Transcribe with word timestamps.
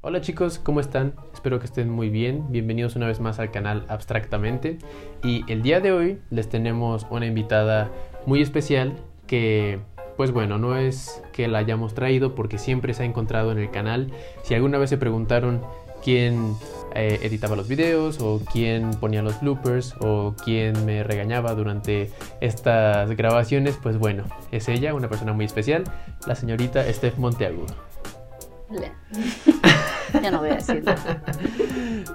Hola 0.00 0.20
chicos, 0.20 0.60
¿cómo 0.60 0.78
están? 0.78 1.14
Espero 1.34 1.58
que 1.58 1.66
estén 1.66 1.90
muy 1.90 2.08
bien. 2.08 2.52
Bienvenidos 2.52 2.94
una 2.94 3.08
vez 3.08 3.18
más 3.18 3.40
al 3.40 3.50
canal 3.50 3.84
Abstractamente. 3.88 4.78
Y 5.24 5.44
el 5.50 5.60
día 5.62 5.80
de 5.80 5.90
hoy 5.90 6.20
les 6.30 6.48
tenemos 6.48 7.04
una 7.10 7.26
invitada 7.26 7.90
muy 8.24 8.40
especial 8.40 8.94
que, 9.26 9.80
pues 10.16 10.30
bueno, 10.30 10.56
no 10.56 10.76
es 10.76 11.20
que 11.32 11.48
la 11.48 11.58
hayamos 11.58 11.94
traído 11.94 12.36
porque 12.36 12.58
siempre 12.58 12.94
se 12.94 13.02
ha 13.02 13.06
encontrado 13.06 13.50
en 13.50 13.58
el 13.58 13.72
canal. 13.72 14.12
Si 14.44 14.54
alguna 14.54 14.78
vez 14.78 14.88
se 14.88 14.98
preguntaron 14.98 15.62
quién 16.04 16.54
eh, 16.94 17.18
editaba 17.22 17.56
los 17.56 17.66
videos 17.66 18.20
o 18.20 18.40
quién 18.52 18.90
ponía 19.00 19.20
los 19.20 19.40
bloopers 19.40 19.96
o 19.98 20.36
quién 20.44 20.86
me 20.86 21.02
regañaba 21.02 21.56
durante 21.56 22.12
estas 22.40 23.10
grabaciones, 23.16 23.76
pues 23.82 23.98
bueno, 23.98 24.22
es 24.52 24.68
ella, 24.68 24.94
una 24.94 25.08
persona 25.08 25.32
muy 25.32 25.44
especial, 25.44 25.82
la 26.24 26.36
señorita 26.36 26.84
Steph 26.84 27.18
Monteagudo. 27.18 27.87
ya 30.22 30.30
no 30.30 30.38
voy 30.38 30.50
a 30.50 30.54
decirlo. 30.56 30.94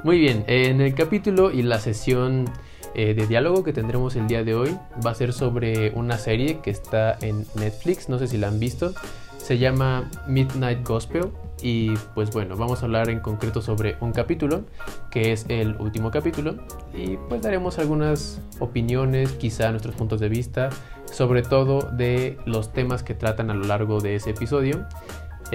Muy 0.03 0.19
bien, 0.19 0.43
en 0.47 0.81
el 0.81 0.93
capítulo 0.93 1.51
y 1.51 1.63
la 1.63 1.79
sesión 1.79 2.49
eh, 2.95 3.13
de 3.13 3.25
diálogo 3.25 3.63
que 3.63 3.73
tendremos 3.73 4.15
el 4.15 4.27
día 4.27 4.43
de 4.43 4.53
hoy 4.53 4.77
va 5.05 5.11
a 5.11 5.15
ser 5.15 5.33
sobre 5.33 5.91
una 5.91 6.17
serie 6.17 6.59
que 6.59 6.69
está 6.69 7.17
en 7.21 7.45
Netflix, 7.55 8.09
no 8.09 8.19
sé 8.19 8.27
si 8.27 8.37
la 8.37 8.49
han 8.49 8.59
visto, 8.59 8.93
se 9.37 9.57
llama 9.57 10.09
Midnight 10.27 10.87
Gospel 10.87 11.31
y 11.63 11.95
pues 12.13 12.29
bueno, 12.31 12.57
vamos 12.57 12.81
a 12.81 12.85
hablar 12.85 13.09
en 13.09 13.19
concreto 13.19 13.61
sobre 13.61 13.95
un 14.01 14.11
capítulo, 14.11 14.65
que 15.09 15.31
es 15.31 15.45
el 15.47 15.75
último 15.77 16.11
capítulo, 16.11 16.55
y 16.93 17.17
pues 17.29 17.41
daremos 17.41 17.79
algunas 17.79 18.41
opiniones, 18.59 19.31
quizá 19.33 19.71
nuestros 19.71 19.95
puntos 19.95 20.19
de 20.19 20.29
vista, 20.29 20.69
sobre 21.05 21.41
todo 21.41 21.89
de 21.91 22.37
los 22.45 22.73
temas 22.73 23.01
que 23.01 23.13
tratan 23.13 23.49
a 23.49 23.53
lo 23.53 23.63
largo 23.63 24.01
de 24.01 24.15
ese 24.15 24.31
episodio. 24.31 24.85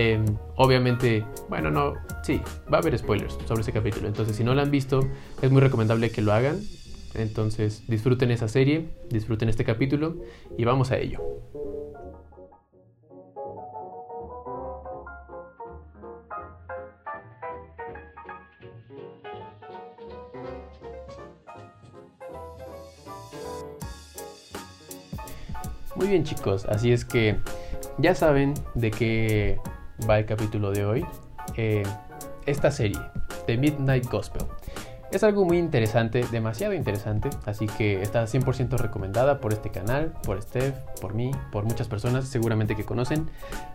Em, 0.01 0.25
obviamente, 0.55 1.25
bueno, 1.49 1.73
no, 1.73 1.95
sí, 2.23 2.41
va 2.73 2.79
a 2.79 2.81
haber 2.81 2.97
spoilers 2.97 3.37
sobre 3.49 3.63
ese 3.63 3.73
capítulo, 3.73 4.07
entonces 4.07 4.37
si 4.37 4.45
no 4.45 4.55
lo 4.55 4.63
han 4.63 4.71
visto, 4.71 5.01
es 5.43 5.51
muy 5.51 5.61
recomendable 5.61 6.13
que 6.13 6.23
lo 6.23 6.33
hagan. 6.33 6.61
Entonces 7.15 7.83
disfruten 7.89 8.31
esa 8.31 8.47
serie, 8.47 8.91
disfruten 9.11 9.49
este 9.49 9.65
capítulo 9.65 10.15
y 10.57 10.65
vamos 10.65 10.93
a 10.93 10.99
ello. 10.99 11.19
Muy 25.97 26.07
bien 26.07 26.23
chicos, 26.23 26.67
así 26.67 26.93
es 26.93 27.05
que 27.05 27.37
ya 27.99 28.15
saben 28.15 28.55
de 28.77 28.93
qué 28.93 29.59
va 30.09 30.19
el 30.19 30.27
capítulo 30.27 30.71
de 30.71 30.85
hoy. 30.85 31.07
Eh, 31.57 31.83
esta 32.47 32.71
serie, 32.71 32.99
The 33.47 33.57
Midnight 33.57 34.07
Gospel. 34.11 34.43
Es 35.11 35.25
algo 35.25 35.45
muy 35.45 35.59
interesante, 35.59 36.25
demasiado 36.31 36.75
interesante, 36.75 37.31
así 37.47 37.67
que 37.67 38.03
está 38.03 38.25
100% 38.25 38.77
recomendada 38.77 39.41
por 39.41 39.55
este 39.55 39.71
canal, 39.71 40.13
por 40.23 40.41
Steph, 40.43 40.77
por 41.01 41.15
mí, 41.15 41.31
por 41.51 41.65
muchas 41.65 41.89
personas 41.89 42.29
seguramente 42.29 42.77
que 42.77 42.85
conocen, 42.85 43.31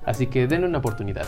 así 0.05 0.27
que 0.27 0.45
denle 0.47 0.67
una 0.67 0.77
oportunidad. 0.77 1.25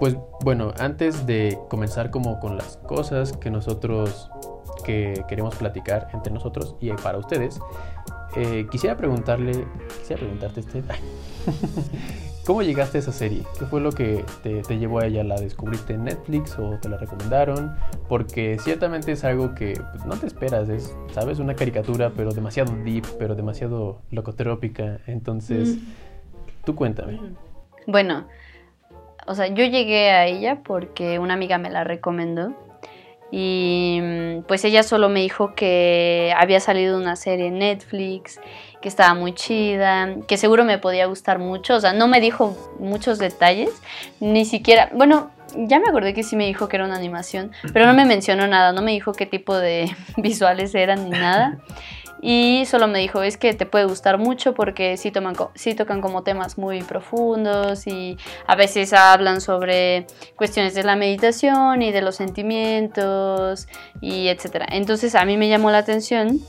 pues 0.00 0.16
bueno, 0.40 0.72
antes 0.78 1.26
de 1.26 1.58
comenzar 1.68 2.10
como 2.10 2.40
con 2.40 2.56
las 2.56 2.78
cosas 2.78 3.32
que 3.36 3.50
nosotros 3.50 4.30
que 4.82 5.24
queremos 5.28 5.54
platicar 5.54 6.08
entre 6.12 6.32
nosotros 6.32 6.74
y 6.80 6.90
para 6.90 7.18
ustedes, 7.18 7.60
eh, 8.34 8.66
quisiera 8.70 8.96
preguntarle, 8.96 9.66
quisiera 10.00 10.20
preguntarte, 10.20 10.62
Steph, 10.62 10.86
¿cómo 12.46 12.62
llegaste 12.62 12.98
a 12.98 13.00
esa 13.00 13.12
serie? 13.12 13.42
¿Qué 13.58 13.64
fue 13.66 13.80
lo 13.80 13.92
que 13.92 14.24
te, 14.42 14.62
llevó 14.78 15.00
a 15.00 15.06
ella? 15.06 15.24
¿La 15.24 15.36
descubriste 15.36 15.94
en 15.94 16.04
Netflix 16.04 16.58
o 16.58 16.78
te 16.80 16.88
la 16.88 16.96
recomendaron? 16.96 17.74
Porque 18.08 18.58
ciertamente 18.58 19.12
es 19.12 19.24
algo 19.24 19.54
que 19.54 19.80
pues, 19.92 20.04
no 20.04 20.16
te 20.16 20.26
esperas, 20.26 20.68
es, 20.68 20.96
¿sabes? 21.12 21.38
Una 21.38 21.54
caricatura, 21.54 22.12
pero 22.16 22.32
demasiado 22.32 22.72
deep, 22.84 23.04
pero 23.18 23.34
demasiado 23.34 24.02
locotrópica. 24.10 25.00
Entonces, 25.06 25.78
tú 26.64 26.74
cuéntame. 26.74 27.20
Bueno, 27.86 28.26
o 29.26 29.34
sea, 29.34 29.48
yo 29.48 29.64
llegué 29.64 30.10
a 30.10 30.26
ella 30.26 30.62
porque 30.64 31.18
una 31.18 31.34
amiga 31.34 31.58
me 31.58 31.70
la 31.70 31.84
recomendó 31.84 32.54
y 33.30 33.98
mm, 34.02 34.42
pues 34.42 34.64
ella 34.64 34.82
solo 34.82 35.08
me 35.08 35.20
dijo 35.20 35.54
que 35.54 36.34
había 36.36 36.60
salido 36.60 36.98
una 36.98 37.16
serie 37.16 37.46
en 37.46 37.58
Netflix, 37.58 38.38
que 38.82 38.88
estaba 38.88 39.14
muy 39.14 39.34
chida, 39.34 40.16
que 40.28 40.36
seguro 40.36 40.64
me 40.64 40.76
podía 40.76 41.06
gustar 41.06 41.38
mucho, 41.38 41.76
o 41.76 41.80
sea, 41.80 41.94
no 41.94 42.08
me 42.08 42.20
dijo 42.20 42.54
muchos 42.78 43.18
detalles, 43.18 43.70
ni 44.20 44.44
siquiera, 44.44 44.90
bueno, 44.92 45.30
ya 45.56 45.80
me 45.80 45.88
acordé 45.88 46.12
que 46.12 46.22
sí 46.22 46.36
me 46.36 46.46
dijo 46.46 46.68
que 46.68 46.76
era 46.76 46.84
una 46.84 46.96
animación, 46.96 47.52
pero 47.72 47.86
no 47.86 47.94
me 47.94 48.04
mencionó 48.04 48.46
nada, 48.46 48.72
no 48.72 48.82
me 48.82 48.92
dijo 48.92 49.12
qué 49.12 49.24
tipo 49.26 49.56
de 49.56 49.90
visuales 50.18 50.74
eran 50.74 51.04
ni 51.04 51.10
nada. 51.10 51.58
Y 52.24 52.66
solo 52.66 52.86
me 52.86 53.00
dijo, 53.00 53.24
es 53.24 53.36
que 53.36 53.52
te 53.52 53.66
puede 53.66 53.84
gustar 53.84 54.16
mucho 54.16 54.54
porque 54.54 54.96
sí, 54.96 55.10
toman, 55.10 55.34
sí 55.56 55.74
tocan 55.74 56.00
como 56.00 56.22
temas 56.22 56.56
muy 56.56 56.80
profundos 56.84 57.88
y 57.88 58.16
a 58.46 58.54
veces 58.54 58.92
hablan 58.92 59.40
sobre 59.40 60.06
cuestiones 60.36 60.72
de 60.74 60.84
la 60.84 60.94
meditación 60.94 61.82
y 61.82 61.90
de 61.90 62.00
los 62.00 62.14
sentimientos 62.14 63.66
y 64.00 64.28
etcétera. 64.28 64.66
Entonces 64.70 65.16
a 65.16 65.24
mí 65.24 65.36
me 65.36 65.48
llamó 65.48 65.72
la 65.72 65.78
atención 65.78 66.40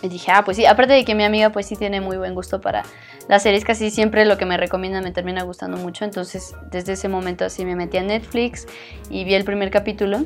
y 0.00 0.08
dije, 0.08 0.32
ah, 0.32 0.44
pues 0.44 0.56
sí, 0.56 0.66
aparte 0.66 0.92
de 0.94 1.04
que 1.04 1.14
mi 1.14 1.24
amiga 1.24 1.50
pues 1.50 1.66
sí 1.66 1.76
tiene 1.76 2.00
muy 2.00 2.16
buen 2.16 2.34
gusto 2.34 2.60
para 2.60 2.82
las 3.28 3.42
series, 3.42 3.64
casi 3.64 3.90
siempre 3.90 4.24
lo 4.24 4.38
que 4.38 4.46
me 4.46 4.56
recomienda 4.56 5.00
me 5.00 5.12
termina 5.12 5.42
gustando 5.42 5.76
mucho. 5.76 6.04
Entonces 6.04 6.54
desde 6.70 6.92
ese 6.94 7.08
momento 7.08 7.44
así 7.44 7.64
me 7.64 7.76
metí 7.76 7.98
a 7.98 8.02
Netflix 8.02 8.66
y 9.10 9.24
vi 9.24 9.34
el 9.34 9.44
primer 9.44 9.70
capítulo. 9.70 10.24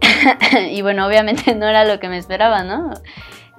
y 0.70 0.82
bueno, 0.82 1.06
obviamente 1.06 1.54
no 1.54 1.66
era 1.66 1.84
lo 1.84 2.00
que 2.00 2.08
me 2.08 2.18
esperaba, 2.18 2.64
¿no? 2.64 2.92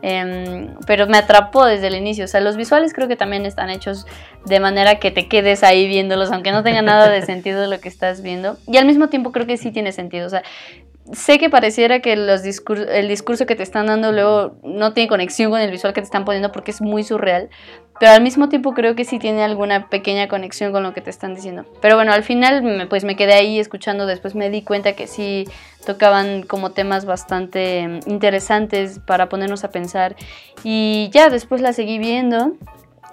Em, 0.05 0.75
pero 0.85 1.07
me 1.07 1.17
atrapó 1.17 1.63
desde 1.65 1.87
el 1.87 1.95
inicio. 1.95 2.25
O 2.25 2.27
sea, 2.27 2.41
los 2.41 2.57
visuales 2.57 2.93
creo 2.93 3.07
que 3.07 3.15
también 3.15 3.45
están 3.45 3.69
hechos 3.69 4.05
de 4.45 4.59
manera 4.59 4.99
que 4.99 5.11
te 5.11 5.29
quedes 5.29 5.63
ahí 5.63 5.87
viéndolos, 5.87 6.29
aunque 6.29 6.51
no 6.51 6.61
tenga 6.61 6.81
nada 6.81 7.09
de 7.09 7.21
sentido 7.21 7.65
lo 7.67 7.79
que 7.79 7.87
estás 7.87 8.21
viendo. 8.21 8.57
Y 8.67 8.75
al 8.75 8.85
mismo 8.85 9.07
tiempo 9.07 9.31
creo 9.31 9.47
que 9.47 9.55
sí 9.55 9.71
tiene 9.71 9.93
sentido. 9.93 10.27
O 10.27 10.29
sea, 10.29 10.43
sé 11.11 11.37
que 11.37 11.49
pareciera 11.49 11.99
que 11.99 12.15
los 12.15 12.41
el 12.43 13.07
discurso 13.07 13.45
que 13.45 13.55
te 13.55 13.63
están 13.63 13.87
dando 13.87 14.11
luego 14.11 14.55
no 14.63 14.93
tiene 14.93 15.09
conexión 15.09 15.51
con 15.51 15.59
el 15.59 15.69
visual 15.69 15.93
que 15.93 16.01
te 16.01 16.05
están 16.05 16.23
poniendo 16.23 16.51
porque 16.51 16.71
es 16.71 16.81
muy 16.81 17.03
surreal, 17.03 17.49
pero 17.99 18.13
al 18.13 18.21
mismo 18.21 18.49
tiempo 18.49 18.73
creo 18.73 18.95
que 18.95 19.03
sí 19.03 19.19
tiene 19.19 19.43
alguna 19.43 19.89
pequeña 19.89 20.27
conexión 20.27 20.71
con 20.71 20.83
lo 20.83 20.93
que 20.93 21.01
te 21.01 21.09
están 21.09 21.35
diciendo. 21.35 21.65
Pero 21.81 21.95
bueno, 21.95 22.13
al 22.13 22.23
final 22.23 22.87
pues 22.89 23.03
me 23.03 23.15
quedé 23.15 23.33
ahí 23.33 23.59
escuchando, 23.59 24.05
después 24.05 24.33
me 24.35 24.49
di 24.49 24.61
cuenta 24.61 24.93
que 24.93 25.07
sí 25.07 25.45
tocaban 25.85 26.43
como 26.43 26.71
temas 26.71 27.05
bastante 27.05 27.87
mm, 27.87 28.09
interesantes 28.09 28.99
para 28.99 29.27
ponernos 29.27 29.63
a 29.63 29.71
pensar 29.71 30.15
y 30.63 31.09
ya 31.11 31.29
después 31.29 31.61
la 31.61 31.73
seguí 31.73 31.97
viendo 31.99 32.53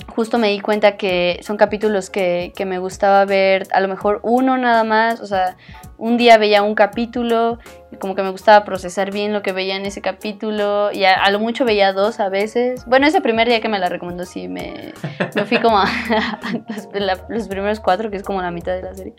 justo 0.09 0.39
me 0.39 0.49
di 0.49 0.61
cuenta 0.61 0.97
que 0.97 1.41
son 1.43 1.57
capítulos 1.57 2.11
que, 2.11 2.53
que, 2.57 2.65
me 2.65 2.79
gustaba 2.79 3.25
ver, 3.25 3.69
a 3.73 3.81
lo 3.81 3.89
mejor 3.89 4.21
uno 4.23 4.57
nada 4.57 4.83
más, 4.83 5.21
o 5.21 5.27
sea, 5.27 5.57
un 6.01 6.17
día 6.17 6.39
veía 6.39 6.63
un 6.63 6.75
capítulo 6.75 7.59
y 7.93 7.97
como 7.97 8.15
que 8.15 8.23
me 8.23 8.31
gustaba 8.31 8.65
procesar 8.65 9.13
bien 9.13 9.35
lo 9.35 9.43
que 9.43 9.53
veía 9.53 9.77
en 9.77 9.85
ese 9.85 10.01
capítulo 10.01 10.91
y 10.93 11.05
a, 11.05 11.31
lo 11.31 11.39
mucho 11.39 11.67
veía 11.67 11.93
dos 11.93 12.21
a 12.21 12.31
veces. 12.31 12.87
Bueno, 12.87 13.07
ese 13.07 13.21
primer 13.21 13.47
día 13.47 13.61
que 13.61 13.69
me 13.69 13.79
la 13.79 13.91
recomendó 13.91 14.25
sí 14.25 14.49
me, 14.49 14.95
me 15.35 15.45
fui 15.45 15.59
como 15.59 15.79
a 15.79 15.85
los, 17.29 17.49
primeros 17.49 17.81
cuatro, 17.81 18.11
que 18.11 18.17
es 18.17 18.23
como 18.23 18.41
la 18.41 18.51
mitad 18.51 18.73
de 18.73 18.83
la 18.83 18.95
serie. 18.95 19.15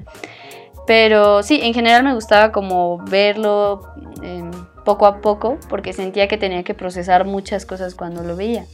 Pero 0.87 1.43
sí, 1.43 1.59
en 1.61 1.75
general 1.75 2.03
me 2.03 2.15
gustaba 2.15 2.51
como 2.51 2.97
verlo 2.97 3.83
em, 4.23 4.49
poco 4.83 5.05
a 5.05 5.21
poco 5.21 5.59
porque 5.69 5.93
sentía 5.93 6.27
que 6.27 6.37
tenía 6.37 6.63
que 6.63 6.73
procesar 6.73 7.25
muchas 7.25 7.67
cosas 7.67 7.93
cuando 7.93 8.23
lo 8.23 8.35
veía. 8.35 8.65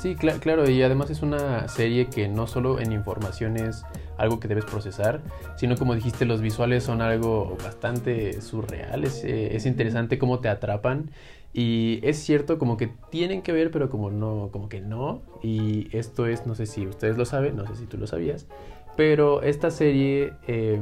Sí, 0.00 0.16
claro, 0.16 0.68
y 0.68 0.82
además 0.82 1.08
es 1.10 1.22
una 1.22 1.68
serie 1.68 2.06
que 2.06 2.26
no 2.28 2.48
solo 2.48 2.80
en 2.80 2.92
información 2.92 3.56
es 3.56 3.84
algo 4.16 4.40
que 4.40 4.48
debes 4.48 4.64
procesar, 4.64 5.20
sino 5.56 5.76
como 5.76 5.94
dijiste, 5.94 6.24
los 6.24 6.40
visuales 6.40 6.84
son 6.84 7.02
algo 7.02 7.56
bastante 7.62 8.40
surreal, 8.40 9.04
es, 9.04 9.24
eh, 9.24 9.56
es 9.56 9.66
interesante 9.66 10.18
cómo 10.18 10.40
te 10.40 10.48
atrapan 10.48 11.10
y 11.52 12.00
es 12.02 12.18
cierto 12.18 12.58
como 12.58 12.76
que 12.76 12.90
tienen 13.10 13.42
que 13.42 13.52
ver, 13.52 13.70
pero 13.70 13.88
como 13.88 14.10
no, 14.10 14.50
como 14.52 14.68
que 14.68 14.80
no, 14.80 15.22
y 15.42 15.88
esto 15.96 16.26
es, 16.26 16.46
no 16.46 16.54
sé 16.54 16.66
si 16.66 16.86
ustedes 16.86 17.16
lo 17.16 17.24
saben, 17.24 17.56
no 17.56 17.66
sé 17.66 17.76
si 17.76 17.86
tú 17.86 17.96
lo 17.96 18.06
sabías, 18.06 18.46
pero 18.96 19.42
esta 19.42 19.70
serie 19.70 20.32
eh, 20.48 20.80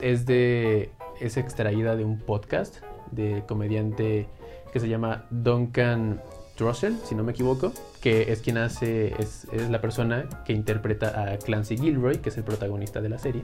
es 0.00 0.24
de, 0.26 0.90
es 1.20 1.36
extraída 1.36 1.96
de 1.96 2.04
un 2.04 2.18
podcast 2.18 2.76
de 3.10 3.42
comediante 3.46 4.28
que 4.72 4.80
se 4.80 4.88
llama 4.88 5.26
Duncan 5.30 6.20
Russell, 6.58 6.94
si 7.04 7.14
no 7.14 7.24
me 7.24 7.32
equivoco, 7.32 7.72
que 7.98 8.32
es 8.32 8.40
quien 8.40 8.58
hace, 8.58 9.14
es, 9.18 9.46
la 9.70 9.80
persona 9.80 10.28
que 10.44 10.52
interpreta 10.52 11.32
a 11.32 11.38
Clancy 11.38 11.76
Gilroy, 11.76 12.18
que 12.18 12.28
es 12.28 12.36
el 12.36 12.44
protagonista 12.44 13.00
de 13.00 13.08
la 13.08 13.18
serie. 13.18 13.42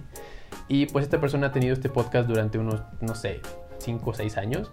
Y 0.69 0.87
pues 0.87 1.05
esta 1.05 1.21
persona 1.21 1.49
ha 1.49 1.53
tenido 1.53 1.75
este 1.75 1.89
podcast 1.89 2.29
durante 2.29 2.59
unos, 2.59 2.81
no 3.01 3.15
sé, 3.15 3.41
5 3.79 4.11
o 4.11 4.15
6 4.15 4.37
años. 4.37 4.73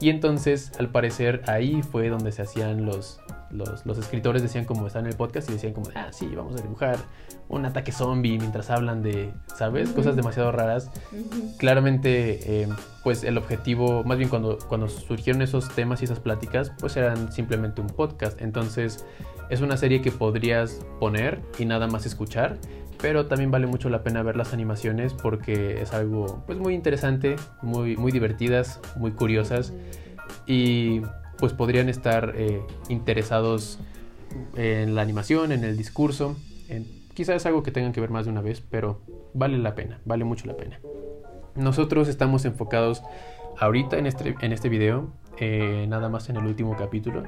Y 0.00 0.10
entonces, 0.10 0.72
al 0.78 0.90
parecer, 0.90 1.42
ahí 1.46 1.82
fue 1.82 2.08
donde 2.08 2.30
se 2.32 2.42
hacían 2.42 2.86
los, 2.86 3.20
los, 3.50 3.84
los, 3.84 3.98
escritores 3.98 4.42
decían 4.42 4.64
como 4.64 4.86
están 4.86 5.04
en 5.06 5.10
el 5.10 5.16
podcast 5.16 5.50
y 5.50 5.54
decían 5.54 5.72
como, 5.72 5.90
ah, 5.94 6.08
sí, 6.12 6.30
vamos 6.34 6.58
a 6.58 6.62
dibujar 6.62 6.98
un 7.48 7.64
ataque 7.64 7.92
zombie 7.92 8.38
mientras 8.38 8.70
hablan 8.70 9.02
de, 9.02 9.32
¿sabes? 9.56 9.90
Cosas 9.90 10.16
demasiado 10.16 10.52
raras. 10.52 10.90
Claramente, 11.56 12.62
eh, 12.62 12.68
pues 13.02 13.24
el 13.24 13.38
objetivo, 13.38 14.04
más 14.04 14.18
bien 14.18 14.28
cuando, 14.28 14.58
cuando 14.68 14.88
surgieron 14.88 15.42
esos 15.42 15.68
temas 15.70 16.02
y 16.02 16.04
esas 16.04 16.20
pláticas, 16.20 16.72
pues 16.78 16.96
eran 16.96 17.32
simplemente 17.32 17.80
un 17.80 17.88
podcast. 17.88 18.40
Entonces, 18.42 19.06
es 19.50 19.60
una 19.60 19.76
serie 19.76 20.02
que 20.02 20.10
podrías 20.10 20.84
poner 21.00 21.40
y 21.58 21.64
nada 21.64 21.86
más 21.86 22.04
escuchar, 22.04 22.58
pero 23.00 23.26
también 23.26 23.50
vale 23.50 23.66
mucho 23.66 23.88
la 23.88 24.02
pena 24.02 24.22
ver 24.22 24.36
las 24.36 24.52
animaciones 24.52 25.14
porque 25.14 25.80
es 25.80 25.92
algo 25.94 26.42
pues 26.46 26.58
muy 26.58 26.74
interesante, 26.74 27.36
muy, 27.62 27.96
muy 27.96 28.12
divertidas, 28.12 28.80
muy 28.96 29.12
curiosas 29.12 29.72
y 30.46 31.00
pues 31.38 31.52
podrían 31.52 31.88
estar 31.88 32.34
eh, 32.36 32.60
interesados 32.88 33.78
en 34.56 34.94
la 34.94 35.02
animación, 35.02 35.52
en 35.52 35.64
el 35.64 35.76
discurso. 35.76 36.36
En, 36.68 36.98
quizás 37.18 37.34
es 37.34 37.46
algo 37.46 37.64
que 37.64 37.72
tengan 37.72 37.92
que 37.92 38.00
ver 38.00 38.10
más 38.10 38.26
de 38.26 38.30
una 38.30 38.42
vez, 38.42 38.60
pero 38.60 39.00
vale 39.34 39.58
la 39.58 39.74
pena, 39.74 39.98
vale 40.04 40.22
mucho 40.22 40.46
la 40.46 40.56
pena. 40.56 40.78
Nosotros 41.56 42.06
estamos 42.06 42.44
enfocados 42.44 43.02
ahorita 43.58 43.98
en 43.98 44.06
este, 44.06 44.36
en 44.40 44.52
este 44.52 44.68
video, 44.68 45.08
eh, 45.36 45.86
nada 45.88 46.08
más 46.08 46.28
en 46.28 46.36
el 46.36 46.46
último 46.46 46.76
capítulo 46.76 47.24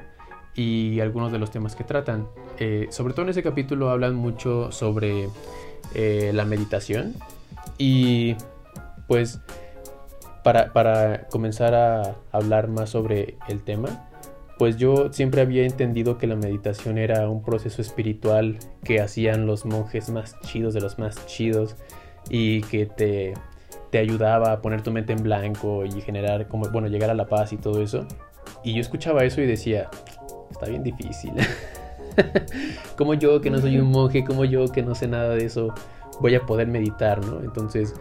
y 0.55 1.01
algunos 1.01 1.33
de 1.33 1.39
los 1.39 1.51
temas 1.51 1.75
que 1.75 1.83
tratan. 1.83 2.29
Eh, 2.57 2.87
sobre 2.89 3.13
todo 3.13 3.23
en 3.23 3.31
ese 3.31 3.43
capítulo 3.43 3.89
hablan 3.89 4.15
mucho 4.15 4.71
sobre 4.71 5.27
la 5.93 6.45
meditación 6.45 7.15
y 7.77 8.37
pues 9.09 9.41
para, 10.41 11.27
comenzar 11.27 11.75
a 11.75 12.15
hablar 12.31 12.69
más 12.69 12.91
sobre 12.91 13.35
el 13.49 13.61
tema, 13.61 14.07
pues 14.61 14.77
yo 14.77 15.11
siempre 15.11 15.41
había 15.41 15.65
entendido 15.65 16.19
que 16.19 16.27
la 16.27 16.35
meditación 16.35 16.99
era 16.99 17.27
un 17.27 17.41
proceso 17.41 17.81
espiritual 17.81 18.59
que 18.83 19.01
hacían 19.01 19.47
los 19.47 19.65
monjes 19.65 20.11
más 20.11 20.39
chidos 20.41 20.75
de 20.75 20.81
los 20.81 20.99
más 20.99 21.25
chidos 21.25 21.75
y 22.29 22.61
que 22.61 22.85
te, 22.85 23.33
te 23.89 23.97
ayudaba 23.97 24.51
a 24.51 24.61
poner 24.61 24.83
tu 24.83 24.91
mente 24.91 25.13
en 25.13 25.23
blanco 25.23 25.83
y 25.83 25.99
generar, 26.01 26.47
como, 26.47 26.69
bueno, 26.69 26.89
llegar 26.89 27.09
a 27.09 27.15
la 27.15 27.25
paz 27.25 27.53
y 27.53 27.57
todo 27.57 27.81
eso. 27.81 28.05
Y 28.63 28.75
yo 28.75 28.81
escuchaba 28.81 29.23
eso 29.23 29.41
y 29.41 29.47
decía, 29.47 29.89
está 30.51 30.67
bien 30.67 30.83
difícil. 30.83 31.33
como 32.99 33.15
yo 33.15 33.41
que 33.41 33.49
no 33.49 33.57
soy 33.57 33.79
un 33.79 33.89
monje, 33.89 34.23
como 34.23 34.45
yo 34.45 34.67
que 34.67 34.83
no 34.83 34.93
sé 34.93 35.07
nada 35.07 35.33
de 35.33 35.43
eso, 35.43 35.73
voy 36.19 36.35
a 36.35 36.41
poder 36.41 36.67
meditar, 36.67 37.25
¿no? 37.25 37.39
Entonces 37.39 37.95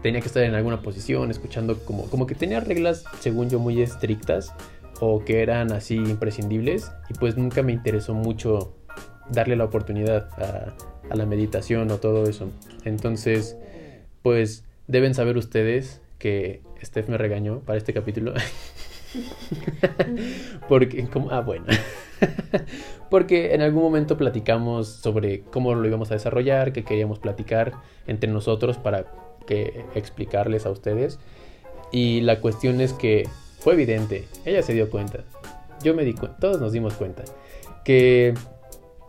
tenía 0.00 0.20
que 0.20 0.28
estar 0.28 0.44
en 0.44 0.54
alguna 0.54 0.80
posición, 0.80 1.32
escuchando 1.32 1.76
como, 1.84 2.04
como 2.04 2.28
que 2.28 2.36
tenía 2.36 2.60
reglas, 2.60 3.02
según 3.18 3.50
yo, 3.50 3.58
muy 3.58 3.82
estrictas 3.82 4.54
o 5.00 5.24
que 5.24 5.42
eran 5.42 5.72
así 5.72 5.96
imprescindibles 5.96 6.92
y 7.10 7.14
pues 7.14 7.36
nunca 7.36 7.62
me 7.62 7.72
interesó 7.72 8.14
mucho 8.14 8.74
darle 9.30 9.56
la 9.56 9.64
oportunidad 9.64 10.28
a, 10.38 10.74
la 11.14 11.26
meditación 11.26 11.90
o 11.90 11.98
todo 11.98 12.28
eso. 12.28 12.50
Entonces, 12.84 13.56
pues 14.22 14.64
deben 14.86 15.14
saber 15.14 15.36
ustedes 15.36 16.00
que 16.18 16.62
Steph 16.82 17.08
me 17.08 17.18
regañó 17.18 17.60
para 17.60 17.76
este 17.76 17.92
capítulo. 17.92 18.32
Porque, 20.68 21.06
como, 21.08 21.30
ah, 21.30 21.40
bueno. 21.40 21.66
Porque 23.10 23.54
en 23.54 23.60
algún 23.60 23.82
momento 23.82 24.16
platicamos 24.16 24.88
sobre 24.88 25.42
cómo 25.42 25.74
lo 25.74 25.86
íbamos 25.86 26.10
a 26.10 26.14
desarrollar, 26.14 26.72
que 26.72 26.84
queríamos 26.84 27.18
platicar 27.18 27.74
entre 28.06 28.30
nosotros 28.30 28.78
para 28.78 29.06
que 29.46 29.84
explicarles 29.94 30.66
a 30.66 30.70
ustedes. 30.70 31.18
Y 31.92 32.22
la 32.22 32.40
cuestión 32.40 32.80
es 32.80 32.92
que 32.92 33.28
fue 33.64 33.72
evidente, 33.72 34.28
ella 34.44 34.62
se 34.62 34.74
dio 34.74 34.90
cuenta, 34.90 35.20
yo 35.82 35.94
me 35.94 36.04
di 36.04 36.12
cuenta, 36.12 36.36
todos 36.36 36.60
nos 36.60 36.72
dimos 36.72 36.92
cuenta, 36.92 37.24
que 37.82 38.34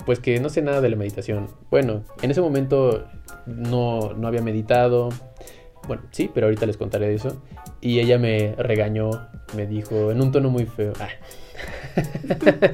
pues 0.06 0.20
que 0.20 0.40
no 0.40 0.48
sé 0.48 0.62
nada 0.62 0.80
de 0.80 0.90
la 0.90 0.96
meditación. 0.96 1.50
Bueno, 1.70 2.04
en 2.22 2.32
ese 2.32 2.40
momento 2.40 3.06
no, 3.46 4.14
no 4.14 4.28
había 4.30 4.42
meditado, 4.42 5.10
bueno, 5.90 6.04
sí, 6.12 6.32
pero 6.34 6.48
ahorita 6.48 6.66
les 6.68 6.78
contaré 6.78 7.14
eso. 7.14 7.42
Y 7.82 8.00
ella 8.00 8.18
me 8.18 8.56
regañó, 8.56 9.28
me 9.58 9.68
dijo, 9.68 10.10
en 10.10 10.22
un 10.22 10.32
tono 10.32 10.50
muy 10.50 10.66
feo, 10.66 10.94
ah. 11.02 11.10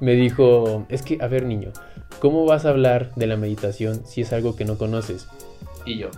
me 0.00 0.12
dijo, 0.12 0.86
es 0.88 1.02
que, 1.02 1.18
a 1.20 1.26
ver 1.26 1.46
niño, 1.46 1.72
¿cómo 2.20 2.46
vas 2.46 2.64
a 2.64 2.68
hablar 2.68 3.12
de 3.16 3.26
la 3.26 3.36
meditación 3.36 4.06
si 4.06 4.20
es 4.20 4.32
algo 4.32 4.54
que 4.54 4.64
no 4.64 4.78
conoces? 4.78 5.26
Y 5.84 5.98
yo, 5.98 6.10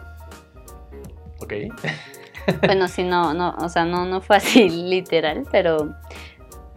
Ok. 1.40 1.52
bueno, 2.64 2.88
sí, 2.88 3.02
no, 3.02 3.34
no, 3.34 3.54
o 3.58 3.68
sea, 3.68 3.84
no, 3.84 4.04
no 4.06 4.20
fue 4.20 4.36
así 4.36 4.68
literal, 4.88 5.44
pero 5.50 5.94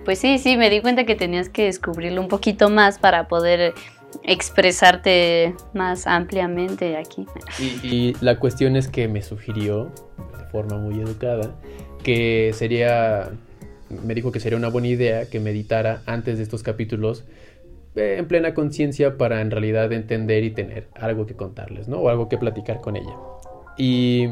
pues 0.06 0.20
sí, 0.20 0.38
sí, 0.38 0.58
me 0.58 0.70
di 0.70 0.82
cuenta 0.82 1.06
que 1.06 1.16
tenías 1.16 1.50
que 1.50 1.66
descubrirlo 1.66 2.22
un 2.22 2.28
poquito 2.28 2.70
más 2.70 3.00
para 3.00 3.28
poder 3.28 3.74
expresarte 4.24 5.56
más 5.74 6.08
ampliamente 6.08 6.98
aquí. 6.98 7.26
Y, 7.84 8.16
la 8.22 8.40
cuestión 8.40 8.76
es 8.76 8.88
que 8.88 9.08
me 9.08 9.22
sugirió, 9.22 9.92
de 10.38 10.46
forma 10.52 10.78
muy 10.78 11.00
educada, 11.00 11.52
que 12.04 12.52
sería, 12.54 13.30
me 13.90 14.16
dijo 14.16 14.32
que 14.32 14.40
sería 14.40 14.58
una 14.58 14.70
buena 14.70 14.88
idea 14.88 15.30
que 15.30 15.40
meditara 15.40 16.02
antes 16.06 16.38
de 16.38 16.44
estos 16.44 16.64
capítulos 16.64 17.24
eh, 17.96 18.16
en 18.18 18.28
plena 18.28 18.54
conciencia 18.54 19.18
para 19.18 19.42
en 19.42 19.52
realidad 19.52 19.92
entender 19.92 20.44
y 20.44 20.52
tener 20.52 20.88
algo 20.96 21.26
que 21.26 21.36
contarles, 21.36 21.88
¿no? 21.88 21.98
O 21.98 22.10
algo 22.10 22.30
que 22.30 22.38
platicar 22.38 22.82
con 22.82 22.96
ella. 22.96 23.16
Y 23.78 24.30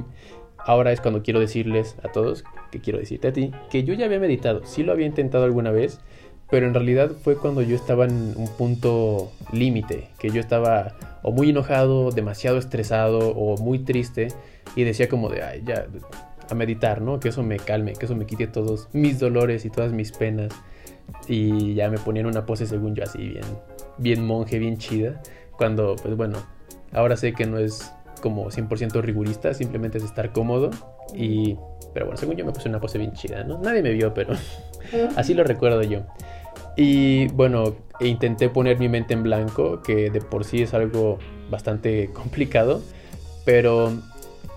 ahora 0.68 0.92
es 0.92 1.00
cuando 1.00 1.24
quiero 1.24 1.40
decirles 1.40 1.96
a 2.04 2.12
todos, 2.12 2.44
que 2.72 2.82
quiero 2.82 3.00
decirte 3.00 3.30
a 3.30 3.34
ti, 3.34 3.52
que 3.72 3.86
yo 3.86 3.94
ya 3.94 4.06
había 4.06 4.20
meditado, 4.20 4.66
sí 4.66 4.84
lo 4.84 4.92
había 4.92 5.08
intentado 5.08 5.46
alguna 5.46 5.72
vez, 5.72 6.02
pero 6.50 6.68
en 6.68 6.74
realidad 6.74 7.12
fue 7.24 7.38
cuando 7.38 7.62
yo 7.62 7.76
estaba 7.76 8.06
en 8.06 8.34
un 8.36 8.50
punto 8.58 9.32
límite, 9.54 10.10
que 10.20 10.30
yo 10.30 10.42
estaba 10.42 10.94
o 11.24 11.32
muy 11.32 11.50
enojado, 11.50 12.12
demasiado 12.12 12.58
estresado 12.58 13.30
o 13.30 13.58
muy 13.58 13.80
triste 13.80 14.28
y 14.76 14.84
decía 14.84 15.08
como 15.08 15.30
de, 15.30 15.42
ay, 15.42 15.64
ya, 15.66 15.88
a 16.50 16.54
meditar, 16.54 17.02
¿no? 17.02 17.20
Que 17.20 17.30
eso 17.30 17.44
me 17.44 17.58
calme, 17.58 17.94
que 17.94 18.06
eso 18.06 18.16
me 18.16 18.26
quite 18.26 18.48
todos 18.48 18.90
mis 18.92 19.20
dolores 19.20 19.66
y 19.66 19.70
todas 19.70 19.94
mis 19.94 20.12
penas. 20.12 20.54
Y 21.30 21.76
ya 21.76 21.90
me 21.90 21.98
ponía 21.98 22.22
en 22.22 22.28
una 22.28 22.46
pose 22.46 22.66
según 22.66 22.94
yo 22.94 23.04
así, 23.04 23.20
bien, 23.30 23.46
bien 23.98 24.26
monje, 24.26 24.60
bien 24.60 24.78
chida. 24.78 25.22
Cuando, 25.52 25.96
pues 25.96 26.16
bueno, 26.16 26.38
ahora 26.92 27.16
sé 27.16 27.34
que 27.34 27.46
no 27.46 27.58
es 27.58 27.92
como 28.20 28.50
100% 28.50 29.02
rigurista, 29.02 29.54
simplemente 29.54 29.98
es 29.98 30.04
estar 30.04 30.32
cómodo 30.32 30.72
y... 31.14 31.58
Pero 31.94 32.06
bueno, 32.06 32.18
según 32.18 32.36
yo 32.36 32.46
me 32.46 32.52
puse 32.52 32.70
una 32.70 32.80
pose 32.80 32.98
bien 33.00 33.14
chida, 33.14 33.44
¿no? 33.44 33.60
Nadie 33.60 33.82
me 33.82 33.92
vio, 33.92 34.14
pero 34.14 34.34
así 35.16 35.34
lo 35.34 35.44
recuerdo 35.44 35.82
yo. 35.82 36.04
Y 36.76 37.28
bueno, 37.30 37.76
intenté 38.00 38.50
poner 38.50 38.78
mi 38.78 38.88
mente 38.88 39.16
en 39.16 39.24
blanco, 39.24 39.82
que 39.82 40.12
de 40.12 40.22
por 40.22 40.46
sí 40.46 40.62
es 40.62 40.74
algo 40.76 41.18
bastante 41.50 42.10
complicado, 42.14 42.82
pero 43.46 43.92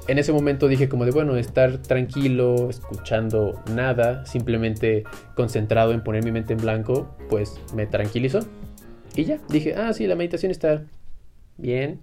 en 0.07 0.19
ese 0.19 0.33
momento 0.33 0.69
dije 0.69 0.89
como 0.89 1.05
de, 1.05 1.13
bueno, 1.13 1.37
estar 1.37 1.79
tranquilo, 1.79 2.69
escuchando 2.69 3.63
nada, 3.75 4.27
simplemente 4.27 5.05
concentrado 5.35 5.93
en 5.93 6.03
poner 6.03 6.25
mi 6.25 6.33
mente 6.33 6.53
en 6.53 6.59
blanco, 6.61 7.17
pues 7.31 7.61
me 7.75 7.87
tranquilizó. 7.87 8.41
Y 9.15 9.25
ya, 9.25 9.39
dije, 9.49 9.75
ah, 9.75 9.93
sí, 9.93 10.07
la 10.07 10.15
meditación 10.15 10.51
está 10.51 10.83
bien, 11.57 12.01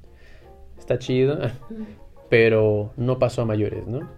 está 0.77 0.99
chido, 0.99 1.39
pero 2.29 2.91
no 2.97 3.19
pasó 3.19 3.41
a 3.41 3.45
mayores, 3.45 3.87
¿no? 3.87 4.09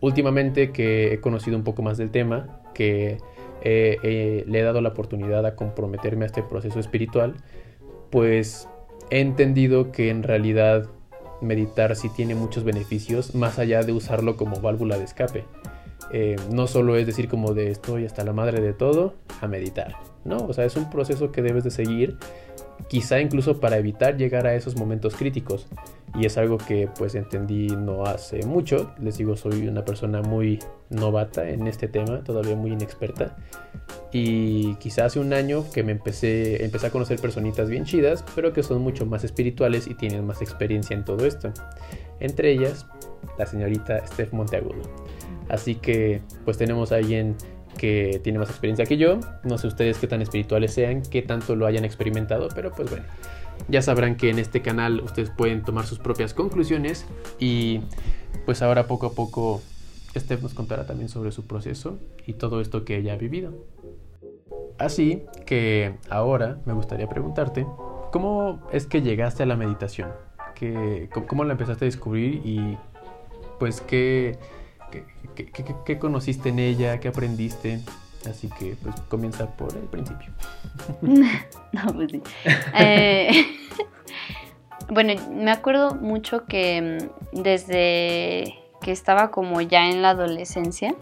Últimamente 0.00 0.72
que 0.72 1.12
he 1.12 1.20
conocido 1.20 1.56
un 1.56 1.64
poco 1.64 1.82
más 1.82 1.96
del 1.98 2.10
tema, 2.10 2.60
que 2.74 3.18
le 3.64 4.58
he 4.58 4.62
dado 4.62 4.80
la 4.80 4.88
oportunidad 4.88 5.46
a 5.46 5.54
comprometerme 5.54 6.24
a 6.24 6.26
este 6.26 6.42
proceso 6.42 6.80
espiritual, 6.80 7.36
pues 8.10 8.68
he 9.10 9.20
entendido 9.20 9.92
que 9.92 10.10
en 10.10 10.24
realidad 10.24 10.88
meditar 11.42 11.94
sí 11.96 12.08
tiene 12.08 12.34
muchos 12.34 12.64
beneficios, 12.64 13.34
más 13.34 13.58
allá 13.58 13.82
de 13.82 13.92
usarlo 13.92 14.36
como 14.36 14.60
válvula 14.60 14.96
de 14.96 15.04
escape. 15.04 15.44
Eh, 16.12 16.36
no 16.52 16.66
solo 16.66 16.96
es 16.96 17.06
decir 17.06 17.28
como 17.28 17.54
de 17.54 17.70
estoy 17.70 18.04
hasta 18.04 18.24
la 18.24 18.32
madre 18.32 18.60
de 18.60 18.72
todo 18.72 19.14
a 19.40 19.48
meditar, 19.48 19.96
¿no? 20.24 20.36
O 20.36 20.52
sea, 20.52 20.64
es 20.64 20.76
un 20.76 20.90
proceso 20.90 21.32
que 21.32 21.42
debes 21.42 21.64
de 21.64 21.70
seguir 21.70 22.16
quizá 22.88 23.20
incluso 23.20 23.60
para 23.60 23.76
evitar 23.78 24.16
llegar 24.16 24.46
a 24.46 24.54
esos 24.54 24.76
momentos 24.76 25.16
críticos. 25.16 25.66
Y 26.14 26.26
es 26.26 26.36
algo 26.36 26.58
que 26.58 26.88
pues 26.98 27.14
entendí 27.14 27.68
no 27.68 28.04
hace 28.04 28.44
mucho. 28.44 28.92
Les 29.00 29.16
digo, 29.16 29.36
soy 29.36 29.66
una 29.66 29.84
persona 29.84 30.20
muy 30.20 30.58
novata 30.90 31.48
en 31.48 31.66
este 31.66 31.88
tema, 31.88 32.22
todavía 32.22 32.54
muy 32.54 32.72
inexperta. 32.72 33.36
Y 34.12 34.74
quizá 34.74 35.06
hace 35.06 35.20
un 35.20 35.32
año 35.32 35.64
que 35.72 35.82
me 35.82 35.92
empecé, 35.92 36.64
empecé 36.64 36.88
a 36.88 36.90
conocer 36.90 37.18
personitas 37.18 37.70
bien 37.70 37.84
chidas, 37.84 38.24
pero 38.34 38.52
que 38.52 38.62
son 38.62 38.82
mucho 38.82 39.06
más 39.06 39.24
espirituales 39.24 39.86
y 39.86 39.94
tienen 39.94 40.26
más 40.26 40.42
experiencia 40.42 40.94
en 40.94 41.04
todo 41.04 41.24
esto. 41.24 41.52
Entre 42.20 42.52
ellas, 42.52 42.86
la 43.38 43.46
señorita 43.46 44.06
Steph 44.06 44.32
Monteagudo. 44.32 44.82
Así 45.48 45.76
que 45.76 46.20
pues 46.44 46.58
tenemos 46.58 46.92
ahí 46.92 47.14
en 47.14 47.36
que 47.82 48.20
tiene 48.22 48.38
más 48.38 48.48
experiencia 48.48 48.86
que 48.86 48.96
yo. 48.96 49.18
No 49.42 49.58
sé 49.58 49.66
ustedes 49.66 49.98
qué 49.98 50.06
tan 50.06 50.22
espirituales 50.22 50.72
sean, 50.72 51.02
qué 51.02 51.20
tanto 51.20 51.56
lo 51.56 51.66
hayan 51.66 51.84
experimentado, 51.84 52.46
pero 52.54 52.70
pues 52.70 52.88
bueno, 52.88 53.04
ya 53.66 53.82
sabrán 53.82 54.16
que 54.16 54.30
en 54.30 54.38
este 54.38 54.62
canal 54.62 55.00
ustedes 55.00 55.30
pueden 55.30 55.64
tomar 55.64 55.84
sus 55.84 55.98
propias 55.98 56.32
conclusiones 56.32 57.04
y 57.40 57.80
pues 58.46 58.62
ahora 58.62 58.86
poco 58.86 59.06
a 59.06 59.14
poco 59.14 59.62
Steph 60.16 60.42
nos 60.42 60.54
contará 60.54 60.86
también 60.86 61.08
sobre 61.08 61.32
su 61.32 61.48
proceso 61.48 61.98
y 62.24 62.34
todo 62.34 62.60
esto 62.60 62.84
que 62.84 62.98
ella 62.98 63.14
ha 63.14 63.16
vivido. 63.16 63.52
Así 64.78 65.24
que 65.44 65.96
ahora 66.08 66.58
me 66.66 66.74
gustaría 66.74 67.08
preguntarte, 67.08 67.66
¿cómo 68.12 68.62
es 68.70 68.86
que 68.86 69.02
llegaste 69.02 69.42
a 69.42 69.46
la 69.46 69.56
meditación? 69.56 70.08
¿Qué, 70.54 71.10
¿Cómo 71.26 71.42
la 71.42 71.54
empezaste 71.54 71.84
a 71.84 71.86
descubrir 71.86 72.42
y 72.44 72.78
pues 73.58 73.80
qué, 73.80 74.38
qué, 74.92 75.98
conociste 75.98 76.50
en 76.50 76.58
ella, 76.58 77.00
qué 77.00 77.08
aprendiste? 77.08 77.80
Así 78.28 78.48
que 78.58 78.76
pues 78.82 78.94
comienza 79.08 79.46
por 79.56 79.74
el 79.74 79.84
principio. 79.84 80.32
no, 81.02 81.92
pues 81.94 82.12
sí. 82.12 82.22
Eh, 82.78 83.46
bueno, 84.88 85.14
me 85.30 85.50
acuerdo 85.50 85.94
mucho 85.96 86.44
que 86.46 87.00
mm, 87.32 87.42
desde 87.42 88.62
que 88.82 88.92
estaba 88.92 89.30
como 89.30 89.60
ya 89.60 89.88
en 89.88 90.02
la 90.02 90.10
adolescencia, 90.10 90.94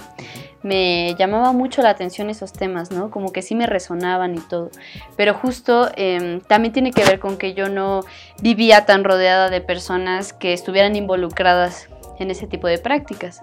me 0.63 1.15
llamaba 1.19 1.53
mucho 1.53 1.83
la 1.83 1.91
atención 1.91 2.31
esos 2.31 2.53
temas, 2.53 2.91
¿no? 2.91 3.11
Como 3.11 3.33
que 3.33 3.43
sí 3.43 3.55
me 3.55 3.67
resonaban 3.67 4.37
y 4.37 4.41
todo. 4.41 4.71
Pero 5.17 5.35
justo 5.35 5.91
em, 5.97 6.41
también 6.43 6.73
tiene 6.73 6.93
que 6.93 7.05
ver 7.05 7.19
con 7.19 7.39
que 7.39 7.55
yo 7.55 7.69
no 7.69 8.03
vivía 8.43 8.85
tan 8.85 9.03
rodeada 9.03 9.49
de 9.49 9.61
personas 9.61 10.33
que 10.33 10.53
estuvieran 10.53 10.95
involucradas 10.95 11.89
en 12.21 12.31
ese 12.31 12.47
tipo 12.47 12.69
de 12.69 12.79
prácticas. 12.79 13.43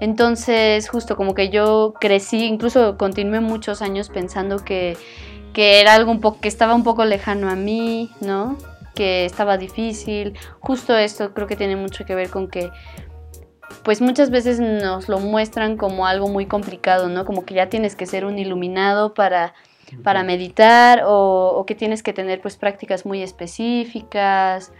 Entonces, 0.00 0.88
justo 0.88 1.16
como 1.16 1.34
que 1.34 1.48
yo 1.48 1.94
crecí, 2.00 2.44
incluso 2.44 2.98
continué 2.98 3.40
muchos 3.40 3.80
años 3.80 4.10
pensando 4.10 4.58
que, 4.58 4.96
que 5.52 5.80
era 5.80 5.94
algo 5.94 6.10
un 6.10 6.20
poco, 6.20 6.40
que 6.40 6.48
estaba 6.48 6.74
un 6.74 6.84
poco 6.84 7.04
lejano 7.04 7.48
a 7.48 7.54
mí, 7.54 8.10
¿no? 8.20 8.58
Que 8.94 9.24
estaba 9.24 9.56
difícil. 9.56 10.34
Justo 10.60 10.96
esto 10.96 11.32
creo 11.32 11.46
que 11.46 11.56
tiene 11.56 11.76
mucho 11.76 12.04
que 12.04 12.14
ver 12.14 12.28
con 12.28 12.48
que 12.48 12.70
pues 13.82 14.00
muchas 14.00 14.30
veces 14.30 14.60
nos 14.60 15.08
lo 15.08 15.18
muestran 15.18 15.76
como 15.76 16.06
algo 16.06 16.28
muy 16.28 16.46
complicado, 16.46 17.08
¿no? 17.08 17.24
Como 17.24 17.44
que 17.44 17.54
ya 17.54 17.68
tienes 17.68 17.96
que 17.96 18.06
ser 18.06 18.24
un 18.24 18.38
iluminado 18.38 19.14
para, 19.14 19.54
para 20.02 20.22
meditar 20.22 21.02
o, 21.06 21.64
que 21.66 21.74
tienes 21.74 22.02
que 22.02 22.12
tener 22.12 22.40
pues 22.40 22.56
prácticas 22.56 23.06
muy 23.06 23.22
específicas 23.22 24.72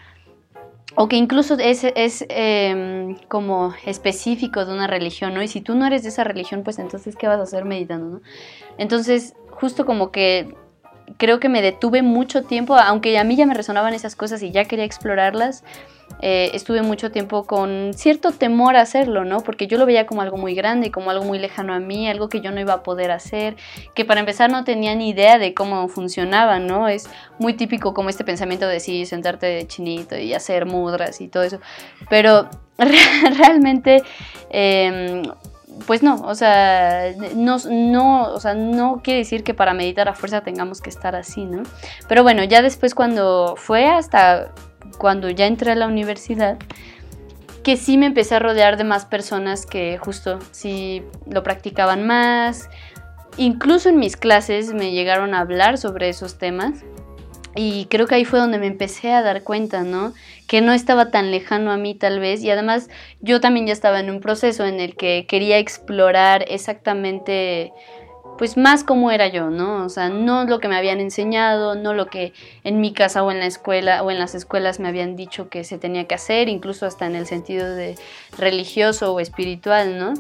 o 0.95 1.09
que 1.09 1.17
incluso 1.17 1.55
es, 1.59 1.85
es 1.85 2.25
em, 2.29 3.17
como 3.29 3.75
específico 3.85 4.65
de 4.65 4.73
una 4.73 4.87
religión, 4.87 5.35
¿no? 5.35 5.43
Y 5.43 5.49
si 5.49 5.61
tú 5.61 5.75
no 5.75 5.87
eres 5.87 6.03
de 6.03 6.09
esa 6.09 6.25
religión, 6.25 6.63
pues 6.65 6.79
entonces, 6.79 7.17
¿qué 7.17 7.29
vas 7.29 7.39
a 7.39 7.43
hacer 7.43 7.65
meditando, 7.65 8.09
¿no? 8.09 8.21
Entonces, 8.79 9.35
justo 9.51 9.85
como 9.85 10.11
que 10.11 10.55
creo 11.17 11.41
que 11.41 11.49
me 11.49 11.63
detuve 11.63 12.03
mucho 12.03 12.45
tiempo, 12.45 12.77
aunque 12.77 13.19
a 13.19 13.25
mí 13.25 13.37
ya 13.37 13.47
me 13.47 13.55
resonaban 13.55 13.95
esas 13.95 14.17
cosas 14.17 14.43
y 14.43 14.51
ya 14.51 14.65
quería 14.65 14.85
explorarlas, 14.85 15.65
eh, 16.21 16.51
estuve 16.55 16.83
mucho 16.83 17.11
tiempo 17.11 17.45
con 17.45 17.93
cierto 17.95 18.33
temor 18.33 18.77
a 18.77 18.83
hacerlo, 18.83 19.25
¿no? 19.25 19.41
Porque 19.41 19.67
yo 19.67 19.79
lo 19.79 19.87
veía 19.87 20.07
como 20.07 20.23
algo 20.23 20.37
muy 20.37 20.55
grande, 20.55 20.91
como 20.91 21.11
algo 21.11 21.25
muy 21.25 21.39
lejano 21.39 21.75
a 21.75 21.79
mí, 21.79 22.09
algo 22.09 22.29
que 22.29 22.41
yo 22.41 22.51
no 22.51 22.61
iba 22.61 22.75
a 22.75 22.83
poder 22.83 23.11
hacer, 23.11 23.57
que 23.95 24.05
para 24.05 24.21
empezar 24.21 24.51
no 24.51 24.65
tenía 24.65 24.95
ni 24.95 25.11
idea 25.11 25.39
de 25.39 25.55
cómo 25.55 25.89
funcionaba, 25.89 26.59
¿no? 26.59 26.89
Es 26.89 27.09
muy 27.39 27.55
típico 27.55 27.95
como 27.95 28.09
este 28.09 28.25
pensamiento 28.25 28.67
de 28.67 28.81
sí, 28.81 29.07
sentarte 29.07 29.67
chinito 29.67 30.17
y 30.17 30.35
hacer 30.35 30.67
mudras 30.67 31.21
y 31.21 31.29
todo 31.29 31.43
eso, 31.43 31.61
pero 32.09 32.49
realmente... 32.79 34.03
Em, 34.51 35.23
pues 35.87 36.03
no, 36.03 36.17
o 36.25 36.35
sea, 36.35 37.13
no, 37.37 37.59
no, 37.71 38.33
o 38.33 38.41
sea, 38.41 38.55
no 38.55 39.01
quiere 39.03 39.19
decir 39.19 39.45
que 39.45 39.55
para 39.55 39.75
meditar 39.75 40.09
a 40.09 40.15
fuerza 40.15 40.41
tengamos 40.41 40.81
que 40.81 40.91
estar 40.91 41.15
así, 41.15 41.45
¿no? 41.45 41.63
Pero 42.09 42.23
bueno, 42.23 42.43
ya 42.45 42.63
después 42.63 42.95
cuando 42.95 43.55
fue 43.57 43.87
hasta 43.87 44.53
cuando 44.97 45.29
ya 45.31 45.47
entré 45.47 45.73
a 45.73 45.75
la 45.75 45.87
universidad, 45.87 46.59
que 47.63 47.77
sí 47.77 47.99
me 47.99 48.07
empecé 48.07 48.35
a 48.35 48.39
rodear 48.39 48.77
de 48.77 48.85
más 48.85 49.05
personas 49.05 49.67
que 49.67 49.99
justo 49.99 50.39
sí 50.53 51.03
lo 51.31 51.43
practicaban 51.43 52.07
más. 52.07 52.71
Incluso 53.37 53.91
en 53.91 53.99
mis 53.99 54.17
clases 54.17 54.73
me 54.73 54.93
llegaron 54.93 55.35
a 55.35 55.41
hablar 55.41 55.77
sobre 55.77 56.09
esos 56.09 56.39
temas. 56.39 56.85
Y 57.55 57.87
creo 57.91 58.07
que 58.07 58.15
ahí 58.15 58.25
fue 58.25 58.39
donde 58.39 58.59
me 58.59 58.69
empecé 58.69 59.13
a 59.13 59.23
dar 59.23 59.43
cuenta, 59.43 59.83
¿no? 59.83 60.15
Que 60.47 60.61
no 60.61 60.73
estaba 60.73 61.11
tan 61.11 61.31
lejano 61.31 61.73
a 61.73 61.77
mí 61.77 61.95
tal 61.95 62.21
vez. 62.21 62.43
Y 62.43 62.51
además 62.51 62.89
yo 63.21 63.41
también 63.41 63.67
ya 63.67 63.73
estaba 63.73 64.01
en 64.01 64.11
un 64.11 64.21
proceso 64.21 64.65
en 64.65 64.81
el 64.81 64.97
que 64.97 65.27
quería 65.27 65.59
explorar 65.59 66.45
exactamente 66.49 67.73
pues 68.39 68.57
más 68.57 68.85
como 68.85 69.11
era 69.11 69.29
yo, 69.29 69.51
¿no? 69.51 69.85
O 69.85 69.89
sea, 69.91 70.09
no 70.09 70.45
lo 70.45 70.61
que 70.61 70.69
me 70.69 70.77
habían 70.77 71.01
enseñado, 71.01 71.75
no 71.75 71.93
lo 71.93 72.07
que 72.07 72.33
en 72.65 72.81
mi 72.81 72.93
casa 72.95 73.23
o 73.23 73.31
en 73.31 73.41
la 73.41 73.47
escuela 73.47 74.03
o 74.03 74.11
en 74.11 74.19
las 74.19 74.35
escuelas 74.35 74.81
me 74.81 74.89
habían 74.89 75.17
dicho 75.17 75.51
que 75.51 75.65
se 75.65 75.77
tenía 75.77 76.07
que 76.07 76.15
hacer, 76.15 76.49
incluso 76.49 76.87
hasta 76.87 77.07
en 77.07 77.17
el 77.17 77.27
sentido 77.27 77.75
de 77.75 77.97
religioso 78.39 79.13
o 79.13 79.21
espiritual, 79.21 79.99
¿no? 79.99 80.15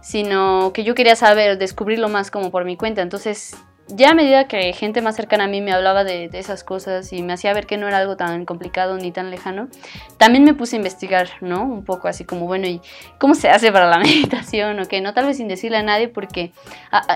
Sino 0.00 0.72
que 0.72 0.84
yo 0.84 0.94
quería 0.94 1.16
saber, 1.16 1.58
descubrirlo 1.58 2.08
más 2.08 2.30
como 2.30 2.50
por 2.50 2.64
mi 2.64 2.76
cuenta. 2.76 3.02
Entonces, 3.02 3.56
ya 3.88 4.10
a 4.10 4.14
medida 4.14 4.48
que 4.48 4.72
gente 4.72 5.02
más 5.02 5.16
cercana 5.16 5.44
a 5.44 5.48
mí 5.48 5.60
me 5.60 5.72
hablaba 5.72 6.04
de, 6.04 6.30
esas 6.32 6.64
cosas 6.64 7.12
y 7.12 7.22
me 7.22 7.34
hacía 7.34 7.52
ver 7.52 7.66
que 7.66 7.76
no 7.76 7.86
era 7.86 7.98
algo 7.98 8.16
tan 8.16 8.44
complicado 8.46 8.96
ni 8.96 9.12
tan 9.12 9.30
lejano, 9.30 9.68
también 10.16 10.44
me 10.44 10.54
puse 10.54 10.76
a 10.76 10.78
investigar, 10.78 11.28
¿no? 11.40 11.62
Un 11.64 11.84
poco 11.84 12.08
así 12.08 12.24
como, 12.24 12.46
bueno, 12.46 12.66
¿y 12.66 12.80
cómo 13.18 13.34
se 13.34 13.50
hace 13.50 13.70
para 13.72 13.88
la 13.88 13.98
meditación? 14.04 14.80
¿O 14.80 14.86
qué? 14.86 15.00
No, 15.00 15.12
tal 15.12 15.26
vez 15.26 15.36
sin 15.36 15.48
decirle 15.48 15.76
a 15.76 15.82
nadie 15.82 16.08
porque 16.08 16.52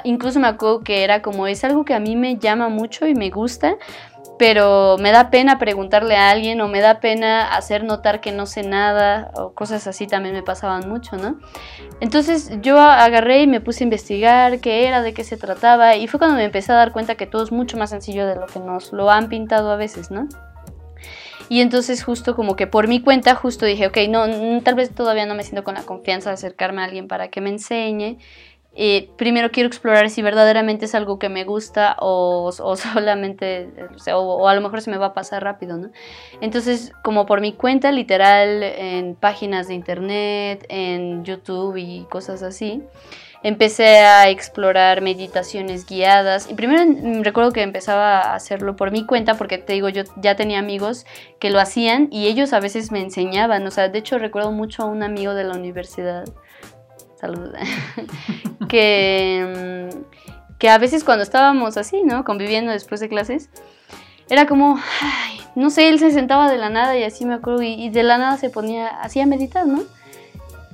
incluso 0.05 0.41
me 0.41 0.49
acuerdo 0.49 0.83
que 0.83 1.05
era 1.05 1.23
como, 1.23 1.47
es 1.47 1.65
algo 1.65 1.85
que 1.85 1.95
a 1.95 2.01
mí 2.01 2.17
me 2.17 2.37
llama 2.37 2.69
mucho 2.69 3.07
y 3.07 3.15
me 3.15 3.31
gusta, 3.31 3.77
pero 4.39 4.97
me 4.99 5.11
da 5.11 5.31
pena 5.31 5.59
preguntarle 5.59 6.17
a 6.17 6.31
alguien 6.31 6.61
o 6.61 6.69
me 6.69 6.81
da 6.81 7.01
pena 7.01 7.57
hacer 7.57 7.85
notar 7.85 8.21
que 8.21 8.33
no 8.33 8.47
sé 8.47 8.63
nada 8.63 9.31
o 9.35 9.53
cosas 9.53 9.87
así 9.87 10.07
también 10.07 10.35
me 10.35 10.43
pasaban 10.43 10.89
mucho, 10.89 11.17
¿no? 11.17 11.39
Entonces 12.01 12.51
yo 12.63 12.81
agarré 12.81 13.43
y 13.43 13.47
me 13.47 13.61
puse 13.61 13.83
a 13.83 13.87
investigar 13.87 14.61
qué 14.61 14.87
era, 14.87 15.03
de 15.03 15.13
qué 15.13 15.25
se 15.25 15.37
trataba 15.37 15.97
y 15.97 16.07
fue 16.07 16.19
cuando 16.19 16.37
me 16.37 16.45
empecé 16.45 16.73
a 16.73 16.77
dar 16.77 16.93
cuenta 16.93 17.17
que 17.17 17.27
todo 17.27 17.43
es 17.43 17.53
mucho 17.53 17.77
más 17.77 17.91
sencillo 17.91 18.27
de 18.27 18.37
lo 18.37 18.47
que 18.47 18.61
nos 18.61 18.93
lo 18.93 19.11
han 19.11 19.29
pintado 19.29 19.71
a 19.71 19.77
veces, 19.77 20.11
¿no? 20.11 20.29
Y 21.51 21.61
entonces 21.61 22.05
justo 22.05 22.37
como 22.37 22.57
que 22.57 22.67
por 22.67 22.89
mi 22.89 23.01
cuenta 23.01 23.35
justo 23.35 23.65
dije, 23.65 23.87
ok, 23.87 23.97
no, 24.11 24.27
tal 24.63 24.75
vez 24.75 24.95
todavía 24.95 25.25
no 25.25 25.35
me 25.35 25.43
siento 25.45 25.65
con 25.65 25.75
la 25.75 25.83
confianza 25.83 26.31
de 26.31 26.35
acercarme 26.35 26.83
a 26.83 26.85
alguien 26.85 27.09
para 27.09 27.29
que 27.29 27.41
me 27.41 27.49
enseñe. 27.49 28.19
Eh, 28.81 29.11
primero 29.17 29.51
quiero 29.51 29.67
explorar 29.67 30.09
si 30.09 30.23
verdaderamente 30.23 30.85
es 30.85 30.95
algo 30.95 31.19
que 31.19 31.29
me 31.29 31.43
gusta 31.43 31.97
o, 31.99 32.53
solamente, 32.53 33.69
o, 34.15 34.49
a 34.49 34.55
lo 34.55 34.61
mejor 34.61 34.83
se 34.83 34.93
me 34.93 34.99
va 34.99 35.07
a 35.07 35.15
pasar 35.15 35.43
rápido, 35.43 35.77
¿no? 35.77 35.91
Entonces, 36.41 36.93
como 37.03 37.27
por 37.27 37.41
mi 37.41 37.53
cuenta, 37.53 37.91
literal, 37.91 38.63
en 38.63 39.17
páginas 39.17 39.67
de 39.67 39.75
internet, 39.75 40.65
en 40.69 41.25
YouTube 41.25 41.77
y 41.77 42.05
cosas 42.09 42.45
así, 42.45 42.81
empecé 43.43 43.99
a 43.99 44.29
explorar 44.29 45.01
meditaciones 45.01 45.85
guiadas. 45.85 46.49
Y 46.49 46.55
primero 46.55 46.85
mm, 46.87 47.23
recuerdo 47.23 47.51
que 47.51 47.63
empezaba 47.63 48.21
a 48.21 48.35
hacerlo 48.37 48.77
por 48.77 48.93
mi 48.93 49.05
cuenta, 49.05 49.35
porque 49.35 49.59
te 49.59 49.73
digo, 49.73 49.89
yo 49.89 50.05
ya 50.23 50.37
tenía 50.37 50.61
amigos 50.61 51.05
que 51.41 51.51
lo 51.51 51.59
hacían 51.59 52.07
y 52.13 52.29
ellos 52.29 52.53
a 52.53 52.61
veces 52.61 52.93
me 52.93 53.01
enseñaban. 53.01 53.67
O 53.67 53.73
sea, 53.73 53.89
de 53.89 53.99
hecho 53.99 54.19
recuerdo 54.19 54.53
mucho 54.53 54.85
a 54.85 54.87
un 54.87 55.03
amigo 55.03 55.35
de 55.35 55.43
la 55.43 55.55
universidad 55.55 56.27
salud, 57.19 57.53
que, 58.69 59.91
mm, 59.93 60.59
que 60.59 60.69
a 60.69 60.79
veces 60.79 61.05
cuando 61.05 61.23
estábamos 61.23 61.77
así, 61.77 62.03
¿no? 62.03 62.25
Conviviendo 62.25 62.73
después 62.73 63.01
de 63.01 63.09
clases, 63.09 63.51
era 64.31 64.47
como, 64.47 64.79
no 65.55 65.71
sé, 65.71 65.89
él 65.89 65.99
se 65.99 66.11
sentaba 66.11 66.51
de 66.51 66.59
la 66.59 66.71
nada 66.71 66.97
y 66.97 67.03
así 67.03 67.25
me 67.25 67.35
acuerdo, 67.35 67.63
y, 67.63 67.89
de 67.89 68.03
la 68.03 68.19
nada 68.19 68.37
se 68.37 68.51
ponía 68.51 68.89
así 68.89 69.21
a 69.21 69.27
meditar, 69.27 69.67
¿no? 69.67 69.83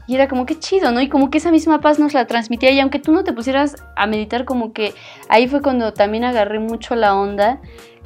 Y 0.07 0.17
era 0.17 0.29
como 0.29 0.45
que 0.45 0.59
chido, 0.59 0.93
¿no? 0.93 1.01
Y 1.01 1.09
como 1.09 1.31
que 1.31 1.39
esa 1.39 1.51
misma 1.51 1.81
paz 1.81 1.99
nos 1.99 2.13
la 2.13 2.27
transmitía. 2.27 2.71
Y 2.73 2.81
aunque 2.81 2.99
tú 2.99 3.11
no 3.11 3.25
te 3.25 3.33
pusieras 3.33 3.77
a 3.97 4.07
meditar, 4.07 4.45
como 4.45 4.75
que 4.75 4.93
ahí 5.31 5.49
fue 5.49 5.63
cuando 5.63 5.95
también 5.95 6.25
agarré 6.25 6.59
mucho 6.59 6.95
la 6.95 7.15
onda 7.15 7.63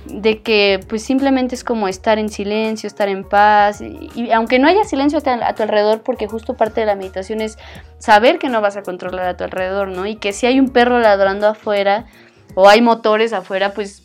de 0.06 0.42
que 0.42 0.80
pues 0.88 1.02
simplemente 1.02 1.54
es 1.54 1.64
como 1.64 1.88
estar 1.88 2.18
en 2.18 2.28
silencio, 2.28 2.86
estar 2.86 3.08
en 3.08 3.24
paz 3.24 3.80
y, 3.80 4.30
aunque 4.32 4.58
no 4.58 4.68
haya 4.68 4.84
silencio 4.84 5.18
a 5.18 5.54
tu, 5.54 5.62
alrededor 5.62 6.02
porque 6.02 6.26
justo 6.26 6.54
parte 6.54 6.80
de 6.80 6.86
la 6.86 6.94
meditación 6.94 7.40
es 7.40 7.58
saber 7.98 8.38
que 8.38 8.48
no 8.48 8.60
vas 8.60 8.76
a 8.76 8.82
controlar 8.82 9.26
a 9.26 9.36
tu 9.36 9.44
alrededor, 9.44 9.88
¿no? 9.88 10.06
Y 10.06 10.16
que 10.16 10.32
si 10.32 10.46
hay 10.46 10.60
un 10.60 10.70
perro 10.70 10.98
ladrando 10.98 11.48
afuera 11.48 12.06
o 12.54 12.68
hay 12.68 12.80
motores 12.80 13.32
afuera, 13.32 13.74
pues 13.74 14.02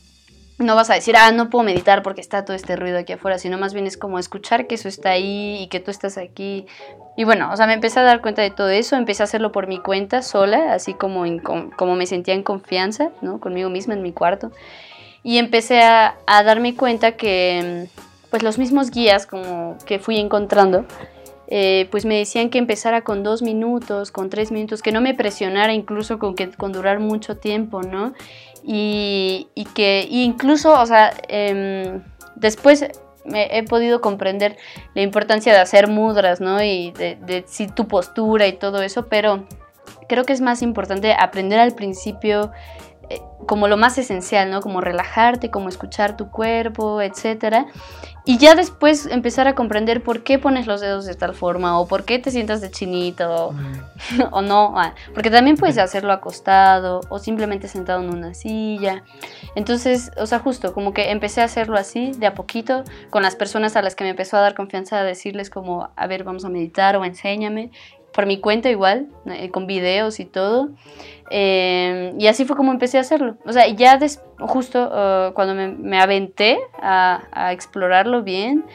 no 0.57 0.75
vas 0.75 0.89
a 0.89 0.93
decir, 0.93 1.15
ah, 1.17 1.31
no 1.31 1.49
puedo 1.49 1.63
meditar 1.63 2.03
porque 2.03 2.21
está 2.21 2.45
todo 2.45 2.55
este 2.55 2.75
ruido 2.75 2.97
aquí 2.97 3.13
afuera, 3.13 3.37
sino 3.37 3.57
más 3.57 3.73
bien 3.73 3.87
es 3.87 3.97
como 3.97 4.19
escuchar 4.19 4.67
que 4.67 4.75
eso 4.75 4.87
está 4.87 5.11
ahí 5.11 5.57
y 5.61 5.67
que 5.67 5.79
tú 5.79 5.89
estás 5.89 6.17
aquí. 6.17 6.65
Y 7.17 7.23
bueno, 7.23 7.51
o 7.51 7.57
sea, 7.57 7.67
me 7.67 7.73
empecé 7.73 7.99
a 7.99 8.03
dar 8.03 8.21
cuenta 8.21 8.41
de 8.41 8.51
todo 8.51 8.69
eso, 8.69 8.95
empecé 8.95 9.23
a 9.23 9.25
hacerlo 9.25 9.51
por 9.51 9.67
mi 9.67 9.79
cuenta 9.79 10.21
sola, 10.21 10.73
así 10.73 10.93
como, 10.93 11.23
como 11.75 11.95
me 11.95 12.05
sentía 12.05 12.33
en 12.33 12.43
confianza, 12.43 13.09
¿no? 13.21 13.39
Conmigo 13.39 13.69
misma 13.69 13.93
en 13.93 14.03
mi 14.03 14.11
cuarto 14.11 14.51
y 15.23 15.37
empecé 15.37 15.81
a, 15.81 16.15
darme 16.27 16.75
cuenta 16.75 17.13
que 17.13 17.87
pues 18.29 18.43
los 18.43 18.57
mismos 18.57 18.91
guías 18.91 19.25
como 19.25 19.77
que 19.85 19.99
fui 19.99 20.17
encontrando 20.17 20.85
eh, 21.47 21.87
pues 21.91 22.05
me 22.05 22.17
decían 22.17 22.49
que 22.49 22.57
empezara 22.57 23.01
con 23.01 23.21
dos 23.21 23.41
minutos, 23.41 24.11
con 24.11 24.29
tres 24.29 24.51
minutos, 24.51 24.81
que 24.81 24.91
no 24.91 25.01
me 25.01 25.13
presionara 25.13 25.73
incluso 25.73 26.17
con, 26.17 26.35
que, 26.35 26.49
con 26.49 26.71
durar 26.71 26.99
mucho 26.99 27.37
tiempo, 27.37 27.83
¿no? 27.83 28.13
Y, 28.63 29.49
que 29.75 30.07
incluso, 30.09 30.73
o 30.79 30.85
sea, 30.85 31.13
em, 31.27 32.01
después 32.35 32.87
me 33.25 33.55
he 33.55 33.63
podido 33.63 34.01
comprender 34.01 34.57
la 34.95 35.01
importancia 35.03 35.53
de 35.53 35.59
hacer 35.59 35.87
mudras, 35.87 36.41
¿no? 36.41 36.63
Y 36.63 36.91
de, 36.91 37.17
de 37.17 37.45
tu 37.75 37.87
postura 37.87 38.47
y 38.47 38.53
todo 38.53 38.81
eso, 38.81 39.07
pero 39.07 39.45
creo 40.07 40.23
que 40.23 40.33
es 40.33 40.41
más 40.41 40.61
importante 40.61 41.13
aprender 41.13 41.59
al 41.59 41.75
principio 41.75 42.51
como 43.45 43.67
lo 43.67 43.77
más 43.77 43.97
esencial, 43.97 44.49
¿no? 44.49 44.61
Como 44.61 44.81
relajarte, 44.81 45.51
como 45.51 45.69
escuchar 45.69 46.17
tu 46.17 46.29
cuerpo, 46.29 47.01
etcétera. 47.01 47.67
Y 48.25 48.37
ya 48.37 48.55
después 48.55 49.05
empezar 49.05 49.49
a 49.49 49.55
comprender 49.55 50.01
por 50.01 50.23
qué 50.23 50.39
pones 50.39 50.65
los 50.65 50.79
dedos 50.79 51.05
de 51.05 51.13
tal 51.13 51.33
forma 51.33 51.77
o 51.77 51.87
por 51.87 52.05
qué 52.05 52.19
te 52.19 52.31
sientas 52.31 52.61
de 52.61 52.71
chinito 52.71 53.53
o, 54.31 54.41
no. 54.41 54.73
Ah, 54.77 54.95
porque 55.13 55.29
también 55.29 55.57
puedes 55.57 55.77
hacerlo 55.77 56.13
acostado 56.13 57.01
o 57.09 57.19
simplemente 57.19 57.67
sentado 57.67 58.01
en 58.01 58.09
una 58.09 58.33
silla. 58.33 59.03
Entonces, 59.55 60.11
o 60.17 60.25
sea, 60.25 60.39
justo 60.39 60.73
como 60.73 60.93
que 60.93 61.11
empecé 61.11 61.41
a 61.41 61.45
hacerlo 61.45 61.77
así, 61.77 62.13
de 62.13 62.27
a 62.27 62.33
poquito, 62.33 62.83
con 63.09 63.23
las 63.23 63.35
personas 63.35 63.75
a 63.75 63.81
las 63.81 63.95
que 63.95 64.05
me 64.05 64.11
empezó 64.11 64.37
a 64.37 64.41
dar 64.41 64.55
confianza, 64.55 64.99
a 64.99 65.03
decirles 65.03 65.49
como, 65.49 65.89
a 65.95 66.07
ver, 66.07 66.23
vamos 66.23 66.45
a 66.45 66.49
meditar 66.49 66.95
o 66.95 67.03
enséñame 67.03 67.71
por 68.13 68.25
mi 68.25 68.39
cuenta 68.39 68.69
igual, 68.69 69.07
eh, 69.25 69.49
con 69.49 69.67
videos 69.67 70.19
y 70.19 70.25
todo. 70.25 70.69
Eh, 71.29 72.13
y 72.17 72.27
así 72.27 72.45
fue 72.45 72.55
como 72.55 72.71
empecé 72.71 72.97
a 72.97 73.01
hacerlo. 73.01 73.37
O 73.45 73.51
sea, 73.51 73.67
ya 73.67 73.99
justo 74.39 74.85
uh, 74.85 75.33
cuando 75.33 75.55
me, 75.55 75.99
aventé 75.99 76.59
a, 76.81 77.51
explorarlo 77.51 78.23
bien, 78.23 78.65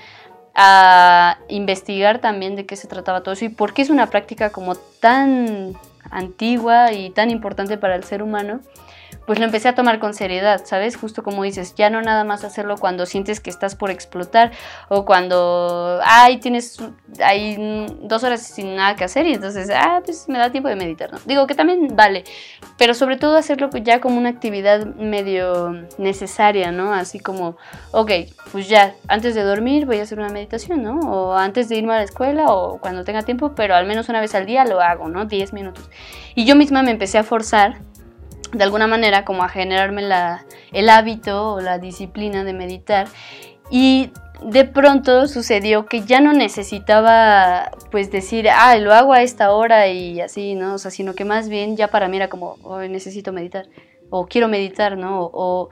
a 0.54 1.38
investigar 1.49 2.18
también 2.18 2.57
de 2.57 2.66
qué 2.66 2.75
se 2.75 2.88
trataba 2.88 3.23
todo 3.23 3.35
eso 3.35 3.45
y 3.45 3.49
por 3.49 3.75
qué 3.75 3.83
es 3.83 3.90
una 3.90 4.07
práctica 4.07 4.50
como 4.50 4.75
tan 4.75 5.75
antigua 6.11 6.92
y 6.92 7.11
tan 7.11 7.30
importante 7.30 7.78
para 7.78 7.95
el 7.95 8.02
ser 8.02 8.23
humano, 8.23 8.61
pues 9.28 9.38
lo 9.38 9.44
empecé 9.44 9.68
a 9.68 9.75
tomar 9.75 9.99
con 9.99 10.14
seriedad, 10.14 10.62
¿sabes? 10.64 10.97
Justo 10.97 11.23
como 11.23 11.42
dices, 11.42 11.75
ya 11.75 11.90
no 11.90 12.00
nada 12.00 12.25
más 12.25 12.44
hacerlo 12.44 12.78
cuando 12.78 13.04
sientes 13.04 13.40
que 13.40 13.50
estás 13.50 13.76
por 13.76 13.90
explotar 13.90 14.52
o 14.88 15.04
cuando, 15.04 16.00
ay, 16.02 16.38
tienes, 16.38 16.78
hay 17.23 17.87
dos 18.00 18.25
horas 18.25 18.40
sin 18.40 18.75
nada 18.75 18.97
que 18.97 19.04
hacer 19.04 19.26
y 19.26 19.35
entonces, 19.35 19.68
ah, 19.70 20.00
pues 20.02 20.30
me 20.30 20.38
da 20.38 20.50
tiempo 20.50 20.70
de 20.70 20.76
meditar, 20.76 21.12
¿no? 21.12 21.18
Digo 21.26 21.47
que 21.47 21.54
también 21.54 21.94
vale, 21.94 22.25
pero 22.78 22.94
sobre 22.94 23.18
todo 23.18 23.37
hacerlo 23.37 23.68
ya 23.82 24.00
como 24.00 24.16
una 24.16 24.30
actividad 24.30 24.87
medio 24.87 25.73
necesaria, 25.99 26.73
¿no? 26.73 26.94
Así 26.94 27.20
como, 27.20 27.58
ok, 27.90 28.11
pues 28.50 28.66
ya, 28.66 28.94
antes 29.08 29.35
de 29.35 29.42
dormir 29.42 29.85
voy 29.85 29.99
a 29.99 30.04
hacer 30.04 30.18
una 30.18 30.30
meditación, 30.30 30.82
¿no? 30.82 31.00
O 31.00 31.35
antes 31.35 31.68
de 31.68 31.76
irme 31.76 31.92
a 31.92 31.99
la 31.99 32.04
escuela 32.04 32.47
o 32.47 32.78
cuando 32.80 33.04
tenga 33.04 33.20
tiempo, 33.20 33.52
pero 33.54 33.75
al 33.75 33.85
menos 33.85 34.08
una 34.08 34.23
vez 34.23 34.35
al 34.35 34.47
día 34.47 34.64
lo 34.64 34.80
hago, 34.80 35.11
¿no? 35.11 35.26
10 35.26 35.52
minutos. 35.52 35.90
Y 36.35 36.47
yo 36.47 36.56
misma 36.56 36.82
me 36.82 36.92
empecé 36.92 37.18
a 37.18 37.25
forzar 37.25 37.76
de 38.52 38.64
alguna 38.64 38.87
manera 38.87 39.25
como 39.25 39.45
a 39.45 39.49
generarme 39.49 40.02
la, 40.02 40.45
el 40.73 40.88
hábito 40.88 41.54
o 41.54 41.61
la 41.61 41.78
disciplina 41.78 42.45
de 42.45 42.52
meditar 42.52 43.09
y 43.71 44.11
de 44.42 44.64
pronto 44.64 45.26
sucedió 45.26 45.87
que 45.87 46.02
ya 46.02 46.21
no 46.21 46.33
necesitaba 46.33 47.73
pues 47.90 48.11
decir, 48.11 48.49
ah, 48.49 48.76
lo 48.78 48.95
hago 48.95 49.12
a 49.12 49.23
esta 49.23 49.52
hora 49.52 49.88
y 49.88 50.21
así, 50.21 50.54
¿no? 50.54 50.75
O 50.75 50.78
sea, 50.78 50.90
sino 50.90 51.14
que 51.14 51.25
más 51.25 51.49
bien 51.49 51.76
ya 51.76 51.88
para 51.88 52.09
mí 52.09 52.16
era 52.16 52.28
como, 52.28 52.57
hoy 52.62 52.88
necesito 52.88 53.33
meditar 53.33 53.66
o 54.11 54.26
quiero 54.26 54.49
meditar, 54.49 54.97
¿no? 54.97 55.21
O, 55.21 55.30
o 55.33 55.68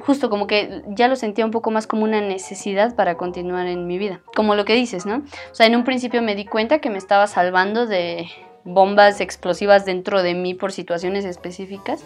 justo 0.00 0.30
como 0.30 0.46
que 0.46 0.82
ya 0.88 1.08
lo 1.08 1.16
sentía 1.16 1.44
un 1.44 1.50
poco 1.50 1.70
más 1.70 1.86
como 1.86 2.04
una 2.04 2.20
necesidad 2.20 2.94
para 2.96 3.16
continuar 3.16 3.66
en 3.66 3.86
mi 3.86 3.98
vida, 3.98 4.22
como 4.34 4.54
lo 4.54 4.64
que 4.64 4.74
dices, 4.74 5.06
¿no? 5.06 5.22
O 5.50 5.54
sea, 5.54 5.66
en 5.66 5.76
un 5.76 5.84
principio 5.84 6.22
me 6.22 6.34
di 6.34 6.46
cuenta 6.46 6.78
que 6.78 6.90
me 6.90 6.98
estaba 6.98 7.26
salvando 7.26 7.86
de, 7.86 8.28
bombas 8.68 9.20
explosivas 9.20 9.84
dentro 9.84 10.22
de 10.22 10.34
mí 10.34 10.54
por 10.54 10.72
situaciones 10.72 11.24
específicas, 11.24 12.04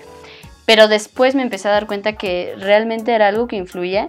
pero 0.64 0.88
después 0.88 1.35
me 1.35 1.42
empecé 1.42 1.69
a 1.69 1.73
dar 1.73 1.87
cuenta 1.87 2.14
que 2.14 2.54
realmente 2.59 3.12
era 3.12 3.28
algo 3.28 3.47
que 3.47 3.57
influía 3.57 4.07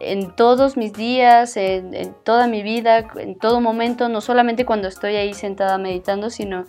en 0.00 0.34
todos 0.34 0.76
mis 0.76 0.92
días, 0.92 1.56
en, 1.56 2.14
toda 2.24 2.48
mi 2.48 2.62
vida, 2.62 3.06
en 3.16 3.38
todo 3.38 3.60
momento, 3.60 4.08
no 4.08 4.20
solamente 4.20 4.66
cuando 4.66 4.88
estoy 4.88 5.14
ahí 5.14 5.32
sentada 5.32 5.78
meditando, 5.78 6.28
sino 6.28 6.66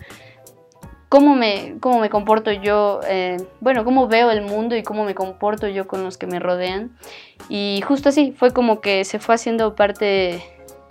cómo 1.08 1.34
me, 1.34 1.76
cómo 1.80 1.98
me 1.98 2.10
comporto 2.10 2.52
yo, 2.52 3.00
eh, 3.08 3.36
bueno, 3.60 3.84
cómo 3.84 4.06
veo 4.06 4.30
el 4.30 4.42
mundo 4.42 4.76
y 4.76 4.84
cómo 4.84 5.04
me 5.04 5.16
comporto 5.16 5.66
yo 5.66 5.88
con 5.88 6.04
los 6.04 6.16
que 6.16 6.28
me 6.28 6.38
rodean. 6.38 6.96
Y 7.48 7.82
justo 7.86 8.10
así, 8.10 8.32
fue 8.32 8.52
como 8.52 8.80
que 8.80 9.04
se 9.04 9.18
fue 9.18 9.34
haciendo 9.34 9.74
parte 9.74 10.40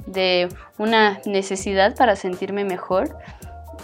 de 0.06 0.50
una 0.78 1.22
necesidad 1.26 1.96
para 1.96 2.18
sentirme 2.18 2.66
mejor 2.66 3.16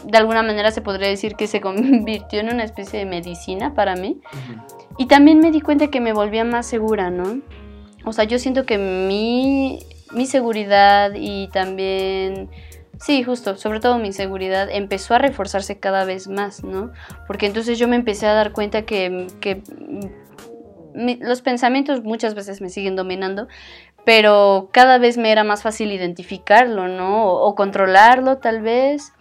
de 0.03 0.17
alguna 0.17 0.43
manera 0.43 0.71
se 0.71 0.81
podría 0.81 1.07
decir 1.07 1.35
que 1.35 1.47
se 1.47 1.61
convirtió 1.61 2.39
en 2.39 2.53
una 2.53 2.63
especie 2.63 2.99
de 2.99 3.05
medicina 3.05 3.73
para 3.73 3.95
mí. 3.95 4.21
Y 4.97 5.07
también 5.07 5.39
me 5.39 5.51
di 5.51 5.61
cuenta 5.61 5.87
que 5.87 6.01
me 6.01 6.13
volvía 6.13 6.43
más 6.43 6.65
segura, 6.65 7.09
¿no? 7.09 7.41
O 8.05 8.13
sea, 8.13 8.25
yo 8.25 8.39
siento 8.39 8.65
que 8.65 8.77
mi, 8.77 9.79
mi 10.13 10.25
seguridad 10.25 11.11
y 11.15 11.47
también, 11.49 12.49
sí, 12.99 13.23
justo, 13.23 13.55
sobre 13.55 13.79
todo 13.79 13.97
mi 13.97 14.11
seguridad 14.13 14.69
empezó 14.71 15.15
a 15.15 15.19
reforzarse 15.19 15.79
cada 15.79 16.05
vez 16.05 16.27
más, 16.27 16.63
¿no? 16.63 16.91
Porque 17.27 17.45
entonces 17.45 17.77
yo 17.77 17.87
me 17.87 17.95
empecé 17.95 18.27
a 18.27 18.33
dar 18.33 18.51
cuenta 18.51 18.83
que, 18.83 19.27
los 20.93 21.41
pensamientos 21.41 22.03
muchas 22.03 22.35
veces 22.35 22.61
me 22.61 22.69
siguen 22.69 22.95
dominando, 22.95 23.47
pero 24.03 24.69
cada 24.73 24.97
vez 24.97 25.17
me 25.17 25.31
era 25.31 25.43
más 25.43 25.61
fácil 25.61 25.91
identificarlo, 25.91 26.87
¿no? 26.87 27.25
o 27.31 27.55
controlarlo 27.55 28.39
tal 28.39 28.61
vez 28.61 29.13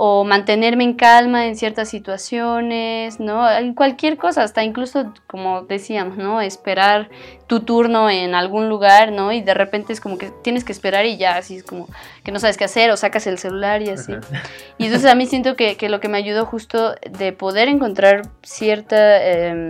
o 0.00 0.22
mantenerme 0.22 0.84
en 0.84 0.94
calma 0.94 1.46
en 1.46 1.56
ciertas 1.56 1.88
situaciones, 1.88 3.18
¿no? 3.18 3.50
En 3.50 3.74
cualquier 3.74 4.16
cosa, 4.16 4.44
hasta 4.44 4.62
incluso, 4.62 5.12
como 5.26 5.62
decíamos, 5.62 6.16
¿no? 6.16 6.40
Esperar 6.40 7.10
tu 7.48 7.62
turno 7.62 8.08
en 8.08 8.36
algún 8.36 8.68
lugar, 8.68 9.10
¿no? 9.10 9.32
Y 9.32 9.40
de 9.40 9.54
repente 9.54 9.92
es 9.92 10.00
como 10.00 10.16
que 10.16 10.30
tienes 10.44 10.62
que 10.62 10.70
esperar 10.70 11.04
y 11.04 11.16
ya, 11.16 11.36
así 11.36 11.56
es 11.56 11.64
como 11.64 11.88
que 12.22 12.30
no 12.30 12.38
sabes 12.38 12.56
qué 12.56 12.62
hacer 12.62 12.92
o 12.92 12.96
sacas 12.96 13.26
el 13.26 13.38
celular 13.38 13.82
y 13.82 13.88
así. 13.88 14.12
Y 14.78 14.84
entonces 14.84 15.10
a 15.10 15.16
mí 15.16 15.26
siento 15.26 15.56
que, 15.56 15.76
lo 15.88 15.98
que 15.98 16.08
me 16.08 16.18
ayudó 16.18 16.46
justo 16.46 16.94
de 17.10 17.32
poder 17.32 17.66
encontrar 17.66 18.22
cierta... 18.44 19.20
Em, 19.26 19.68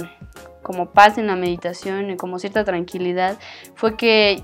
como 0.60 0.90
paz 0.90 1.16
en 1.16 1.28
la 1.28 1.36
meditación, 1.36 2.14
como 2.18 2.38
cierta 2.38 2.62
tranquilidad, 2.62 3.38
fue 3.74 3.96
que 3.96 4.42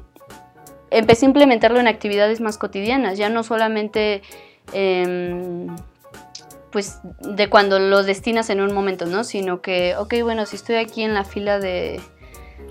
empecé 0.90 1.26
a 1.26 1.28
implementarlo 1.28 1.78
en 1.78 1.86
actividades 1.86 2.40
más 2.40 2.56
cotidianas, 2.56 3.18
ya 3.18 3.28
no 3.28 3.42
solamente 3.42 4.22
Em, 4.72 5.68
pues 6.72 6.98
de 7.20 7.48
cuando 7.48 7.79
lo 7.79 8.03
destinas 8.03 8.50
en 8.50 8.61
un 8.61 8.72
momento, 8.72 9.07
¿no? 9.07 9.22
Sino 9.22 9.61
que, 9.61 9.94
ok, 9.96 10.14
bueno, 10.22 10.44
si 10.46 10.57
estoy 10.57 10.77
aquí 10.77 11.03
en 11.03 11.14
la 11.14 11.24
fila 11.24 11.61
de, 11.61 12.00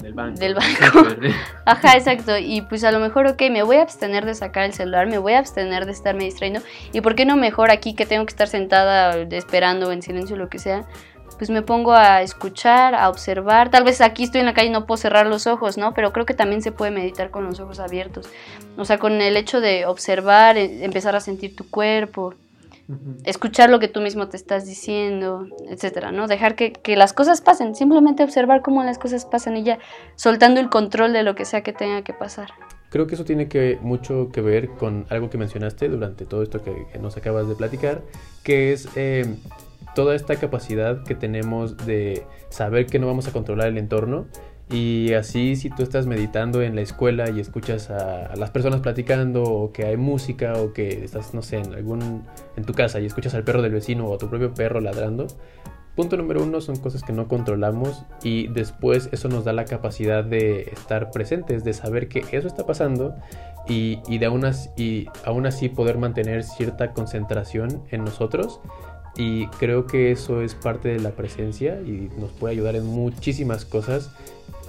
del 0.02 0.14
banco. 0.14 0.40
Del 0.40 0.56
banco. 0.56 1.08
Ajá, 1.66 1.94
exacto. 1.94 2.38
Y 2.38 2.62
pues 2.62 2.84
a 2.84 2.92
lo 2.92 3.00
mejor, 3.00 3.28
ok, 3.28 3.42
me 3.50 3.64
voy 3.64 3.78
a 3.78 3.82
abstener 3.82 4.26
de 4.26 4.36
sacar 4.36 4.66
el 4.66 4.74
celular, 4.74 5.08
me 5.08 5.18
voy 5.18 5.34
a 5.34 5.40
abstener 5.40 5.86
de 5.86 5.92
estarme 5.92 6.26
distrayendo. 6.26 6.62
¿Y 6.92 7.02
por 7.02 7.16
qué 7.16 7.26
no 7.26 7.38
mejor 7.38 7.72
aquí 7.72 7.94
que 7.94 8.06
tengo 8.06 8.26
que 8.26 8.32
estar 8.32 8.48
sentada 8.48 9.16
esperando 9.18 9.92
en 9.92 10.02
silencio, 10.02 10.36
lo 10.36 10.50
que 10.50 10.60
sea? 10.60 10.86
Pues 11.44 11.50
me 11.50 11.62
pongo 11.62 11.92
a 11.92 12.22
escuchar, 12.22 12.96
a 12.96 13.10
observar. 13.10 13.70
Tal 13.70 13.84
vez 13.84 14.00
aquí 14.00 14.24
estoy 14.24 14.40
en 14.40 14.46
la 14.46 14.54
calle 14.54 14.70
y 14.70 14.72
no 14.72 14.86
puedo 14.86 14.96
cerrar 14.96 15.28
los 15.28 15.46
ojos, 15.46 15.78
¿no? 15.78 15.94
Pero 15.94 16.14
creo 16.14 16.26
que 16.26 16.34
también 16.34 16.62
se 16.62 16.72
puede 16.72 16.90
meditar 16.90 17.32
con 17.32 17.44
los 17.44 17.60
ojos 17.60 17.82
abiertos. 17.82 18.30
O 18.78 18.86
sea, 18.86 18.98
con 18.98 19.20
el 19.20 19.36
hecho 19.36 19.60
de 19.60 19.86
observar, 19.86 20.56
eh, 20.56 20.86
empezar 20.86 21.18
a 21.18 21.20
sentir 21.20 21.54
tu 21.54 21.70
cuerpo, 21.70 22.34
escuchar 23.26 23.70
lo 23.70 23.82
que 23.82 23.90
tú 23.90 24.00
mismo 24.00 24.30
te 24.30 24.38
estás 24.38 24.66
diciendo, 24.66 25.48
etcétera, 25.68 26.14
¿no? 26.14 26.28
Dejar 26.28 26.56
que, 26.56 26.72
que, 26.72 26.96
las 26.96 27.12
cosas 27.12 27.42
pasen, 27.42 27.76
simplemente 27.76 28.24
observar 28.24 28.62
cómo 28.62 28.82
las 28.86 28.98
cosas 28.98 29.26
pasan 29.26 29.58
y 29.58 29.64
ya, 29.64 29.80
soltando 30.16 30.62
el 30.62 30.70
control 30.70 31.12
de 31.12 31.24
lo 31.24 31.36
que 31.36 31.44
sea 31.44 31.62
que 31.62 31.74
tenga 31.74 32.04
que 32.04 32.14
pasar. 32.14 32.52
Creo 32.90 33.06
que 33.06 33.16
eso 33.16 33.26
tiene 33.26 33.50
que, 33.50 33.80
mucho 33.82 34.30
que 34.32 34.40
ver 34.40 34.70
con 34.70 35.08
algo 35.10 35.30
que 35.30 35.38
mencionaste 35.38 35.90
durante 35.90 36.26
todo 36.26 36.42
esto 36.42 36.64
que, 36.64 36.88
nos 37.00 37.18
acabas 37.18 37.50
de 37.50 37.56
platicar, 37.56 38.02
que 38.44 38.72
es 38.72 38.88
eh, 38.96 39.26
toda 39.96 40.16
esta 40.16 40.36
capacidad 40.36 41.04
que 41.04 41.16
tenemos 41.16 41.78
de 41.78 42.26
saber 42.50 42.86
que 42.86 43.00
no 43.00 43.08
vamos 43.08 43.28
a 43.28 43.32
controlar 43.32 43.68
el 43.68 43.78
entorno. 43.78 44.26
Y 44.70 45.14
así 45.14 45.56
si 45.56 45.70
tú 45.70 45.84
estás 45.84 46.08
meditando 46.08 46.62
en 46.62 46.76
la 46.76 46.82
escuela 46.82 47.30
y 47.30 47.40
escuchas 47.40 47.92
a, 47.92 48.34
las 48.36 48.50
personas 48.50 48.80
platicando 48.80 49.44
o 49.44 49.72
que 49.72 49.86
hay 49.86 49.98
música 49.98 50.54
o 50.54 50.74
que 50.74 51.04
estás, 51.04 51.34
no 51.34 51.42
sé, 51.42 51.58
en, 51.58 51.74
algún, 51.74 52.24
en 52.56 52.64
tu 52.64 52.74
casa 52.74 53.00
y 53.00 53.06
escuchas 53.06 53.36
al 53.36 53.44
perro 53.44 53.62
del 53.62 53.74
vecino 53.74 54.08
o 54.08 54.16
a 54.16 54.18
tu 54.18 54.30
propio 54.30 54.54
perro 54.54 54.80
ladrando, 54.80 55.28
punto 55.96 56.18
número 56.18 56.42
uno 56.42 56.62
son 56.62 56.78
cosas 56.78 57.04
que 57.04 57.14
no 57.14 57.28
controlamos 57.28 58.06
y 58.24 58.48
después 58.48 59.10
eso 59.12 59.28
nos 59.28 59.44
da 59.44 59.54
la 59.54 59.66
capacidad 59.66 60.24
de 60.24 60.62
estar 60.72 61.12
presentes, 61.12 61.64
de 61.64 61.74
saber 61.74 62.08
que 62.08 62.26
eso 62.32 62.48
está 62.48 62.66
pasando 62.66 63.16
y, 63.68 64.00
y 64.08 64.20
y 64.78 65.08
aún 65.26 65.46
así 65.46 65.70
poder 65.70 65.98
mantener 65.98 66.44
cierta 66.44 66.94
concentración 66.94 67.84
en 67.92 68.04
nosotros 68.06 68.60
y 69.16 69.48
creo 69.48 69.86
que 69.86 70.12
eso 70.12 70.42
es 70.42 70.56
parte 70.56 70.90
de 70.90 71.00
la 71.00 71.12
presencia 71.12 71.80
y 71.82 72.10
nos 72.18 72.32
puede 72.32 72.54
ayudar 72.54 72.76
en 72.76 72.86
muchísimas 72.86 73.66
cosas. 73.66 74.12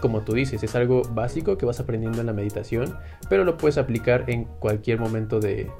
Como 0.00 0.20
tú 0.20 0.34
dices, 0.34 0.62
es 0.62 0.74
algo 0.74 1.02
básico 1.02 1.56
que 1.56 1.64
vas 1.64 1.80
aprendiendo 1.80 2.20
en 2.20 2.26
la 2.26 2.34
meditación, 2.34 2.94
pero 3.30 3.44
lo 3.44 3.56
puedes 3.56 3.78
aplicar 3.78 4.28
en 4.28 4.44
cualquier 4.44 5.00
momento 5.00 5.40
de, 5.40 5.70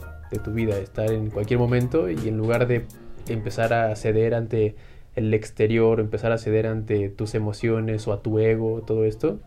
tu 0.43 0.53
vida, 0.53 0.77
estar 0.79 1.13
en 1.13 1.31
cualquier 1.31 1.61
momento 1.61 2.11
y 2.11 2.27
en 2.27 2.37
lugar 2.37 2.67
de 2.67 2.87
empezar 3.29 3.73
a 3.73 3.95
ceder 3.95 4.35
ante 4.35 4.75
el 5.15 5.33
exterior, 5.33 6.01
empezar 6.01 6.33
a 6.33 6.39
ceder 6.39 6.67
ante 6.67 7.09
tus 7.09 7.37
emociones 7.37 8.09
o 8.09 8.13
a 8.13 8.21
tu 8.21 8.41
ego, 8.41 8.83
todo 8.83 9.05
esto, 9.05 9.39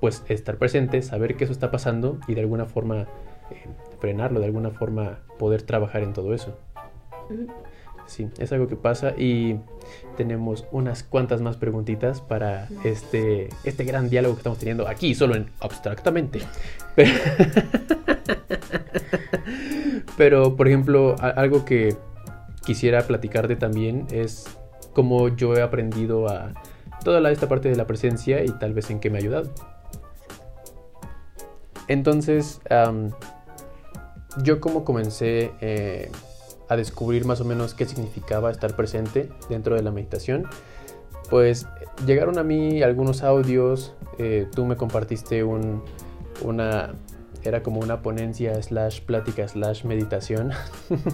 pues 0.00 0.24
estar 0.28 0.56
presente, 0.56 1.02
saber 1.02 1.36
que 1.36 1.44
eso 1.44 1.52
está 1.52 1.70
pasando 1.70 2.18
y 2.28 2.34
de 2.34 2.40
alguna 2.40 2.64
forma 2.64 3.02
eh, 3.50 3.66
frenarlo, 4.00 4.40
de 4.40 4.46
alguna 4.46 4.70
forma 4.70 5.18
poder 5.38 5.62
trabajar 5.62 6.02
en 6.02 6.14
todo 6.14 6.32
eso. 6.32 6.56
Sí, 8.12 8.28
es 8.38 8.52
algo 8.52 8.68
que 8.68 8.76
pasa 8.76 9.14
y 9.16 9.58
tenemos 10.18 10.66
unas 10.70 11.02
cuantas 11.02 11.40
más 11.40 11.56
preguntitas 11.56 12.20
para 12.20 12.68
este, 12.84 13.48
este 13.64 13.84
gran 13.84 14.10
diálogo 14.10 14.34
que 14.34 14.40
estamos 14.40 14.58
teniendo 14.58 14.86
aquí, 14.86 15.14
solo 15.14 15.34
en 15.34 15.46
abstractamente. 15.60 16.42
Pero, 20.18 20.54
por 20.56 20.68
ejemplo, 20.68 21.16
algo 21.20 21.64
que 21.64 21.96
quisiera 22.66 23.06
platicarte 23.06 23.56
también 23.56 24.06
es 24.10 24.44
cómo 24.92 25.28
yo 25.34 25.54
he 25.54 25.62
aprendido 25.62 26.28
a 26.28 26.52
toda 27.02 27.30
esta 27.30 27.48
parte 27.48 27.70
de 27.70 27.76
la 27.76 27.86
presencia 27.86 28.44
y 28.44 28.50
tal 28.50 28.74
vez 28.74 28.90
en 28.90 29.00
qué 29.00 29.08
me 29.08 29.16
ha 29.16 29.20
ayudado. 29.22 29.50
Entonces, 31.88 32.60
yo 34.42 34.60
como 34.60 34.84
comencé 34.84 35.52
eh, 35.62 36.12
a 36.72 36.76
descubrir 36.76 37.24
más 37.24 37.40
o 37.40 37.44
menos 37.44 37.74
qué 37.74 37.86
significaba 37.86 38.50
estar 38.50 38.74
presente 38.76 39.28
dentro 39.48 39.76
de 39.76 39.82
la 39.82 39.90
meditación, 39.90 40.46
pues 41.30 41.66
llegaron 42.06 42.38
a 42.38 42.42
mí 42.42 42.82
algunos 42.82 43.22
audios, 43.22 43.94
eh, 44.18 44.46
tú 44.54 44.64
me 44.66 44.76
compartiste 44.76 45.44
un, 45.44 45.82
una, 46.42 46.94
era 47.44 47.62
como 47.62 47.80
una 47.80 48.02
ponencia 48.02 48.60
slash 48.62 49.00
plática 49.02 49.46
slash 49.46 49.84
meditación 49.84 50.50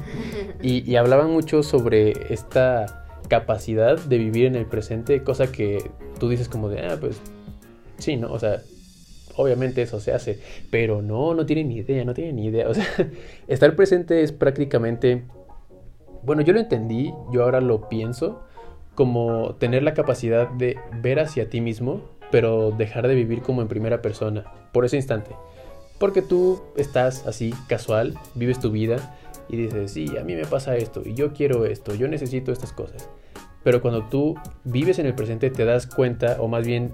y, 0.62 0.90
y, 0.90 0.97
hablaban 0.97 1.31
mucho 1.31 1.62
sobre 1.62 2.33
esta 2.33 3.07
capacidad 3.29 3.99
de 3.99 4.18
vivir 4.18 4.47
en 4.47 4.57
el 4.57 4.66
presente, 4.66 5.23
cosa 5.23 5.53
que 5.53 5.90
tú 6.18 6.29
dices 6.29 6.49
como 6.49 6.68
de, 6.68 6.87
ah, 6.87 6.97
pues 6.99 7.21
sí, 7.99 8.16
¿no? 8.16 8.33
O 8.33 8.38
sea, 8.38 8.62
obviamente 9.38 9.83
eso 9.83 10.01
se 10.01 10.12
hace, 10.12 10.40
pero 10.71 11.01
no, 11.01 11.35
no 11.35 11.47
tienen 11.47 11.68
ni 11.68 11.77
idea, 11.77 12.05
no 12.05 12.14
tienen 12.14 12.37
ni 12.37 12.47
idea. 12.47 12.68
O 12.68 12.75
sea, 12.75 12.87
estar 13.49 13.75
presente 13.77 14.23
es 14.23 14.33
prácticamente, 14.33 15.23
bueno, 16.29 16.43
yo 16.43 16.53
lo 16.53 16.61
entendí, 16.61 17.14
yo 17.33 17.43
ahora 17.43 17.62
lo 17.62 17.88
pienso, 17.88 18.43
como 18.95 19.55
tener 19.55 19.83
la 19.83 19.95
capacidad 19.95 20.47
de 20.47 20.77
ver 21.01 21.21
hacia 21.21 21.49
ti 21.49 21.62
mismo, 21.62 22.03
pero 22.31 22.71
dejar 22.71 23.09
de 23.09 23.14
vivir 23.14 23.41
como 23.41 23.62
en 23.62 23.69
primera 23.69 24.03
persona, 24.03 24.45
por 24.75 24.85
ese 24.85 24.97
instante. 24.97 25.31
Porque 25.99 26.21
tú 26.21 26.61
estás 26.77 27.27
así, 27.27 27.55
casual, 27.67 28.19
vives 28.35 28.61
tu 28.61 28.71
vida 28.71 29.17
y 29.49 29.57
dices, 29.57 29.91
sí, 29.91 30.19
a 30.19 30.23
mí 30.23 30.35
me 30.35 30.45
pasa 30.45 30.77
esto, 30.77 31.01
y 31.03 31.14
yo 31.14 31.33
quiero 31.33 31.64
esto, 31.64 31.95
yo 31.95 32.09
necesito 32.09 32.53
estas 32.53 32.75
cosas. 32.75 33.09
Pero 33.64 33.81
cuando 33.81 34.05
tú 34.05 34.35
vives 34.64 34.99
en 34.99 35.07
el 35.07 35.14
presente 35.14 35.49
te 35.49 35.64
das 35.64 35.87
cuenta, 35.87 36.37
o 36.41 36.49
más 36.49 36.67
bien 36.67 36.93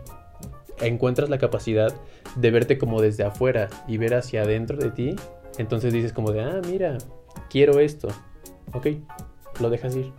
encuentras 0.80 1.28
la 1.28 1.38
capacidad 1.38 1.92
de 2.36 2.50
verte 2.52 2.78
como 2.78 3.02
desde 3.02 3.24
afuera 3.24 3.68
y 3.88 3.98
ver 3.98 4.14
hacia 4.14 4.42
adentro 4.42 4.76
de 4.76 4.92
ti, 4.92 5.16
entonces 5.58 5.92
dices 5.92 6.12
como 6.12 6.30
de, 6.30 6.42
ah, 6.42 6.60
mira, 6.70 6.98
quiero 7.50 7.80
esto. 7.80 8.10
Ok, 8.72 8.88
lo 9.60 9.70
dejas 9.70 9.96
ir. 9.96 10.12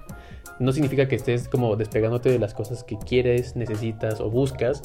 No 0.59 0.71
significa 0.71 1.07
que 1.07 1.15
estés 1.15 1.49
como 1.49 1.75
despegándote 1.75 2.29
de 2.29 2.39
las 2.39 2.53
cosas 2.53 2.83
que 2.83 2.97
quieres, 2.97 3.57
necesitas 3.57 4.21
o 4.21 4.29
buscas, 4.29 4.83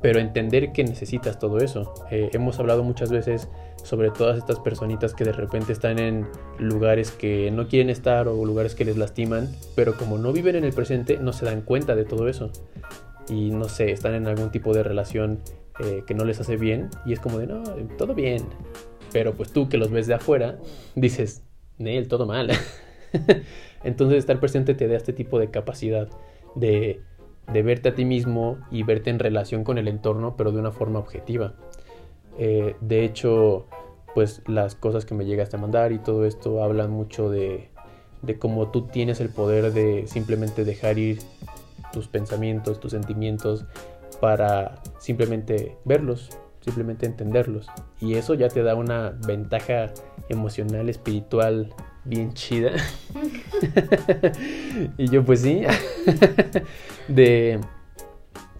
pero 0.00 0.20
entender 0.20 0.72
que 0.72 0.84
necesitas 0.84 1.38
todo 1.38 1.58
eso. 1.58 1.92
Eh, 2.10 2.30
hemos 2.32 2.58
hablado 2.58 2.82
muchas 2.82 3.10
veces 3.10 3.48
sobre 3.84 4.10
todas 4.10 4.38
estas 4.38 4.58
personitas 4.60 5.12
que 5.12 5.24
de 5.24 5.32
repente 5.32 5.72
están 5.72 5.98
en 5.98 6.26
lugares 6.58 7.10
que 7.10 7.50
no 7.50 7.68
quieren 7.68 7.90
estar 7.90 8.26
o 8.26 8.44
lugares 8.44 8.74
que 8.74 8.84
les 8.86 8.96
lastiman, 8.96 9.48
pero 9.74 9.96
como 9.96 10.16
no 10.16 10.32
viven 10.32 10.56
en 10.56 10.64
el 10.64 10.72
presente 10.72 11.18
no 11.18 11.32
se 11.32 11.44
dan 11.44 11.60
cuenta 11.60 11.94
de 11.94 12.04
todo 12.04 12.28
eso 12.28 12.50
y 13.28 13.50
no 13.50 13.68
sé, 13.68 13.90
están 13.92 14.14
en 14.14 14.26
algún 14.26 14.50
tipo 14.50 14.72
de 14.72 14.82
relación 14.82 15.40
eh, 15.80 16.04
que 16.06 16.14
no 16.14 16.24
les 16.24 16.40
hace 16.40 16.56
bien 16.56 16.90
y 17.04 17.12
es 17.12 17.20
como 17.20 17.38
de, 17.38 17.46
no, 17.46 17.62
todo 17.98 18.14
bien. 18.14 18.44
Pero 19.12 19.34
pues 19.34 19.52
tú 19.52 19.68
que 19.68 19.76
los 19.76 19.90
ves 19.90 20.06
de 20.06 20.14
afuera, 20.14 20.58
dices, 20.94 21.42
Nel, 21.78 22.08
todo 22.08 22.26
mal. 22.26 22.50
Entonces 23.84 24.18
estar 24.18 24.40
presente 24.40 24.74
te 24.74 24.88
da 24.88 24.96
este 24.96 25.12
tipo 25.12 25.38
de 25.38 25.50
capacidad 25.50 26.08
de, 26.54 27.00
verte 27.46 27.90
a 27.90 27.94
ti 27.94 28.04
mismo 28.04 28.58
y 28.70 28.82
verte 28.82 29.10
en 29.10 29.18
relación 29.18 29.64
con 29.64 29.78
el 29.78 29.88
entorno, 29.88 30.36
pero 30.36 30.52
de 30.52 30.60
una 30.60 30.72
forma 30.72 30.98
objetiva. 30.98 31.54
Eh, 32.38 32.76
de 32.80 33.04
hecho, 33.04 33.66
pues 34.14 34.42
las 34.46 34.74
cosas 34.74 35.04
que 35.04 35.14
me 35.14 35.24
llegaste 35.24 35.56
a 35.56 35.60
mandar 35.60 35.92
y 35.92 35.98
todo 35.98 36.24
esto 36.26 36.62
hablan 36.62 36.90
mucho 36.90 37.30
de 37.30 37.70
cómo 38.38 38.70
tú 38.70 38.86
tienes 38.86 39.20
el 39.20 39.28
poder 39.28 39.72
de 39.72 40.06
simplemente 40.06 40.64
dejar 40.64 40.98
ir 40.98 41.18
tus 41.92 42.08
pensamientos, 42.08 42.80
tus 42.80 42.92
sentimientos, 42.92 43.66
para 44.20 44.76
simplemente 44.98 45.76
verlos, 45.84 46.30
simplemente 46.62 47.06
entenderlos. 47.06 47.66
Y 48.00 48.14
eso 48.14 48.34
ya 48.34 48.48
te 48.48 48.62
da 48.62 48.74
una 48.74 49.10
ventaja 49.26 49.92
emocional, 50.28 50.88
espiritual 50.88 51.74
bien 52.04 52.32
chida. 52.34 52.72
y 54.98 55.08
yo 55.08 55.24
pues 55.24 55.42
sí, 55.42 55.62
de 57.08 57.60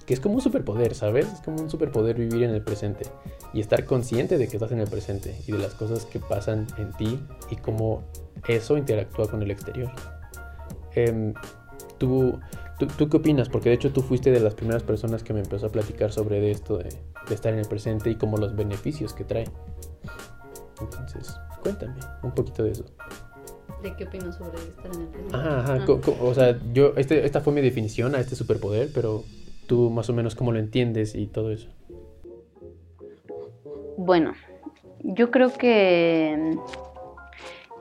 que 0.06 0.14
es 0.14 0.20
como 0.20 0.36
un 0.36 0.40
superpoder, 0.40 0.94
¿sabes? 0.94 1.32
Es 1.32 1.40
como 1.40 1.62
un 1.62 1.70
superpoder 1.70 2.16
vivir 2.16 2.42
en 2.42 2.50
el 2.50 2.62
presente 2.62 3.04
y 3.52 3.60
estar 3.60 3.84
consciente 3.84 4.38
de 4.38 4.48
que 4.48 4.56
estás 4.56 4.72
en 4.72 4.80
el 4.80 4.88
presente 4.88 5.36
y 5.46 5.52
de 5.52 5.58
las 5.58 5.74
cosas 5.74 6.04
que 6.06 6.18
pasan 6.18 6.66
en 6.78 6.92
ti 6.92 7.20
y 7.50 7.56
cómo 7.56 8.02
eso 8.48 8.76
interactúa 8.76 9.30
con 9.30 9.42
el 9.42 9.50
exterior. 9.50 9.92
Em, 10.94 11.34
tú, 11.98 12.38
¿Tú, 12.86 13.08
qué 13.08 13.16
opinas? 13.16 13.48
Porque 13.48 13.68
de 13.68 13.74
hecho 13.74 13.92
tú 13.92 14.02
fuiste 14.02 14.30
de 14.30 14.40
las 14.40 14.54
primeras 14.54 14.82
personas 14.82 15.22
que 15.22 15.32
me 15.32 15.40
empezó 15.40 15.66
a 15.66 15.68
platicar 15.68 16.12
sobre 16.12 16.50
esto 16.50 16.78
de, 16.78 16.88
estar 17.30 17.52
en 17.52 17.58
el 17.58 17.66
presente 17.66 18.10
y 18.10 18.16
como 18.16 18.36
los 18.36 18.54
beneficios 18.56 19.12
que 19.12 19.24
trae. 19.24 19.44
Entonces, 20.80 21.34
cuéntame 21.62 21.94
un 22.22 22.32
poquito 22.32 22.64
de 22.64 22.72
eso. 22.72 22.84
¿De 23.82 23.94
qué 23.96 24.04
opinas 24.04 24.36
sobre 24.36 24.58
estar 24.58 24.94
en 24.94 25.00
el 25.00 25.08
presente? 25.08 25.36
Ajá, 25.36 25.60
ajá. 25.60 25.84
Ah. 25.86 26.10
O 26.20 26.34
sea, 26.34 26.58
yo, 26.72 26.94
este, 26.96 27.24
esta 27.24 27.40
fue 27.40 27.52
mi 27.52 27.60
definición 27.60 28.14
a 28.14 28.20
este 28.20 28.36
superpoder, 28.36 28.90
pero 28.94 29.24
tú 29.66 29.90
más 29.90 30.08
o 30.08 30.12
menos 30.12 30.34
cómo 30.34 30.52
lo 30.52 30.58
entiendes 30.58 31.14
y 31.14 31.26
todo 31.26 31.50
eso. 31.50 31.68
Bueno, 33.96 34.32
yo 35.04 35.30
creo 35.30 35.52
que 35.52 36.56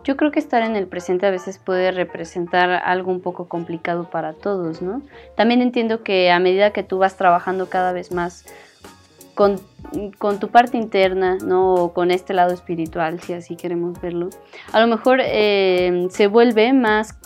yo 0.03 0.17
creo 0.17 0.31
que 0.31 0.39
estar 0.39 0.63
en 0.63 0.75
el 0.75 0.87
presente 0.87 1.25
a 1.25 1.31
veces 1.31 1.57
puede 1.57 1.91
representar 1.91 2.71
algo 2.71 3.11
un 3.11 3.21
poco 3.21 3.47
complicado 3.47 4.09
para 4.09 4.33
todos, 4.33 4.81
¿no? 4.81 5.01
También 5.35 5.61
entiendo 5.61 6.03
que 6.03 6.31
a 6.31 6.39
medida 6.39 6.71
que 6.71 6.83
tú 6.83 6.97
vas 6.97 7.17
trabajando 7.17 7.69
cada 7.69 7.93
vez 7.93 8.11
más 8.11 8.45
con, 9.35 9.59
tu 10.39 10.49
parte 10.49 10.77
interna, 10.77 11.37
¿no? 11.43 11.73
O 11.75 11.93
con 11.93 12.11
este 12.11 12.33
lado 12.33 12.53
espiritual, 12.53 13.19
si 13.21 13.33
así 13.33 13.55
queremos 13.55 13.99
verlo, 14.01 14.29
a 14.71 14.79
lo 14.79 14.87
mejor 14.87 15.19
eh, 15.23 16.07
se 16.09 16.27
vuelve 16.27 16.73
más 16.73 17.17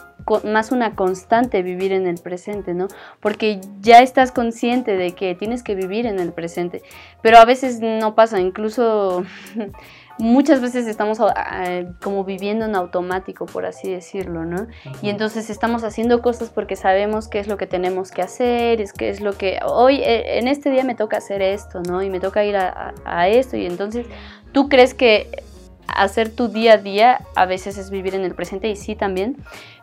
más 0.43 0.71
una 0.71 0.95
constante 0.95 1.61
vivir 1.61 1.91
en 1.91 2.07
el 2.07 2.17
presente, 2.17 2.73
¿no? 2.73 2.87
Porque 3.19 3.61
ya 3.81 4.01
estás 4.01 4.31
consciente 4.31 4.97
de 4.97 5.11
que 5.11 5.35
tienes 5.35 5.61
que 5.61 5.75
vivir 5.75 6.05
en 6.05 6.19
el 6.19 6.33
presente, 6.33 6.81
pero 7.21 7.37
a 7.37 7.45
veces 7.45 7.79
no 7.79 8.15
pasa, 8.15 8.39
incluso 8.39 9.23
muchas 10.17 10.61
veces 10.61 10.87
estamos 10.87 11.19
ah, 11.19 11.83
como 12.01 12.23
viviendo 12.23 12.65
en 12.65 12.75
automático, 12.75 13.45
por 13.45 13.65
así 13.65 13.91
decirlo, 13.91 14.45
¿no? 14.45 14.67
Y 15.01 15.09
entonces 15.09 15.49
estamos 15.49 15.83
haciendo 15.83 16.21
cosas 16.21 16.49
porque 16.49 16.75
sabemos 16.75 17.27
qué 17.27 17.39
es 17.39 17.47
lo 17.47 17.57
que 17.57 17.67
tenemos 17.67 18.11
que 18.11 18.21
hacer, 18.21 18.81
es 18.81 18.93
qué 18.93 19.09
es 19.09 19.21
lo 19.21 19.33
que 19.33 19.59
hoy, 19.65 20.01
eh, 20.01 20.39
en 20.39 20.47
este 20.47 20.69
día 20.69 20.83
me 20.83 20.95
toca 20.95 21.17
hacer 21.17 21.41
esto, 21.41 21.81
¿no? 21.81 22.01
Y 22.01 22.09
me 22.09 22.19
toca 22.19 22.45
ir 22.45 22.55
a, 22.55 22.93
a 23.05 23.27
esto, 23.27 23.57
y 23.57 23.65
entonces 23.65 24.07
tú 24.51 24.69
crees 24.69 24.93
que 24.93 25.43
hacer 25.87 26.29
tu 26.29 26.47
día 26.47 26.73
a 26.73 26.77
día 26.77 27.21
a 27.35 27.45
veces 27.45 27.77
es 27.77 27.89
vivir 27.89 28.15
en 28.15 28.23
el 28.23 28.35
presente 28.35 28.69
y 28.69 28.75
sí 28.75 28.95
también, 28.95 29.37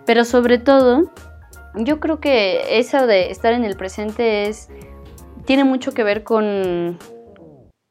pero 0.05 0.25
sobre 0.25 0.59
todo 0.59 1.11
yo 1.75 2.01
creo 2.01 2.21
que 2.21 2.79
eso 2.79 3.07
de 3.07 3.31
estar 3.31 3.53
en 3.53 3.65
el 3.65 3.77
presente 3.77 4.49
es 4.49 4.69
tiene 5.47 5.65
mucho 5.65 5.93
que 5.93 6.05
ver 6.05 6.23
con 6.23 6.99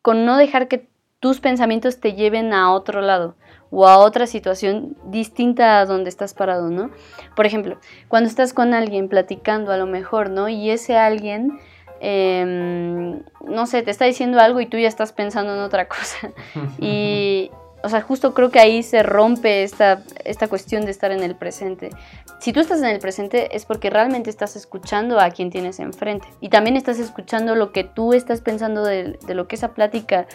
con 0.01 0.25
no 0.25 0.37
dejar 0.37 0.67
que 0.67 0.90
tus 1.21 1.39
pensamientos 1.39 1.99
te 1.99 2.13
lleven 2.13 2.51
a 2.51 2.73
otro 2.73 2.99
lado 2.99 3.35
o 3.69 3.87
a 3.87 3.97
otra 3.99 4.27
situación 4.27 4.97
distinta 5.05 5.79
a 5.79 5.85
donde 5.85 6.09
estás 6.09 6.33
parado, 6.33 6.69
¿no? 6.69 6.89
Por 7.35 7.45
ejemplo, 7.45 7.79
cuando 8.09 8.27
estás 8.27 8.53
con 8.53 8.73
alguien 8.73 9.07
platicando 9.07 9.71
a 9.71 9.77
lo 9.77 9.85
mejor, 9.85 10.31
¿no? 10.31 10.49
Y 10.49 10.71
ese 10.71 10.97
alguien, 10.97 11.59
em, 12.01 13.21
no 13.45 13.67
sé, 13.67 13.83
te 13.83 13.91
está 13.91 14.05
diciendo 14.05 14.39
algo 14.39 14.59
y 14.59 14.65
tú 14.65 14.77
ya 14.77 14.89
estás 14.89 15.13
pensando 15.13 15.53
en 15.53 15.61
otra 15.61 15.87
cosa. 15.87 16.31
y, 16.79 17.51
o 17.83 17.89
sea, 17.89 18.01
justo 18.01 18.33
creo 18.33 18.49
que 18.49 18.59
ahí 18.59 18.81
se 18.81 19.03
rompe 19.03 19.63
esta, 19.63 20.03
esta 20.25 20.47
cuestión 20.47 20.85
de 20.85 20.91
estar 20.91 21.11
en 21.11 21.21
el 21.21 21.35
presente. 21.35 21.91
Si 22.39 22.51
tú 22.51 22.59
estás 22.59 22.79
en 22.79 22.87
el 22.87 22.99
presente 22.99 23.55
es 23.55 23.65
porque 23.65 23.91
realmente 23.91 24.31
estás 24.31 24.55
escuchando 24.55 25.19
a 25.19 25.29
quien 25.29 25.51
tienes 25.51 25.79
enfrente. 25.79 26.27
Y 26.41 26.49
también 26.49 26.77
estás 26.77 26.99
escuchando 26.99 27.55
lo 27.55 27.71
que 27.71 27.83
tú 27.83 28.13
estás 28.13 28.41
pensando 28.41 28.83
de, 28.83 29.19
de 29.25 29.35
lo 29.35 29.47
que 29.47 29.55
esa 29.55 29.73
plática 29.75 30.27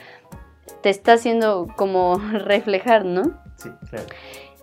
te 0.83 0.90
está 0.90 1.14
haciendo 1.14 1.68
como 1.76 2.18
reflejar, 2.33 3.05
¿no? 3.05 3.33
Sí, 3.57 3.70
claro. 3.90 4.07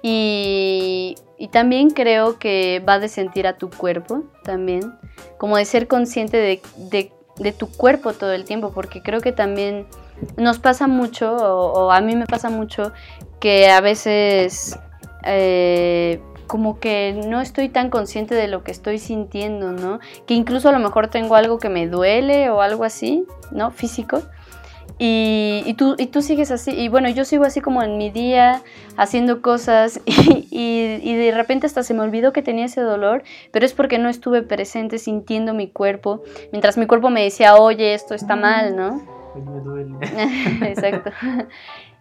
Y, 0.02 1.16
también 1.52 1.90
creo 1.90 2.40
que 2.40 2.82
va 2.88 3.00
de 3.00 3.08
sentir 3.10 3.48
a 3.48 3.58
tu 3.58 3.70
cuerpo 3.70 4.24
también, 4.44 4.94
como 5.38 5.58
de 5.58 5.66
ser 5.66 5.88
consciente 5.88 6.38
de, 6.38 7.52
tu 7.52 7.68
cuerpo 7.70 8.14
todo 8.14 8.34
el 8.34 8.46
tiempo, 8.46 8.72
porque 8.74 9.02
creo 9.02 9.22
que 9.22 9.32
también 9.34 9.86
nos 10.38 10.60
pasa 10.60 10.88
mucho, 10.88 11.36
o, 11.36 11.92
a 11.92 12.02
mí 12.02 12.16
me 12.16 12.26
pasa 12.26 12.50
mucho, 12.50 12.94
que 13.40 13.70
a 13.70 13.82
veces 13.82 14.80
eh, 15.26 16.22
como 16.48 16.80
que 16.80 17.20
no 17.28 17.42
estoy 17.42 17.70
tan 17.70 17.90
consciente 17.90 18.36
de 18.36 18.48
lo 18.48 18.64
que 18.64 18.72
estoy 18.72 18.98
sintiendo, 18.98 19.72
¿no? 19.72 20.00
Que 20.26 20.34
incluso 20.34 20.70
a 20.70 20.72
lo 20.72 20.80
mejor 20.80 21.08
tengo 21.08 21.36
algo 21.36 21.60
que 21.60 21.70
me 21.70 21.88
duele 21.88 22.50
o 22.50 22.62
algo 22.62 22.84
así, 22.84 23.26
¿no? 23.52 23.72
Físico. 23.72 24.22
Y, 25.00 25.74
tú, 25.78 25.96
y 25.98 26.08
tú 26.08 26.22
sigues 26.22 26.52
así, 26.52 26.72
y 26.72 26.88
bueno, 26.88 27.10
yo 27.10 27.26
sigo 27.26 27.44
así 27.44 27.62
como 27.62 27.84
en 27.84 27.98
mi 27.98 28.10
día 28.10 28.62
haciendo 28.96 29.42
cosas 29.42 30.00
y, 30.06 31.00
y, 31.02 31.16
de 31.16 31.32
repente 31.32 31.66
hasta 31.66 31.84
se 31.84 31.94
me 31.94 32.02
olvidó 32.02 32.32
que 32.32 32.42
tenía 32.42 32.66
ese 32.66 32.82
dolor, 32.82 33.24
pero 33.52 33.66
es 33.66 33.74
porque 33.74 33.98
no 33.98 34.08
estuve 34.08 34.44
presente 34.44 35.00
sintiendo 35.00 35.54
mi 35.54 35.68
cuerpo, 35.68 36.24
mientras 36.52 36.78
mi 36.78 36.86
cuerpo 36.86 37.10
me 37.10 37.24
decía, 37.24 37.56
oye, 37.56 37.94
esto 37.94 38.14
está 38.14 38.36
mal, 38.36 38.76
¿no? 38.76 39.02
Me 39.36 39.60
duele. 39.62 39.96
Exacto. 40.70 41.12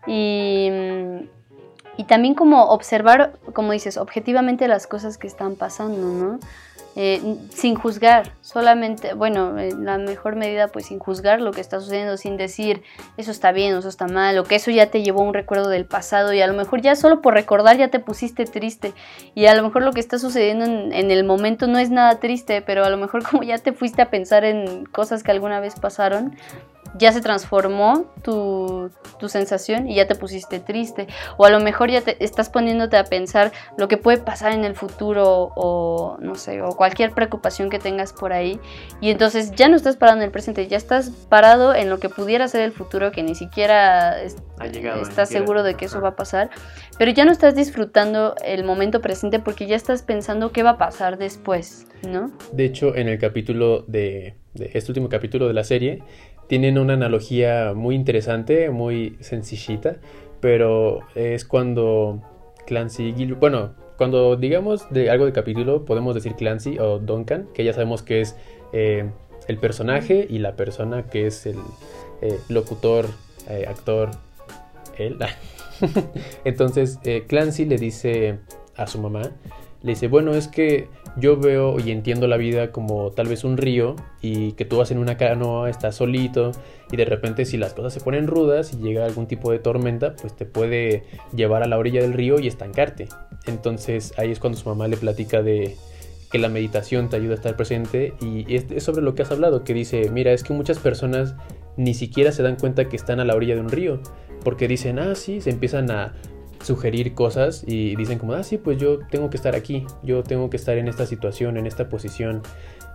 Y, 0.07 0.71
y 1.97 2.05
también 2.05 2.35
como 2.35 2.65
observar, 2.67 3.39
como 3.53 3.73
dices, 3.73 3.97
objetivamente 3.97 4.69
las 4.69 4.87
cosas 4.87 5.19
que 5.19 5.27
están 5.27 5.57
pasando, 5.57 6.09
¿no? 6.09 6.39
Eh, 6.95 7.39
sin 7.49 7.75
juzgar, 7.75 8.35
solamente, 8.43 9.15
bueno, 9.15 9.59
en 9.59 9.87
la 9.87 9.97
mejor 9.97 10.37
medida 10.37 10.69
pues 10.69 10.87
sin 10.87 10.99
juzgar 10.99 11.41
lo 11.41 11.51
que 11.53 11.63
está 11.63 11.81
sucediendo, 11.81 12.19
sin 12.19 12.37
decir 12.37 12.83
eso 13.17 13.31
está 13.31 13.51
bien 13.51 13.75
eso 13.75 13.89
está 13.89 14.09
mal, 14.09 14.37
o 14.37 14.45
que 14.45 14.57
eso 14.57 14.71
ya 14.71 14.91
te 14.91 15.03
llevó 15.03 15.21
a 15.21 15.25
un 15.25 15.33
recuerdo 15.33 15.71
del 15.71 15.87
pasado 15.87 16.35
y 16.35 16.43
a 16.43 16.47
lo 16.47 16.53
mejor 16.53 16.83
ya 16.83 16.95
solo 16.95 17.23
por 17.23 17.33
recordar 17.33 17.79
ya 17.79 17.89
te 17.89 17.99
pusiste 17.99 18.45
triste 18.45 18.93
y 19.35 19.47
a 19.47 19.55
lo 19.55 19.63
mejor 19.63 19.83
lo 19.85 19.93
que 19.93 20.01
está 20.01 20.19
sucediendo 20.19 20.67
en, 20.67 20.93
en 20.93 21.11
el 21.11 21.25
momento 21.25 21.67
no 21.67 21.79
es 21.79 21.89
nada 21.89 22.21
triste, 22.21 22.61
pero 22.61 22.85
a 22.85 22.91
lo 22.91 22.99
mejor 22.99 23.23
como 23.31 23.43
ya 23.43 23.57
te 23.57 23.73
fuiste 23.73 24.03
a 24.03 24.11
pensar 24.11 24.45
en 24.45 24.85
cosas 24.85 25.23
que 25.23 25.31
alguna 25.31 25.61
vez 25.61 25.81
pasaron, 25.81 26.37
ya 26.99 27.13
se 27.13 27.21
transformó 27.21 28.13
tu, 28.23 28.91
sensación 29.29 29.89
y 29.89 29.95
ya 29.95 30.09
te 30.09 30.17
pusiste 30.17 30.59
triste. 30.59 31.07
O 31.37 31.45
a 31.45 31.51
lo 31.51 31.61
mejor 31.61 31.91
ya 31.91 32.01
te 32.01 32.23
estás 32.25 32.51
poniéndote 32.51 32.97
a 32.97 33.05
pensar 33.05 33.53
lo 33.79 33.87
que 33.87 33.97
puede 33.97 34.19
pasar 34.19 34.53
en 34.53 34.65
el 34.65 34.75
futuro 34.75 35.53
o 35.55 36.17
no 36.21 36.35
sé, 36.35 36.61
o 36.61 36.71
cualquier 36.77 37.13
preocupación 37.13 37.71
que 37.71 37.79
tengas 37.79 38.13
por 38.13 38.33
ahí. 38.33 38.59
Y 39.01 39.11
entonces 39.11 39.53
ya 39.53 39.69
no 39.69 39.77
estás 39.77 39.97
parado 39.97 40.19
en 40.19 40.25
el 40.25 40.31
presente, 40.33 40.67
ya 40.67 40.77
estás 40.77 41.11
parado 41.29 41.75
en 41.75 41.89
lo 41.89 41.99
que 42.01 42.09
pudiera 42.09 42.49
ser 42.49 42.63
el 42.63 42.73
futuro 42.73 43.13
que 43.13 43.23
ni 43.23 43.37
siquiera 43.37 44.21
estás 44.23 45.29
seguro 45.29 45.63
de 45.63 45.75
que 45.75 45.85
eso 45.85 46.01
va 46.01 46.11
a 46.11 46.17
pasar. 46.17 46.51
Pero 46.99 47.13
ya 47.13 47.25
no 47.25 47.33
estás 47.33 47.55
disfrutando 47.55 48.35
el 48.45 48.65
momento 48.65 49.01
presente 49.01 49.39
porque 49.39 49.67
ya 49.67 49.77
estás 49.77 50.03
pensando 50.03 50.53
qué 50.53 50.63
va 50.63 50.71
a 50.71 50.79
pasar 50.79 51.17
después, 51.17 51.87
¿no? 52.09 52.33
De 52.53 52.65
hecho, 52.65 52.95
en 52.97 53.09
el 53.09 53.19
capítulo 53.19 53.83
de, 53.83 54.35
de 54.55 54.71
este 54.75 54.91
último 54.91 55.09
capítulo 55.09 55.49
de 55.49 55.55
la 55.55 55.65
serie, 55.65 56.03
tienen 56.53 56.77
una 56.77 56.93
analogía 56.93 57.73
muy 57.75 57.95
interesante, 57.95 58.69
muy 58.69 59.17
sencillita, 59.21 59.97
pero 60.39 61.01
es 61.15 61.47
cuando 61.47 62.21
Clancy 62.67 63.15
bueno, 63.41 63.73
cuando 63.97 64.37
digamos 64.37 64.87
de 64.91 65.09
algo 65.09 65.25
de 65.25 65.33
capítulo, 65.33 65.87
podemos 65.87 66.15
decir 66.15 66.35
Clancy 66.35 66.79
o 66.79 66.99
Duncan, 66.99 67.49
que 67.55 67.65
ya 67.65 67.73
sabemos 67.73 68.03
que 68.03 68.21
es 68.21 68.37
eh, 68.75 69.09
el 69.49 69.57
personaje 69.57 70.27
y 70.29 70.41
la 70.41 70.55
persona 70.55 71.05
que 71.05 71.27
es 71.27 71.47
el 71.47 71.57
eh, 72.21 72.39
locutor, 72.51 73.07
eh, 73.49 73.65
actor, 73.67 74.11
él. 74.99 75.17
Entonces, 76.45 76.99
Clancy 77.29 77.65
le 77.65 77.79
dice 77.79 78.41
a 78.77 78.87
su 78.87 79.01
mamá, 79.01 79.23
le 79.81 79.93
dice, 79.93 80.07
bueno, 80.07 80.35
es 80.35 80.49
que 80.49 80.89
yo 81.17 81.37
veo 81.37 81.79
y 81.79 81.91
entiendo 81.91 82.27
la 82.27 82.37
vida 82.37 82.73
como 82.73 83.11
tal 83.11 83.29
vez 83.29 83.45
un 83.45 83.57
río 83.57 83.97
y 84.21 84.53
que 84.53 84.65
tú 84.65 84.79
vas 84.79 84.91
en 84.91 84.99
una 84.99 85.17
canoa, 85.17 85.69
estás 85.69 85.97
solito 85.97 86.53
y 86.91 86.97
de 86.97 87.05
repente 87.05 87.45
si 87.45 87.57
las 87.57 87.75
cosas 87.75 87.93
se 87.93 88.01
ponen 88.01 88.27
rudas 88.27 88.73
y 88.73 88.79
llega 88.79 89.05
algún 89.05 89.27
tipo 89.27 89.53
de 89.53 89.59
tormenta, 89.59 90.15
pues 90.17 90.35
te 90.35 90.47
puede 90.47 91.05
llevar 91.35 91.63
a 91.63 91.67
la 91.67 91.79
orilla 91.79 92.01
del 92.01 92.15
río 92.15 92.39
y 92.41 92.47
estancarte. 92.47 93.09
Entonces 93.47 94.15
ahí 94.17 94.31
es 94.31 94.39
cuando 94.39 94.59
su 94.59 94.69
mamá 94.69 94.89
le 94.89 94.97
platica 94.97 95.43
de 95.43 95.77
que 96.33 96.39
la 96.39 96.49
meditación 96.49 97.11
te 97.11 97.17
ayuda 97.17 97.33
a 97.33 97.37
estar 97.37 97.57
presente 97.57 98.15
y 98.21 98.55
es, 98.55 98.83
sobre 98.83 99.03
lo 99.03 99.15
que 99.15 99.23
has 99.23 99.31
hablado, 99.31 99.65
que 99.65 99.75
dice, 99.75 100.09
mira, 100.11 100.33
es 100.33 100.43
que 100.43 100.55
muchas 100.55 100.79
personas 100.79 101.35
ni 101.77 101.93
siquiera 101.93 102.33
se 102.33 102.43
dan 102.43 102.57
cuenta 102.57 102.89
que 102.89 102.97
están 102.97 103.21
a 103.21 103.25
la 103.27 103.35
orilla 103.35 103.55
de 103.55 103.61
un 103.61 103.69
río, 103.69 104.01
porque 104.43 104.67
dicen, 104.67 104.99
ah, 104.99 105.15
sí, 105.15 105.43
se 105.43 105.51
empiezan 105.51 105.91
a 105.91 106.15
sugerir 106.63 107.15
cosas 107.15 107.65
y 107.67 107.97
dicen 107.97 108.19
como, 108.19 108.35
ah, 108.35 108.43
sí, 108.43 108.59
pues 108.59 108.79
yo 108.79 108.99
tengo 109.11 109.31
que 109.31 109.37
estar 109.37 109.55
aquí, 109.55 109.85
yo 110.03 110.23
tengo 110.23 110.51
que 110.51 110.57
estar 110.57 110.77
en 110.79 110.89
esta 110.89 111.07
situación, 111.07 111.57
en 111.57 111.67
esta 111.67 111.89
posición. 111.89 112.43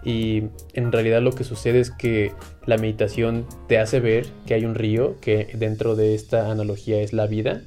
Y 0.04 0.44
en 0.74 0.92
realidad 0.92 1.22
lo 1.22 1.32
que 1.32 1.44
sucede 1.44 1.80
es 1.80 1.92
que 1.92 2.32
la 2.66 2.78
meditación 2.78 3.46
te 3.68 3.78
hace 3.80 4.00
ver 4.00 4.28
que 4.46 4.54
hay 4.54 4.66
un 4.66 4.76
río, 4.76 5.16
que 5.20 5.50
dentro 5.56 5.96
de 5.96 6.16
esta 6.16 6.52
analogía 6.52 7.02
es 7.02 7.14
la 7.14 7.28
vida. 7.28 7.62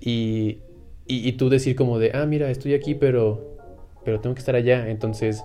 Y, 0.00 0.58
y, 1.06 1.32
tú 1.32 1.48
decir 1.48 1.76
como 1.76 1.98
de, 1.98 2.12
ah, 2.14 2.26
mira, 2.26 2.50
estoy 2.50 2.74
aquí, 2.74 2.94
pero, 2.94 3.56
pero 4.04 4.20
tengo 4.20 4.34
que 4.34 4.40
estar 4.40 4.54
allá. 4.54 4.88
Entonces 4.88 5.42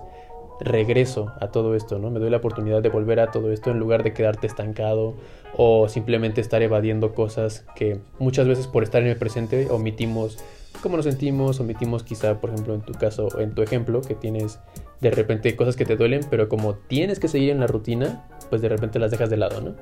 regreso 0.64 1.32
a 1.40 1.48
todo 1.48 1.74
esto, 1.74 1.98
¿no? 1.98 2.10
Me 2.10 2.20
doy 2.20 2.30
la 2.30 2.38
oportunidad 2.38 2.82
de 2.82 2.88
volver 2.88 3.20
a 3.20 3.30
todo 3.30 3.52
esto 3.52 3.70
en 3.70 3.78
lugar 3.78 4.02
de 4.02 4.12
quedarte 4.12 4.46
estancado 4.46 5.16
o 5.56 5.88
simplemente 5.88 6.40
estar 6.40 6.62
evadiendo 6.62 7.14
cosas 7.14 7.64
que 7.74 7.98
muchas 8.18 8.48
veces 8.48 8.66
por 8.66 8.82
estar 8.82 9.02
en 9.02 9.08
el 9.08 9.16
presente 9.16 9.68
omitimos 9.70 10.38
cómo 10.80 10.96
nos 10.96 11.04
sentimos, 11.04 11.60
omitimos 11.60 12.02
quizá, 12.02 12.40
por 12.40 12.50
ejemplo, 12.50 12.74
en 12.74 12.82
tu 12.82 12.92
caso, 12.92 13.40
en 13.40 13.54
tu 13.54 13.62
ejemplo, 13.62 14.00
que 14.02 14.14
tienes 14.14 14.58
de 15.00 15.10
repente 15.10 15.54
cosas 15.56 15.76
que 15.76 15.84
te 15.84 15.96
duelen, 15.96 16.22
pero 16.30 16.48
como 16.48 16.74
tienes 16.74 17.18
que 17.18 17.28
seguir 17.28 17.50
en 17.50 17.60
la 17.60 17.66
rutina, 17.66 18.28
pues 18.50 18.62
de 18.62 18.68
repente 18.68 18.98
las 18.98 19.10
dejas 19.10 19.30
de 19.30 19.36
lado, 19.36 19.60
¿no? 19.60 19.74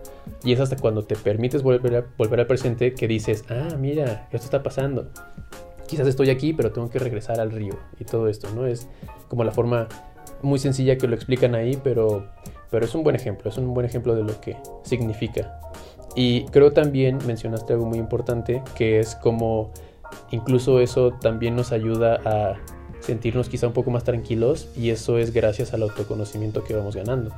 Y 0.45 0.53
es 0.53 0.61
hasta 0.61 0.77
cuando 0.77 1.05
te 1.05 1.17
permites 1.17 1.63
volver, 1.63 2.07
volver 2.17 2.41
al 2.41 2.47
presente 2.47 2.95
que 2.95 3.09
dices, 3.09 3.45
ah, 3.49 3.77
mira, 3.79 4.29
esto 4.33 4.45
está 4.45 4.63
pasando. 4.63 5.09
Quizás 5.87 6.07
estoy 6.07 6.31
aquí, 6.31 6.53
pero 6.53 6.71
tengo 6.71 6.89
que 6.89 6.99
regresar 6.99 7.41
al 7.41 7.51
río 7.51 7.75
y 7.99 8.05
todo 8.05 8.29
esto, 8.29 8.49
¿no? 8.55 8.67
Es 8.67 8.89
como 9.29 9.43
la 9.43 9.51
forma 9.51 9.89
muy 10.43 10.59
sencilla 10.59 10.97
que 10.97 11.07
lo 11.07 11.15
explican 11.15 11.55
ahí, 11.55 11.79
pero, 11.83 12.27
pero 12.71 12.85
es 12.85 12.95
un 12.95 13.03
buen 13.03 13.17
ejemplo, 13.17 13.51
es 13.51 13.59
un 13.59 13.73
buen 13.75 13.87
ejemplo 13.87 14.15
de 14.15 14.25
lo 14.25 14.41
que 14.41 14.57
significa. 14.83 15.61
Y 16.17 16.45
creo 16.47 16.73
también 16.73 17.19
mencionaste 17.27 17.73
algo 17.73 17.87
muy 17.87 17.99
importante, 17.99 18.63
que 18.75 18.99
es 18.99 19.15
como 19.15 19.73
incluso 20.31 20.81
eso 20.81 21.13
también 21.21 21.55
nos 21.55 21.73
ayuda 21.73 22.21
a 22.25 22.57
sentirnos 23.01 23.49
quizá 23.49 23.67
un 23.67 23.73
poco 23.73 23.91
más 23.91 24.05
tranquilos 24.05 24.69
y 24.77 24.91
eso 24.91 25.19
es 25.19 25.33
gracias 25.33 25.73
al 25.73 25.83
autoconocimiento 25.83 26.65
que 26.65 26.75
vamos 26.75 26.97
ganando 26.97 27.35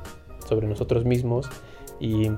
sobre 0.47 0.67
nosotros 0.67 1.05
mismos 1.05 1.49
y 1.99 2.31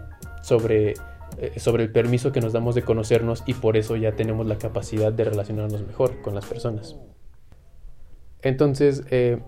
sobre, 0.43 0.93
eh, 1.37 1.53
sobre 1.57 1.83
el 1.83 1.91
permiso 1.91 2.31
que 2.31 2.41
nos 2.41 2.53
damos 2.53 2.75
de 2.75 2.83
conocernos 2.83 3.43
y 3.45 3.53
por 3.53 3.77
eso 3.77 3.95
ya 3.95 4.11
tenemos 4.11 4.45
la 4.45 4.57
capacidad 4.57 5.11
de 5.11 5.23
relacionarnos 5.23 5.81
mejor 5.85 6.21
con 6.21 6.35
las 6.35 6.45
personas. 6.45 6.95
Entonces, 8.41 9.03
eh, 9.09 9.39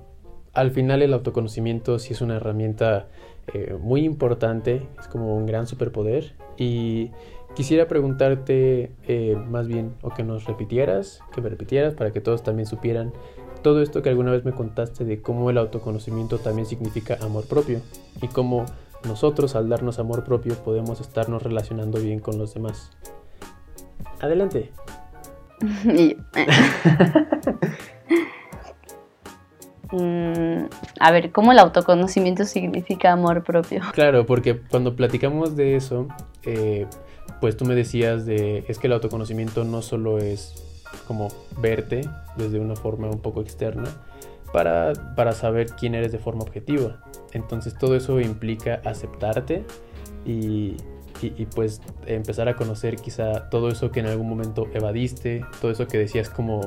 al 0.57 0.71
final 0.71 1.03
el 1.03 1.13
autoconocimiento 1.13 1.99
sí 1.99 2.13
es 2.13 2.21
una 2.21 2.37
herramienta 2.37 3.05
eh, 3.53 3.77
muy 3.79 4.03
importante, 4.03 4.87
es 4.99 5.07
como 5.07 5.35
un 5.35 5.45
gran 5.45 5.67
superpoder 5.67 6.33
y 6.57 7.11
quisiera 7.55 7.87
preguntarte 7.87 8.91
eh, 9.07 9.37
más 9.47 9.67
bien 9.67 9.93
o 10.01 10.09
que 10.09 10.23
nos 10.23 10.45
repitieras, 10.45 11.21
que 11.31 11.41
me 11.41 11.49
repitieras 11.49 11.93
para 11.93 12.11
que 12.11 12.21
todos 12.21 12.41
también 12.41 12.65
supieran 12.65 13.13
todo 13.61 13.83
esto 13.83 14.01
que 14.01 14.09
alguna 14.09 14.31
vez 14.31 14.45
me 14.45 14.51
contaste 14.51 15.05
de 15.05 15.21
cómo 15.21 15.51
el 15.51 15.59
autoconocimiento 15.59 16.39
también 16.39 16.65
significa 16.65 17.19
amor 17.21 17.47
propio 17.47 17.81
y 18.19 18.27
cómo 18.27 18.65
nosotros 19.07 19.55
al 19.55 19.69
darnos 19.69 19.99
amor 19.99 20.23
propio 20.23 20.55
podemos 20.55 21.01
estarnos 21.01 21.43
relacionando 21.43 21.99
bien 21.99 22.19
con 22.19 22.39
los 22.39 22.55
demás. 22.55 22.89
Adelante. 24.19 24.71
Mm, 29.91 30.65
a 30.99 31.11
ver, 31.11 31.31
¿cómo 31.31 31.51
el 31.51 31.59
autoconocimiento 31.59 32.45
significa 32.45 33.11
amor 33.11 33.43
propio? 33.43 33.81
Claro, 33.93 34.25
porque 34.25 34.59
cuando 34.59 34.95
platicamos 34.95 35.55
de 35.55 35.75
eso, 35.75 36.07
eh, 36.43 36.87
pues 37.39 37.57
tú 37.57 37.65
me 37.65 37.75
decías 37.75 38.25
de, 38.25 38.65
es 38.67 38.79
que 38.79 38.87
el 38.87 38.93
autoconocimiento 38.93 39.63
no 39.63 39.81
solo 39.81 40.19
es 40.19 40.63
como 41.07 41.29
verte 41.59 42.01
desde 42.35 42.59
una 42.59 42.75
forma 42.75 43.07
un 43.09 43.19
poco 43.19 43.41
externa, 43.41 43.89
para, 44.51 44.93
para 45.15 45.33
saber 45.33 45.67
quién 45.71 45.95
eres 45.95 46.11
de 46.11 46.19
forma 46.19 46.41
objetiva. 46.43 47.03
Entonces 47.33 47.77
todo 47.77 47.95
eso 47.95 48.19
implica 48.19 48.81
aceptarte 48.85 49.65
y, 50.25 50.77
y, 51.21 51.45
pues 51.47 51.81
empezar 52.05 52.47
a 52.47 52.55
conocer 52.55 52.97
quizá 52.97 53.49
todo 53.49 53.69
eso 53.69 53.91
que 53.91 53.99
en 53.99 54.07
algún 54.07 54.29
momento 54.29 54.67
evadiste, 54.73 55.45
todo 55.61 55.71
eso 55.71 55.87
que 55.87 55.97
decías 55.97 56.29
como 56.29 56.61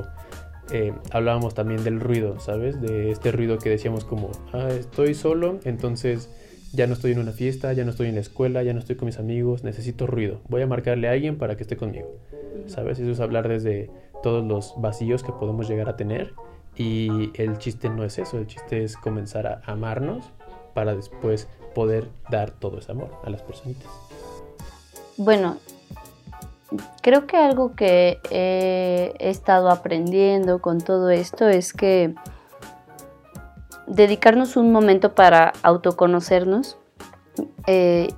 eh, 0.72 0.92
hablábamos 1.10 1.54
también 1.54 1.84
del 1.84 2.00
ruido, 2.00 2.40
¿sabes? 2.40 2.80
De 2.80 3.10
este 3.10 3.32
ruido 3.32 3.58
que 3.58 3.70
decíamos 3.70 4.04
como, 4.04 4.30
ah, 4.52 4.68
estoy 4.70 5.14
solo, 5.14 5.60
entonces 5.64 6.30
ya 6.72 6.86
no 6.86 6.94
estoy 6.94 7.12
en 7.12 7.18
una 7.18 7.32
fiesta, 7.32 7.72
ya 7.72 7.84
no 7.84 7.90
estoy 7.90 8.08
en 8.08 8.14
la 8.14 8.20
escuela, 8.20 8.62
ya 8.62 8.72
no 8.72 8.78
estoy 8.78 8.96
con 8.96 9.06
mis 9.06 9.18
amigos, 9.18 9.64
necesito 9.64 10.06
ruido. 10.06 10.40
Voy 10.48 10.62
a 10.62 10.66
marcarle 10.66 11.08
a 11.08 11.12
alguien 11.12 11.36
para 11.36 11.56
que 11.56 11.62
esté 11.62 11.76
conmigo. 11.76 12.08
¿Sabes? 12.66 12.98
Eso 12.98 13.10
es 13.10 13.20
hablar 13.20 13.48
desde 13.48 13.90
todos 14.22 14.44
los 14.46 14.74
vacíos 14.78 15.22
que 15.22 15.32
podemos 15.32 15.68
llegar 15.68 15.88
a 15.88 15.96
tener. 15.96 16.32
Y 16.76 17.30
el 17.34 17.58
chiste 17.58 17.88
no 17.90 18.04
es 18.04 18.18
eso, 18.18 18.38
el 18.38 18.46
chiste 18.46 18.84
es 18.84 18.96
comenzar 18.96 19.46
a 19.46 19.62
amarnos 19.66 20.30
para 20.74 20.94
después 20.94 21.48
poder 21.74 22.08
dar 22.30 22.52
todo 22.52 22.78
ese 22.78 22.92
amor 22.92 23.10
a 23.24 23.30
las 23.30 23.42
personitas. 23.42 23.90
Bueno, 25.16 25.58
creo 27.02 27.26
que 27.26 27.36
algo 27.36 27.74
que 27.74 28.20
he 28.30 29.14
estado 29.18 29.70
aprendiendo 29.70 30.60
con 30.60 30.78
todo 30.80 31.10
esto 31.10 31.48
es 31.48 31.72
que 31.72 32.14
dedicarnos 33.86 34.56
un 34.56 34.70
momento 34.72 35.14
para 35.14 35.52
autoconocernos, 35.62 36.78
eh, 37.66 38.08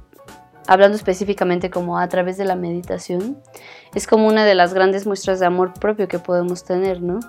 hablando 0.66 0.96
específicamente 0.96 1.70
como 1.70 1.98
a 1.98 2.08
través 2.08 2.36
de 2.36 2.44
la 2.44 2.56
meditación, 2.56 3.38
es 3.94 4.06
como 4.06 4.26
una 4.26 4.44
de 4.44 4.54
las 4.54 4.72
grandes 4.72 5.06
muestras 5.06 5.38
de 5.38 5.46
amor 5.46 5.74
propio 5.74 6.08
que 6.08 6.18
podemos 6.18 6.64
tener, 6.64 7.02
¿no? 7.02 7.20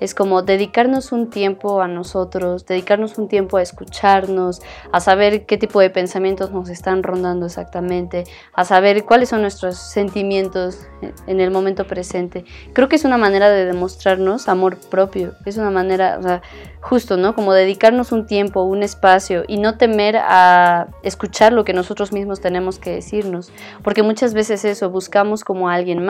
Es 0.00 0.14
como 0.14 0.42
dedicarnos 0.42 1.12
un 1.12 1.30
tiempo 1.30 1.80
a 1.80 1.88
nosotros, 1.88 2.66
dedicarnos 2.66 3.18
un 3.18 3.28
tiempo 3.28 3.56
a 3.56 3.62
escucharnos, 3.62 4.60
a 4.92 5.00
saber 5.00 5.46
qué 5.46 5.56
tipo 5.56 5.80
de 5.80 5.90
pensamientos 5.90 6.50
nos 6.50 6.68
están 6.68 7.02
rondando 7.02 7.46
exactamente, 7.46 8.24
a 8.54 8.64
saber 8.64 9.04
cuáles 9.04 9.30
son 9.30 9.42
nuestros 9.42 9.76
sentimientos 9.76 10.86
en 11.26 11.40
el 11.40 11.50
momento 11.50 11.86
presente. 11.86 12.44
Creo 12.72 12.88
que 12.88 12.96
es 12.96 13.04
una 13.04 13.18
manera 13.18 13.48
de 13.48 13.64
demostrarnos 13.64 14.48
amor 14.48 14.76
propio, 14.76 15.32
es 15.46 15.56
una 15.56 15.70
manera, 15.70 16.42
justo, 16.80 17.16
¿no? 17.16 17.34
Como 17.34 17.52
dedicarnos 17.52 18.12
un 18.12 18.26
tiempo, 18.26 18.62
un 18.62 18.82
espacio 18.82 19.44
y 19.48 19.58
no 19.58 19.76
temer 19.76 20.16
a 20.16 20.88
escuchar 21.02 21.52
lo 21.52 21.64
que 21.64 21.72
nosotros 21.72 22.12
mismos 22.12 22.40
tenemos 22.40 22.78
que 22.78 22.90
decirnos, 22.90 23.52
porque 23.82 24.02
muchas 24.02 24.34
veces 24.34 24.64
eso, 24.64 24.90
buscamos 24.90 25.44
como 25.44 25.68
a 25.68 25.74
alguien 25.74 26.04
más 26.04 26.09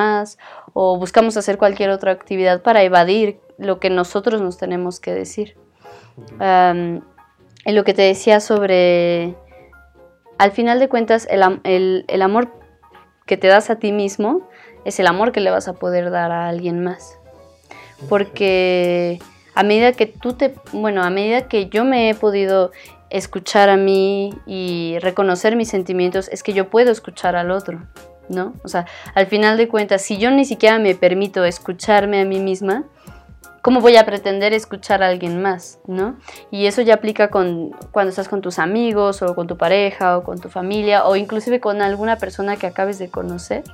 o 0.72 0.98
buscamos 0.98 1.36
hacer 1.36 1.58
cualquier 1.58 1.90
otra 1.90 2.12
actividad 2.12 2.62
para 2.62 2.82
evadir 2.82 3.40
lo 3.58 3.80
que 3.80 3.90
nosotros 3.90 4.40
nos 4.40 4.58
tenemos 4.58 5.00
que 5.00 5.12
decir. 5.12 5.56
en 6.40 7.02
lo 7.66 7.84
que 7.84 7.94
te 7.94 8.02
decía 8.02 8.40
sobre, 8.40 9.34
al 10.38 10.52
final 10.52 10.78
de 10.78 10.88
cuentas, 10.88 11.26
el, 11.30 12.04
el 12.08 12.22
amor 12.22 12.52
que 13.26 13.36
te 13.36 13.48
das 13.48 13.70
a 13.70 13.76
ti 13.76 13.92
mismo 13.92 14.48
es 14.84 14.98
el 14.98 15.06
amor 15.06 15.32
que 15.32 15.40
le 15.40 15.50
vas 15.50 15.68
a 15.68 15.74
poder 15.74 16.10
dar 16.10 16.32
a 16.32 16.48
alguien 16.48 16.82
más. 16.82 17.18
Porque 18.08 19.18
a 19.54 19.62
medida 19.62 19.92
que 19.92 20.06
tú 20.06 20.32
te, 20.32 20.54
bueno, 20.72 21.02
a 21.02 21.10
medida 21.10 21.48
que 21.48 21.68
yo 21.68 21.84
me 21.84 22.08
he 22.08 22.14
podido 22.14 22.72
escuchar 23.10 23.68
a 23.68 23.76
mí 23.76 24.34
y 24.46 24.96
reconocer 25.00 25.56
mis 25.56 25.68
sentimientos, 25.68 26.28
es 26.28 26.42
que 26.42 26.52
yo 26.52 26.70
puedo 26.70 26.90
escuchar 26.90 27.36
al 27.36 27.50
otro. 27.50 27.80
¿No? 28.30 28.54
O 28.64 28.68
sea, 28.68 28.86
al 29.14 29.26
final 29.26 29.58
de 29.58 29.68
cuentas, 29.68 30.02
si 30.02 30.16
yo 30.16 30.30
ni 30.30 30.44
siquiera 30.44 30.78
me 30.78 30.94
permito 30.94 31.44
escucharme 31.44 32.20
a 32.20 32.24
mí 32.24 32.38
misma, 32.38 32.84
¿cómo 33.60 33.80
voy 33.80 33.96
a 33.96 34.06
pretender 34.06 34.52
escuchar 34.52 35.02
a 35.02 35.08
alguien 35.08 35.42
más, 35.42 35.80
¿no? 35.86 36.16
Y 36.50 36.66
eso 36.66 36.80
ya 36.80 36.94
aplica 36.94 37.28
con 37.28 37.70
cuando 37.90 38.10
estás 38.10 38.28
con 38.28 38.40
tus 38.40 38.58
amigos 38.58 39.20
o 39.22 39.34
con 39.34 39.46
tu 39.46 39.56
pareja 39.56 40.16
o 40.16 40.24
con 40.24 40.40
tu 40.40 40.48
familia 40.48 41.04
o 41.04 41.16
inclusive 41.16 41.60
con 41.60 41.82
alguna 41.82 42.16
persona 42.16 42.56
que 42.56 42.66
acabes 42.66 42.98
de 42.98 43.10
conocer. 43.10 43.64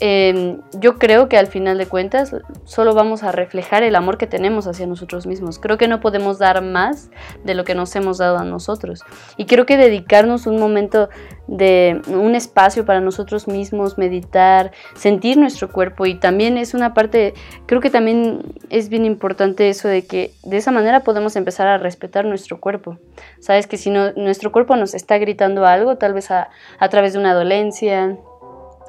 Em, 0.00 0.60
yo 0.78 0.96
creo 0.96 1.28
que 1.28 1.36
al 1.36 1.48
final 1.48 1.76
de 1.76 1.86
cuentas 1.86 2.34
solo 2.64 2.94
vamos 2.94 3.24
a 3.24 3.32
reflejar 3.32 3.82
el 3.82 3.96
amor 3.96 4.16
que 4.16 4.28
tenemos 4.28 4.68
hacia 4.68 4.86
nosotros 4.86 5.26
mismos. 5.26 5.58
Creo 5.58 5.76
que 5.76 5.88
no 5.88 6.00
podemos 6.00 6.38
dar 6.38 6.62
más 6.62 7.10
de 7.42 7.54
lo 7.54 7.64
que 7.64 7.74
nos 7.74 7.94
hemos 7.96 8.18
dado 8.18 8.38
a 8.38 8.44
nosotros. 8.44 9.02
Y 9.36 9.46
creo 9.46 9.66
que 9.66 9.76
dedicarnos 9.76 10.46
un 10.46 10.60
momento 10.60 11.08
de 11.48 12.00
un 12.08 12.36
espacio 12.36 12.84
para 12.84 13.00
nosotros 13.00 13.48
mismos, 13.48 13.98
meditar, 13.98 14.70
sentir 14.94 15.36
nuestro 15.36 15.72
cuerpo 15.72 16.06
y 16.06 16.14
también 16.14 16.58
es 16.58 16.74
una 16.74 16.94
parte, 16.94 17.34
creo 17.66 17.80
que 17.80 17.90
también 17.90 18.42
es 18.70 18.90
bien 18.90 19.04
importante 19.04 19.68
eso 19.68 19.88
de 19.88 20.06
que 20.06 20.34
de 20.44 20.58
esa 20.58 20.70
manera 20.70 21.00
podemos 21.00 21.34
empezar 21.34 21.66
a 21.66 21.78
respetar 21.78 22.24
nuestro 22.24 22.60
cuerpo. 22.60 22.98
Sabes 23.40 23.66
que 23.66 23.78
si 23.78 23.90
no, 23.90 24.12
nuestro 24.12 24.52
cuerpo 24.52 24.76
nos 24.76 24.94
está 24.94 25.18
gritando 25.18 25.66
algo, 25.66 25.96
tal 25.96 26.12
vez 26.12 26.30
a, 26.30 26.50
a 26.78 26.88
través 26.88 27.14
de 27.14 27.18
una 27.18 27.34
dolencia, 27.34 28.18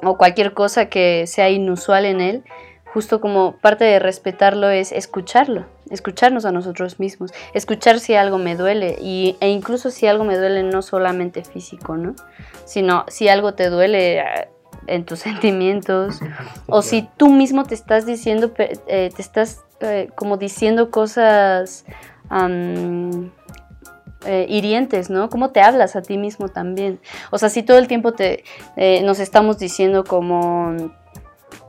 o 0.02 0.16
cualquier 0.16 0.52
cosa 0.54 0.86
que 0.86 1.26
sea 1.26 1.50
inusual 1.50 2.04
en 2.04 2.20
él, 2.20 2.44
justo 2.92 3.20
como 3.20 3.56
parte 3.56 3.84
de 3.84 3.98
respetarlo 3.98 4.68
es 4.68 4.92
escucharlo, 4.92 5.66
escucharnos 5.90 6.44
a 6.44 6.52
nosotros 6.52 6.98
mismos, 6.98 7.32
escuchar 7.54 8.00
si 8.00 8.14
algo 8.14 8.38
me 8.38 8.56
duele 8.56 8.96
y, 9.00 9.36
e 9.40 9.48
incluso 9.48 9.90
si 9.90 10.06
algo 10.06 10.24
me 10.24 10.36
duele 10.36 10.62
no 10.62 10.82
solamente 10.82 11.44
físico, 11.44 11.96
¿no? 11.96 12.14
Sino 12.64 13.04
si 13.08 13.28
algo 13.28 13.54
te 13.54 13.70
duele 13.70 14.20
ah, 14.20 14.48
en 14.86 15.04
tus 15.04 15.18
sentimientos 15.20 16.20
o 16.66 16.82
si 16.82 17.08
tú 17.16 17.28
mismo 17.28 17.64
te 17.64 17.74
estás 17.74 18.06
diciendo, 18.06 18.52
eh, 18.58 19.10
te 19.14 19.22
estás 19.22 19.62
eh, 19.80 20.08
como 20.14 20.36
diciendo 20.36 20.90
cosas 20.90 21.84
eh, 24.26 24.44
hirientes, 24.48 25.08
¿no? 25.08 25.30
¿Cómo 25.30 25.50
te 25.50 25.62
hablas 25.62 25.96
a 25.96 26.02
ti 26.02 26.18
mismo 26.18 26.48
también? 26.48 27.00
O 27.30 27.38
sea, 27.38 27.48
si 27.48 27.62
todo 27.62 27.78
el 27.78 27.88
tiempo 27.88 28.12
te, 28.12 28.44
eh, 28.76 29.02
nos 29.02 29.18
estamos 29.18 29.58
diciendo 29.58 30.04
como, 30.04 30.74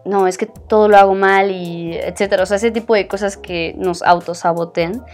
no, 0.03 0.27
es 0.27 0.37
que 0.37 0.47
todo 0.47 0.89
lo 0.89 0.97
hago 0.97 1.15
mal 1.15 1.49
y 1.49 1.93
etcétera, 1.93 2.43
o 2.43 2.45
sea, 2.45 2.57
ese 2.57 2.71
tipo 2.71 2.93
de 2.93 3.07
cosas 3.07 3.37
que 3.37 3.73
nos 3.77 4.01
autosabotean, 4.01 5.05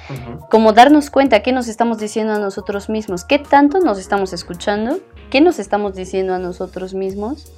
como 0.50 0.74
darnos 0.74 1.12
cuenta 1.12 1.44
qué 1.44 1.52
nos 1.52 1.68
estamos 1.68 2.00
diciendo 2.00 2.34
a 2.34 2.40
nosotros 2.40 2.90
mismos, 2.90 3.24
qué 3.24 3.38
tanto 3.38 3.82
nos 3.82 4.00
estamos 4.00 4.34
escuchando, 4.34 4.98
qué 5.30 5.40
nos 5.40 5.60
estamos 5.60 5.94
diciendo 5.94 6.34
a 6.34 6.40
nosotros 6.40 6.96
mismos, 6.96 7.52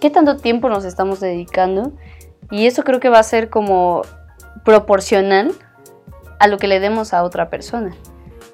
qué 0.00 0.08
tanto 0.08 0.36
tiempo 0.36 0.70
nos 0.70 0.84
estamos 0.84 1.20
dedicando. 1.20 1.92
Y 2.50 2.66
eso 2.66 2.84
creo 2.84 3.00
que 3.00 3.10
va 3.10 3.18
a 3.18 3.22
ser 3.22 3.50
como 3.50 4.02
proporcional 4.64 5.52
a 6.38 6.48
lo 6.48 6.56
que 6.56 6.68
le 6.68 6.80
demos 6.80 7.12
a 7.12 7.22
otra 7.22 7.50
persona 7.50 7.94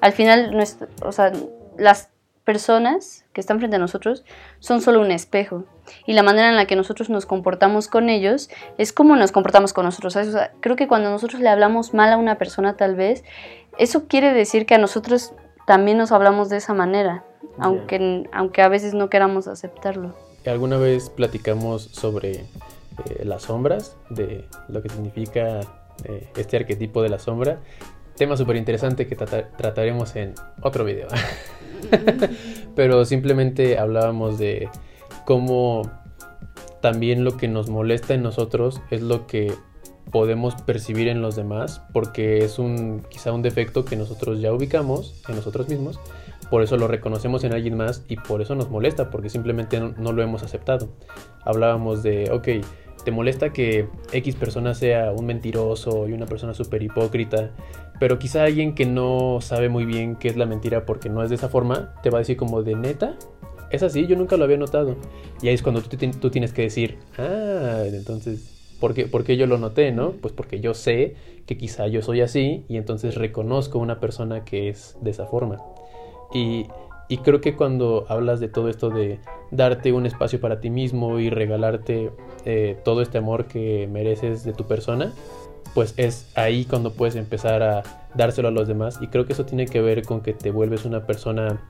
al 0.01 0.11
final, 0.13 0.57
o 1.01 1.11
sea, 1.11 1.31
las 1.77 2.09
personas 2.43 3.25
que 3.33 3.41
están 3.41 3.59
frente 3.59 3.75
a 3.75 3.79
nosotros 3.79 4.23
son 4.59 4.81
solo 4.81 5.01
un 5.01 5.11
espejo 5.11 5.65
y 6.05 6.13
la 6.13 6.23
manera 6.23 6.47
en 6.49 6.55
la 6.55 6.65
que 6.65 6.77
nosotros 6.77 7.09
nos 7.09 7.25
comportamos 7.25 7.89
con 7.89 8.09
ellos 8.09 8.49
es 8.77 8.93
como 8.93 9.17
nos 9.17 9.33
comportamos 9.33 9.73
con 9.73 9.83
nosotros. 9.83 10.17
creo 10.61 10.75
que 10.77 10.87
cuando 10.87 11.09
nosotros 11.09 11.41
le 11.41 11.49
hablamos 11.49 11.93
mal 11.93 12.13
a 12.13 12.17
una 12.17 12.37
persona 12.37 12.77
tal 12.77 12.95
vez, 12.95 13.25
eso 13.77 14.07
quiere 14.07 14.33
decir 14.33 14.65
que 14.65 14.75
a 14.75 14.77
nosotros 14.77 15.33
también 15.65 15.97
nos 15.97 16.13
hablamos 16.13 16.47
de 16.47 16.57
esa 16.57 16.73
manera, 16.73 17.25
aunque, 17.59 18.29
aunque 18.31 18.61
a 18.61 18.69
veces 18.69 18.93
no 18.93 19.09
queramos 19.09 19.47
aceptarlo. 19.47 20.15
¿Alguna 20.45 20.77
vez 20.77 21.09
platicamos 21.09 21.83
sobre 21.83 22.31
eh, 22.31 22.45
las 23.25 23.43
sombras, 23.43 23.97
de 24.09 24.45
lo 24.69 24.81
que 24.81 24.87
significa 24.87 25.59
eh, 26.05 26.29
este 26.37 26.55
arquetipo 26.55 27.01
de 27.01 27.09
la 27.09 27.19
sombra? 27.19 27.59
Tema 28.17 28.35
súper 28.35 28.55
interesante 28.55 29.05
que 29.05 29.15
trataremos 29.15 30.15
en 30.15 30.33
otro 30.61 30.83
video. 30.83 31.07
Pero 32.75 33.05
simplemente 33.05 33.77
hablábamos 33.77 34.39
de 34.39 34.69
cómo 35.25 35.83
también 36.81 37.23
lo 37.23 37.37
que 37.37 37.47
nos 37.47 37.69
molesta 37.69 38.15
en 38.15 38.23
nosotros 38.23 38.81
es 38.89 39.01
lo 39.01 39.27
que 39.27 39.53
podemos 40.11 40.55
percibir 40.55 41.09
en 41.09 41.21
los 41.21 41.35
demás 41.35 41.81
porque 41.91 42.39
es 42.39 42.59
un 42.59 43.03
quizá 43.09 43.33
un 43.33 43.41
defecto 43.41 43.83
que 43.83 43.97
nosotros 43.97 44.39
ya 44.39 44.53
ubicamos 44.53 45.21
en 45.27 45.35
nosotros 45.35 45.67
mismos 45.67 45.99
por 46.49 46.63
eso 46.63 46.77
lo 46.77 46.87
reconocemos 46.87 47.43
en 47.43 47.53
alguien 47.53 47.75
más 47.75 48.05
y 48.07 48.15
por 48.15 48.41
eso 48.41 48.55
nos 48.55 48.69
molesta 48.69 49.09
porque 49.09 49.29
simplemente 49.29 49.81
no, 49.81 49.93
no 49.97 50.13
lo 50.13 50.23
hemos 50.23 50.43
aceptado 50.43 50.87
hablábamos 51.43 52.03
de 52.03 52.31
ok 52.31 52.65
te 53.07 53.11
molesta 53.11 53.53
que 53.53 53.87
X 54.11 54.35
persona 54.35 54.73
sea 54.73 55.13
un 55.13 55.25
mentiroso 55.25 56.09
y 56.09 56.11
una 56.11 56.25
persona 56.25 56.53
súper 56.53 56.83
hipócrita, 56.83 57.51
pero 58.01 58.19
quizá 58.19 58.43
alguien 58.43 58.75
que 58.75 58.85
no 58.85 59.39
sabe 59.39 59.69
muy 59.69 59.85
bien 59.85 60.17
qué 60.17 60.27
es 60.27 60.35
la 60.35 60.45
mentira 60.45 60.85
porque 60.85 61.07
no 61.07 61.23
es 61.23 61.29
de 61.29 61.37
esa 61.37 61.47
forma, 61.47 61.93
te 62.03 62.09
va 62.09 62.17
a 62.17 62.19
decir 62.19 62.35
como 62.35 62.63
de 62.63 62.75
neta, 62.75 63.17
es 63.71 63.81
así, 63.81 64.07
yo 64.07 64.17
nunca 64.17 64.35
lo 64.35 64.43
había 64.43 64.57
notado. 64.57 64.97
Y 65.41 65.47
ahí 65.47 65.53
es 65.53 65.63
cuando 65.63 65.81
tú, 65.81 66.29
tienes 66.29 66.51
que 66.51 66.63
decir, 66.63 66.97
ah, 67.17 67.83
entonces, 67.85 68.75
¿por 68.81 68.93
qué, 68.93 69.05
¿por 69.05 69.23
qué, 69.23 69.37
yo 69.37 69.47
lo 69.47 69.57
noté, 69.57 69.93
no? 69.93 70.11
Pues 70.11 70.33
porque 70.33 70.59
yo 70.59 70.73
sé 70.73 71.15
que 71.45 71.57
quizá 71.57 71.87
yo 71.87 72.01
soy 72.01 72.19
así 72.19 72.65
y 72.67 72.75
entonces 72.75 73.15
reconozco 73.15 73.79
una 73.79 74.01
persona 74.01 74.43
que 74.43 74.67
es 74.67 74.97
de 74.99 75.11
esa 75.11 75.27
forma. 75.27 75.63
Y 76.33 76.65
y 77.07 77.19
creo 77.19 77.41
que 77.41 77.55
cuando 77.55 78.05
hablas 78.09 78.39
de 78.39 78.49
todo 78.49 78.69
esto 78.69 78.89
de 78.89 79.19
darte 79.51 79.93
un 79.93 80.05
espacio 80.05 80.41
para 80.41 80.59
ti 80.59 80.69
mismo 80.69 81.19
y 81.19 81.29
regalarte 81.29 82.11
eh, 82.45 82.77
todo 82.83 83.01
este 83.01 83.17
amor 83.17 83.45
que 83.45 83.87
mereces 83.91 84.43
de 84.43 84.53
tu 84.53 84.65
persona, 84.65 85.13
pues 85.73 85.93
es 85.97 86.31
ahí 86.35 86.65
cuando 86.65 86.93
puedes 86.93 87.15
empezar 87.15 87.63
a 87.63 87.83
dárselo 88.13 88.49
a 88.49 88.51
los 88.51 88.67
demás. 88.67 88.99
Y 89.01 89.07
creo 89.07 89.25
que 89.25 89.33
eso 89.33 89.45
tiene 89.45 89.67
que 89.67 89.81
ver 89.81 90.03
con 90.03 90.21
que 90.21 90.33
te 90.33 90.51
vuelves 90.51 90.85
una 90.85 91.05
persona 91.05 91.61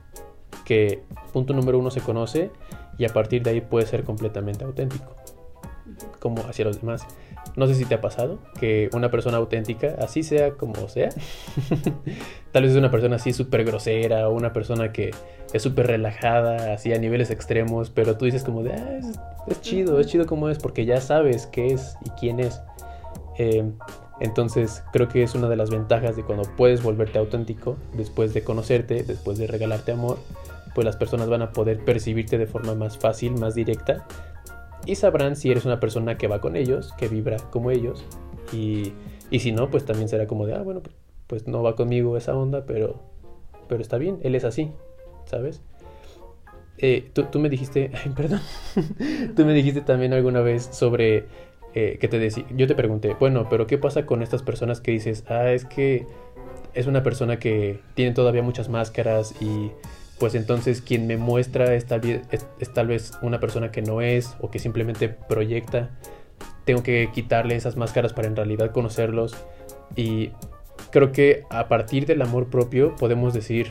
que, 0.65 1.03
punto 1.33 1.53
número 1.53 1.77
uno, 1.77 1.91
se 1.91 2.01
conoce 2.01 2.49
y 2.97 3.05
a 3.05 3.09
partir 3.09 3.43
de 3.43 3.51
ahí 3.51 3.61
puede 3.61 3.85
ser 3.85 4.03
completamente 4.03 4.63
auténtico, 4.63 5.15
como 6.19 6.41
hacia 6.43 6.65
los 6.65 6.81
demás. 6.81 7.05
No 7.57 7.65
sé 7.65 7.73
si 7.73 7.85
te 7.85 7.95
ha 7.95 8.01
pasado 8.01 8.37
que 8.59 8.87
una 8.93 9.09
persona 9.09 9.37
auténtica, 9.37 9.95
así 9.99 10.21
sea 10.21 10.51
como 10.51 10.87
sea, 10.87 11.09
tal 12.51 12.63
vez 12.63 12.71
es 12.71 12.77
una 12.77 12.91
persona 12.91 13.15
así 13.15 13.33
súper 13.33 13.65
grosera 13.65 14.29
o 14.29 14.33
una 14.33 14.53
persona 14.53 14.93
que 14.93 15.09
es 15.51 15.63
súper 15.63 15.87
relajada, 15.87 16.73
así 16.73 16.93
a 16.93 16.99
niveles 16.99 17.31
extremos, 17.31 17.89
pero 17.89 18.15
tú 18.15 18.25
dices 18.25 18.43
como 18.43 18.61
de, 18.61 18.73
ah, 18.73 18.99
es, 19.47 19.61
chido, 19.61 19.99
es 19.99 20.05
chido 20.05 20.27
como 20.27 20.49
es, 20.49 20.59
porque 20.59 20.85
ya 20.85 21.01
sabes 21.01 21.47
qué 21.47 21.73
es 21.73 21.97
y 22.05 22.11
quién 22.11 22.39
es. 22.39 22.61
Eh, 23.39 23.65
entonces 24.19 24.83
creo 24.93 25.07
que 25.07 25.23
es 25.23 25.33
una 25.33 25.49
de 25.49 25.55
las 25.55 25.71
ventajas 25.71 26.15
de 26.15 26.23
cuando 26.23 26.43
puedes 26.57 26.83
volverte 26.83 27.17
auténtico, 27.17 27.75
después 27.93 28.35
de 28.35 28.43
conocerte, 28.43 29.01
después 29.01 29.39
de 29.39 29.47
regalarte 29.47 29.93
amor, 29.93 30.19
pues 30.75 30.85
las 30.85 30.95
personas 30.95 31.27
van 31.27 31.41
a 31.41 31.53
poder 31.53 31.83
percibirte 31.83 32.37
de 32.37 32.45
forma 32.45 32.75
más 32.75 32.99
fácil, 32.99 33.31
más 33.31 33.55
directa 33.55 34.05
y 34.87 34.95
sabrán 34.95 35.35
si 35.35 35.51
eres 35.51 35.65
una 35.65 35.79
persona 35.79 36.17
que 36.17 36.27
va 36.27 36.41
con 36.41 36.55
ellos, 36.55 36.93
que 36.97 37.07
vibra 37.07 37.37
como 37.51 37.71
ellos, 37.71 38.05
y, 38.51 38.93
y 39.29 39.39
si 39.39 39.51
no, 39.51 39.69
pues 39.69 39.85
también 39.85 40.09
será 40.09 40.27
como 40.27 40.45
de, 40.45 40.55
ah, 40.55 40.61
bueno, 40.61 40.81
pues 41.27 41.47
no 41.47 41.61
va 41.61 41.75
conmigo 41.75 42.17
esa 42.17 42.35
onda, 42.35 42.65
pero, 42.65 42.99
pero 43.67 43.81
está 43.81 43.97
bien, 43.97 44.19
él 44.23 44.33
es 44.35 44.45
así, 44.45 44.71
¿sabes? 45.25 45.61
Eh, 46.77 47.09
tú, 47.13 47.23
tú, 47.25 47.39
me 47.39 47.49
dijiste, 47.49 47.91
ay, 48.05 48.11
perdón, 48.15 48.41
tú 49.35 49.45
me 49.45 49.53
dijiste 49.53 49.81
también 49.81 50.13
alguna 50.13 50.41
vez 50.41 50.69
sobre 50.71 51.25
eh, 51.73 51.97
que 51.99 52.07
te 52.07 52.17
decía, 52.17 52.45
yo 52.55 52.67
te 52.67 52.75
pregunté, 52.75 53.15
bueno, 53.19 53.47
pero 53.49 53.67
¿qué 53.67 53.77
pasa 53.77 54.05
con 54.05 54.21
estas 54.21 54.41
personas 54.41 54.79
que 54.79 54.91
dices, 54.91 55.25
ah, 55.27 55.51
es 55.51 55.65
que 55.65 56.05
es 56.73 56.87
una 56.87 57.03
persona 57.03 57.39
que 57.39 57.81
tiene 57.95 58.13
todavía 58.13 58.43
muchas 58.43 58.69
máscaras 58.69 59.33
y 59.41 59.71
pues 60.19 60.35
entonces 60.35 60.81
quien 60.81 61.07
me 61.07 61.17
muestra 61.17 61.73
es 61.75 61.85
tal, 61.85 62.01
vez, 62.01 62.21
es, 62.31 62.73
tal 62.73 62.87
vez 62.87 63.13
una 63.21 63.39
persona 63.39 63.71
que 63.71 63.81
no 63.81 64.01
es 64.01 64.35
o 64.39 64.49
que 64.49 64.59
simplemente 64.59 65.09
proyecta. 65.09 65.91
Tengo 66.65 66.83
que 66.83 67.09
quitarle 67.13 67.55
esas 67.55 67.77
máscaras 67.77 68.13
para 68.13 68.27
en 68.27 68.35
realidad 68.35 68.71
conocerlos. 68.71 69.35
Y 69.95 70.31
creo 70.91 71.11
que 71.11 71.43
a 71.49 71.67
partir 71.67 72.05
del 72.05 72.21
amor 72.21 72.47
propio 72.47 72.95
podemos 72.95 73.33
decir, 73.33 73.69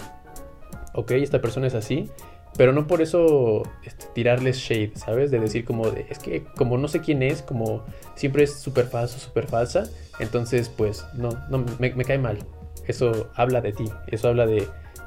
ok, 0.94 1.12
esta 1.12 1.40
persona 1.40 1.66
es 1.66 1.74
así, 1.74 2.08
pero 2.56 2.72
no 2.72 2.86
por 2.86 3.02
eso 3.02 3.64
este, 3.84 4.06
tirarles 4.14 4.56
shade, 4.56 4.92
¿sabes? 4.94 5.30
De 5.30 5.40
decir 5.40 5.64
como 5.64 5.90
de, 5.90 6.06
es 6.08 6.18
que 6.18 6.44
como 6.56 6.78
no 6.78 6.88
sé 6.88 7.00
quién 7.00 7.22
es, 7.22 7.42
como 7.42 7.84
siempre 8.14 8.44
es 8.44 8.54
súper 8.54 8.86
falso, 8.86 9.18
súper 9.18 9.46
falsa, 9.46 9.84
entonces 10.20 10.68
pues 10.68 11.04
no, 11.14 11.30
no 11.50 11.64
me, 11.78 11.92
me 11.92 12.04
cae 12.04 12.18
mal. 12.18 12.38
Eso 12.86 13.30
habla 13.34 13.60
de 13.60 13.72
ti, 13.72 13.84
eso 14.06 14.28
habla 14.28 14.46
de 14.46 14.66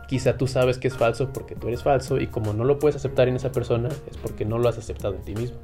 quizá 0.10 0.36
tú 0.38 0.48
sabes 0.48 0.80
que 0.80 0.88
es 0.88 0.98
falso 0.98 1.30
porque 1.32 1.54
tú 1.56 1.68
eres 1.68 1.84
falso 1.84 2.20
y 2.20 2.26
como 2.26 2.52
no 2.52 2.64
lo 2.64 2.80
puedes 2.80 2.96
aceptar 2.96 3.28
en 3.28 3.36
esa 3.36 3.52
persona 3.52 3.90
es 4.10 4.18
porque 4.18 4.44
no 4.44 4.58
lo 4.58 4.68
has 4.68 4.80
aceptado 4.80 5.14
en 5.14 5.22
ti 5.22 5.36
mismo. 5.36 5.58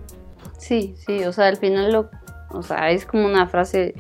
Sí, 0.59 0.93
sí, 1.03 1.23
o 1.23 1.33
sea, 1.33 1.47
al 1.47 1.57
final 1.57 1.91
lo, 1.91 2.11
o 2.51 2.61
sea, 2.61 2.91
es 2.91 3.07
como 3.07 3.25
una 3.25 3.47
frase 3.47 3.95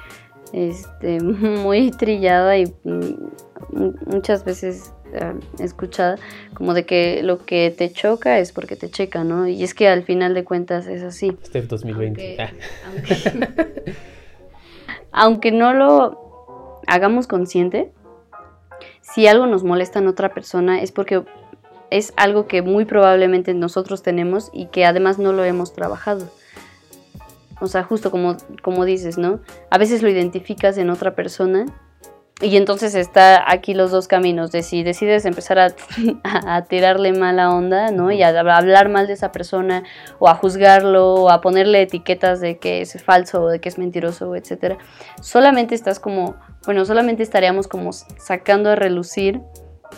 este, 0.53 1.19
muy 1.21 1.89
trillada 1.89 2.59
y 2.59 2.65
mm, 2.83 4.05
muchas 4.05 4.45
veces 4.45 4.93
eh, 5.13 5.33
escuchada 5.57 6.17
como 6.53 6.75
de 6.75 6.85
que 6.85 7.23
lo 7.23 7.43
que 7.43 7.73
te 7.75 7.91
choca 7.91 8.37
es 8.37 8.51
porque 8.51 8.75
te 8.75 8.91
checa, 8.91 9.23
¿no? 9.23 9.47
Y 9.47 9.63
es 9.63 9.73
que 9.73 9.87
al 9.87 10.03
final 10.03 10.35
de 10.35 10.43
cuentas 10.43 10.85
es 10.85 11.01
así. 11.01 11.35
Este 11.41 11.63
2020. 11.63 12.37
aunque, 12.85 13.95
aunque 15.11 15.51
no 15.51 15.73
lo 15.73 16.81
hagamos 16.85 17.25
consciente, 17.25 17.91
si 19.13 19.27
algo 19.27 19.45
nos 19.45 19.63
molesta 19.63 19.99
en 19.99 20.07
otra 20.07 20.33
persona 20.33 20.81
es 20.81 20.91
porque 20.91 21.23
es 21.91 22.13
algo 22.17 22.47
que 22.47 22.61
muy 22.61 22.85
probablemente 22.85 23.53
nosotros 23.53 24.01
tenemos 24.01 24.49
y 24.51 24.67
que 24.67 24.85
además 24.85 25.19
no 25.19 25.31
lo 25.31 25.43
hemos 25.43 25.73
trabajado. 25.73 26.27
O 27.61 27.67
sea, 27.67 27.83
justo 27.83 28.11
como, 28.11 28.35
como 28.61 28.83
dices, 28.83 29.17
¿no? 29.17 29.39
A 29.69 29.77
veces 29.77 30.01
lo 30.01 30.09
identificas 30.09 30.77
en 30.77 30.89
otra 30.89 31.15
persona 31.15 31.65
y 32.41 32.57
entonces 32.57 32.95
está 32.95 33.49
aquí 33.49 33.73
los 33.73 33.91
dos 33.91 34.09
caminos, 34.09 34.51
de 34.51 34.61
si 34.61 34.83
decides 34.83 35.23
empezar 35.23 35.57
a, 35.57 35.73
a, 36.23 36.63
tirarle 36.63 37.13
mala 37.13 37.49
onda, 37.51 37.91
¿no? 37.91 38.11
Y 38.11 38.23
a, 38.23 38.37
hablar 38.37 38.89
mal 38.89 39.07
de 39.07 39.13
esa 39.13 39.31
persona, 39.31 39.83
o 40.19 40.27
a 40.27 40.35
juzgarlo, 40.35 41.13
o 41.13 41.29
a 41.29 41.39
ponerle 41.39 41.81
etiquetas 41.81 42.41
de 42.41 42.57
que 42.57 42.81
es 42.81 43.01
falso, 43.01 43.43
o 43.43 43.47
de 43.47 43.61
que 43.61 43.69
es 43.69 43.77
mentiroso, 43.77 44.35
etc. 44.35 44.77
Solamente 45.21 45.75
estás 45.75 46.01
como, 46.01 46.35
bueno, 46.65 46.85
solamente 46.85 47.23
estaríamos 47.23 47.67
como 47.67 47.91
sacando 47.93 48.69
a 48.69 48.75
relucir 48.75 49.41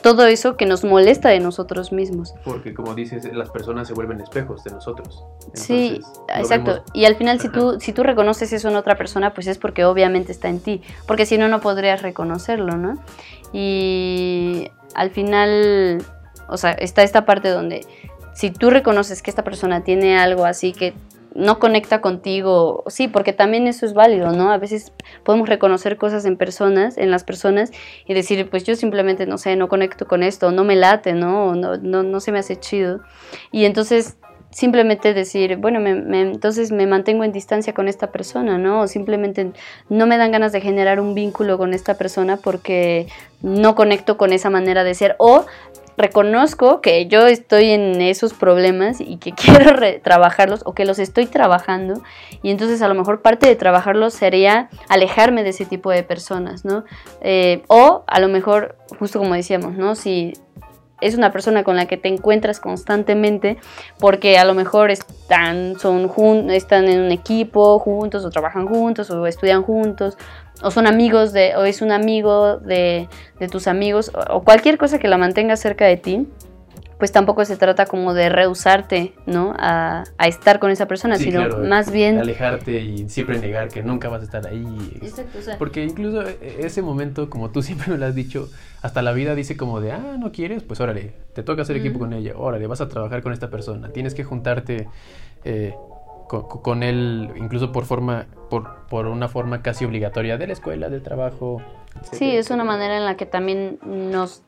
todo 0.01 0.25
eso 0.27 0.57
que 0.57 0.65
nos 0.65 0.83
molesta 0.83 1.29
de 1.29 1.39
nosotros 1.39 1.91
mismos. 1.91 2.33
Porque 2.43 2.73
como 2.73 2.93
dices, 2.93 3.25
las 3.33 3.49
personas 3.49 3.87
se 3.87 3.93
vuelven 3.93 4.21
espejos 4.21 4.63
de 4.63 4.71
nosotros. 4.71 5.23
sí, 5.53 5.99
exacto. 6.35 6.83
Y 6.93 7.05
al 7.05 7.15
final 7.15 7.39
si 7.39 7.49
tú, 7.49 7.79
si 7.79 7.93
tú 7.93 8.03
reconoces 8.03 8.53
eso 8.53 8.69
en 8.69 8.75
otra 8.75 8.97
persona, 8.97 9.33
pues 9.33 9.47
es 9.47 9.57
porque 9.57 9.85
obviamente 9.85 10.31
está 10.31 10.49
en 10.49 10.59
ti, 10.59 10.81
porque 11.07 11.25
si 11.25 11.37
no, 11.37 11.47
no 11.47 11.61
podrías 11.61 12.01
reconocerlo, 12.01 12.77
¿no? 12.77 13.01
Y 13.53 14.69
al 14.93 15.11
final, 15.11 16.03
o 16.47 16.57
sea, 16.57 16.71
está 16.71 17.03
esta 17.03 17.25
parte 17.25 17.49
donde 17.49 17.85
si 18.33 18.51
tú 18.51 18.69
reconoces 18.69 19.21
que 19.21 19.31
esta 19.31 19.43
persona 19.43 19.83
tiene 19.83 20.17
algo 20.19 20.45
así 20.45 20.73
que 20.73 20.93
no 21.37 21.59
conecta 21.59 22.01
contigo, 22.01 22.83
sí, 22.87 23.07
porque 23.07 23.31
también 23.31 23.67
eso 23.67 23.85
es 23.85 23.93
válido, 23.93 24.31
¿no? 24.31 24.51
A 24.51 24.57
veces 24.57 24.91
podemos 25.23 25.47
reconocer 25.47 25.95
cosas 25.97 26.25
en 26.25 26.35
personas, 26.35 26.97
en 26.97 27.11
las 27.11 27.23
personas, 27.23 27.71
y 28.07 28.15
decir, 28.15 28.49
pues 28.49 28.63
yo 28.63 28.75
simplemente, 28.75 29.27
no 29.27 29.37
sé, 29.37 29.55
no 29.55 29.69
conecto 29.69 30.07
con 30.07 30.23
esto, 30.23 30.51
no 30.51 30.63
me 30.63 30.75
late, 30.75 31.13
¿no? 31.13 31.53
No, 31.53 31.77
no, 31.77 32.01
no 32.01 32.19
se 32.19 32.31
me 32.31 32.39
hace 32.39 32.59
chido. 32.59 33.01
Y 33.51 33.65
entonces 33.65 34.17
simplemente 34.49 35.13
decir, 35.13 35.57
bueno, 35.57 35.79
entonces 35.87 36.71
me 36.71 36.87
mantengo 36.87 37.23
en 37.23 37.31
distancia 37.31 37.73
con 37.73 37.87
esta 37.87 38.11
persona, 38.11 38.57
¿no? 38.57 38.81
O 38.81 38.87
simplemente 38.87 39.51
no 39.89 40.07
me 40.07 40.17
dan 40.17 40.31
ganas 40.31 40.51
de 40.51 40.61
generar 40.61 40.99
un 40.99 41.13
vínculo 41.13 41.59
con 41.59 41.75
esta 41.75 41.95
persona 41.95 42.37
porque 42.37 43.07
no 43.43 43.75
conecto 43.75 44.17
con 44.17 44.33
esa 44.33 44.49
manera 44.49 44.83
de 44.83 44.95
ser. 44.95 45.15
O 45.19 45.45
reconozco 45.97 46.79
que 46.79 47.07
yo 47.07 47.25
estoy 47.25 47.71
en 47.71 48.01
esos 48.01 48.33
problemas 48.33 49.01
y 49.01 49.17
que 49.17 49.31
quiero 49.35 49.75
trabajarlos 50.01 50.61
o 50.65 50.73
que 50.73 50.85
los 50.85 50.99
estoy 50.99 51.25
trabajando 51.25 52.01
y 52.41 52.51
entonces 52.51 52.81
a 52.81 52.87
lo 52.87 52.93
mejor 52.93 53.21
parte 53.21 53.47
de 53.47 53.55
trabajarlos 53.55 54.13
sería 54.13 54.69
alejarme 54.89 55.43
de 55.43 55.49
ese 55.49 55.65
tipo 55.65 55.91
de 55.91 56.03
personas, 56.03 56.63
¿no? 56.63 56.85
Eh, 57.21 57.63
o 57.67 58.03
a 58.07 58.19
lo 58.19 58.27
mejor, 58.27 58.77
justo 58.99 59.19
como 59.19 59.33
decíamos, 59.33 59.73
¿no? 59.73 59.95
Si 59.95 60.33
es 61.01 61.15
una 61.15 61.31
persona 61.31 61.63
con 61.63 61.75
la 61.75 61.85
que 61.85 61.97
te 61.97 62.07
encuentras 62.07 62.59
constantemente 62.59 63.57
porque 63.99 64.37
a 64.37 64.45
lo 64.45 64.53
mejor 64.53 64.89
están, 64.89 65.79
son 65.79 66.09
están 66.49 66.87
en 66.87 67.01
un 67.01 67.11
equipo 67.11 67.77
juntos 67.79 68.25
o 68.25 68.29
trabajan 68.29 68.67
juntos 68.67 69.09
o 69.11 69.27
estudian 69.27 69.61
juntos 69.61 70.17
o 70.63 70.71
son 70.71 70.87
amigos 70.87 71.33
de, 71.33 71.55
o 71.55 71.63
es 71.63 71.81
un 71.81 71.91
amigo 71.91 72.57
de, 72.57 73.07
tus 73.51 73.67
amigos, 73.67 74.11
o, 74.29 74.43
cualquier 74.43 74.77
cosa 74.77 74.99
que 74.99 75.07
la 75.07 75.17
mantenga 75.17 75.55
cerca 75.55 75.85
de 75.85 75.97
ti, 75.97 76.27
pues 76.97 77.11
tampoco 77.11 77.45
se 77.45 77.57
trata 77.57 77.85
como 77.85 78.15
de 78.15 78.29
rehusarte, 78.29 79.13
¿no? 79.27 79.53
A, 79.57 80.03
estar 80.25 80.59
con 80.59 80.71
esa 80.71 80.87
persona, 80.87 81.17
sino 81.17 81.59
más 81.59 81.91
bien... 81.91 82.17
Alejarte 82.17 82.81
y 82.81 83.07
siempre 83.07 83.37
negar 83.39 83.67
que 83.67 83.83
nunca 83.83 84.09
vas 84.09 84.21
a 84.21 84.25
estar 84.25 84.47
ahí. 84.47 84.99
Exacto, 85.01 85.37
Porque 85.59 85.83
incluso 85.83 86.27
e, 86.27 86.37
e, 86.41 86.65
ese 86.65 86.81
momento, 86.81 87.29
como 87.29 87.51
tú 87.51 87.61
siempre 87.63 87.91
me 87.91 87.97
lo 87.99 88.05
has 88.07 88.15
dicho, 88.15 88.49
hasta 88.81 89.03
la 89.03 89.11
vida 89.11 89.35
dice 89.35 89.55
como 89.55 89.79
de, 89.79 89.91
ah, 89.91 90.17
no 90.17 90.31
quieres, 90.31 90.63
pues 90.63 90.79
órale, 90.79 91.13
te 91.33 91.43
toca 91.43 91.61
hacer 91.61 91.77
equipo 91.77 91.99
con 91.99 92.13
ella, 92.13 92.33
órale, 92.35 92.65
vas 92.65 92.81
a 92.81 92.89
trabajar 92.89 93.21
con 93.21 93.31
esta 93.31 93.49
persona, 93.49 93.89
tienes 93.89 94.15
que 94.15 94.23
juntarte... 94.23 94.87
Eh, 95.45 95.75
con, 96.27 96.83
él, 96.83 97.31
incluso 97.35 97.71
por 97.71 97.85
forma, 97.85 98.27
por, 98.49 98.85
por, 98.89 99.07
una 99.07 99.27
forma 99.27 99.61
casi 99.61 99.85
obligatoria 99.85 100.37
de 100.37 100.47
la 100.47 100.53
escuela, 100.53 100.89
del 100.89 101.01
trabajo. 101.01 101.61
Sí, 102.11 102.35
es 102.35 102.51
una 102.51 102.63
manera 102.63 102.97
en 102.97 103.05
la 103.05 103.17
que 103.17 103.25
también 103.25 103.79
nos 103.83 104.43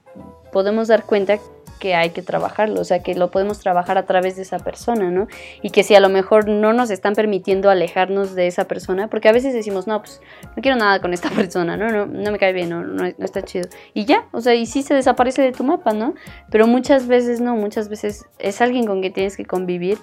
podemos 0.51 0.87
dar 0.87 1.05
cuenta 1.05 1.39
que 1.79 1.95
hay 1.95 2.09
que 2.09 2.21
trabajarlo, 2.21 2.81
o 2.81 2.83
sea, 2.83 3.01
que 3.01 3.15
lo 3.15 3.31
podemos 3.31 3.59
trabajar 3.59 3.97
a 3.97 4.05
través 4.05 4.35
de 4.35 4.41
esa 4.41 4.59
persona, 4.59 5.09
¿no? 5.09 5.27
Y 5.61 5.69
que 5.69 5.83
si 5.83 5.95
a 5.95 5.99
lo 5.99 6.09
mejor 6.09 6.47
no 6.47 6.73
nos 6.73 6.91
están 6.91 7.15
permitiendo 7.15 7.69
alejarnos 7.69 8.35
de 8.35 8.47
esa 8.47 8.65
persona, 8.67 9.07
porque 9.07 9.29
a 9.29 9.31
veces 9.31 9.53
decimos, 9.53 9.87
no, 9.87 10.01
pues 10.01 10.21
no 10.55 10.61
quiero 10.61 10.77
nada 10.77 10.99
con 10.99 11.13
esta 11.13 11.29
persona, 11.35 11.77
no, 11.77 11.89
no, 11.89 12.05
no 12.05 12.31
me 12.31 12.37
cae 12.37 12.53
bien, 12.53 12.69
no, 12.69 12.83
no, 12.83 13.03
no 13.03 13.25
está 13.25 13.41
chido. 13.43 13.69
Y 13.93 14.05
ya, 14.05 14.27
o 14.31 14.41
sea, 14.41 14.55
y 14.55 14.65
sí 14.65 14.83
se 14.83 14.93
desaparece 14.93 15.41
de 15.41 15.53
tu 15.53 15.63
mapa, 15.63 15.93
¿no? 15.93 16.15
Pero 16.51 16.67
muchas 16.67 17.07
veces 17.07 17.39
no, 17.39 17.55
muchas 17.55 17.87
veces 17.87 18.25
es 18.39 18.61
alguien 18.61 18.85
con 18.85 18.99
quien 18.99 19.13
tienes 19.13 19.37
que 19.37 19.45
convivir 19.45 19.97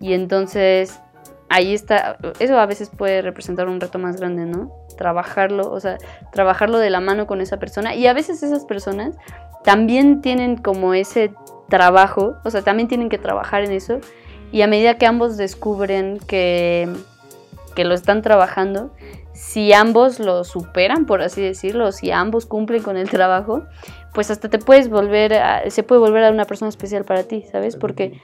y 0.00 0.14
entonces 0.14 0.98
ahí 1.50 1.74
está, 1.74 2.16
eso 2.38 2.58
a 2.58 2.64
veces 2.64 2.90
puede 2.96 3.20
representar 3.20 3.68
un 3.68 3.80
reto 3.80 3.98
más 3.98 4.16
grande, 4.16 4.46
¿no? 4.46 4.72
Trabajarlo, 4.96 5.70
o 5.70 5.80
sea, 5.80 5.98
trabajarlo 6.32 6.78
de 6.78 6.90
la 6.90 7.00
mano 7.00 7.26
con 7.26 7.40
esa 7.40 7.58
persona. 7.58 7.94
Y 7.94 8.06
a 8.06 8.14
veces 8.14 8.42
esas 8.42 8.64
personas 8.64 9.16
también 9.64 10.22
tienen 10.22 10.56
como 10.56 10.94
ese 10.94 11.34
trabajo, 11.68 12.36
o 12.44 12.50
sea, 12.50 12.62
también 12.62 12.88
tienen 12.88 13.08
que 13.08 13.18
trabajar 13.18 13.64
en 13.64 13.72
eso. 13.72 13.98
Y 14.52 14.62
a 14.62 14.68
medida 14.68 14.96
que 14.96 15.06
ambos 15.06 15.36
descubren 15.36 16.20
que, 16.20 16.88
que 17.74 17.84
lo 17.84 17.94
están 17.94 18.22
trabajando, 18.22 18.92
si 19.32 19.72
ambos 19.72 20.20
lo 20.20 20.44
superan, 20.44 21.04
por 21.04 21.20
así 21.20 21.42
decirlo, 21.42 21.90
si 21.90 22.12
ambos 22.12 22.46
cumplen 22.46 22.82
con 22.82 22.96
el 22.96 23.10
trabajo, 23.10 23.64
pues 24.12 24.30
hasta 24.30 24.48
te 24.48 24.58
puedes 24.58 24.88
volver, 24.88 25.34
a, 25.34 25.70
se 25.70 25.82
puede 25.82 26.00
volver 26.00 26.24
a 26.24 26.30
una 26.30 26.44
persona 26.44 26.68
especial 26.68 27.04
para 27.04 27.22
ti, 27.22 27.44
¿sabes? 27.50 27.76
Porque, 27.76 28.20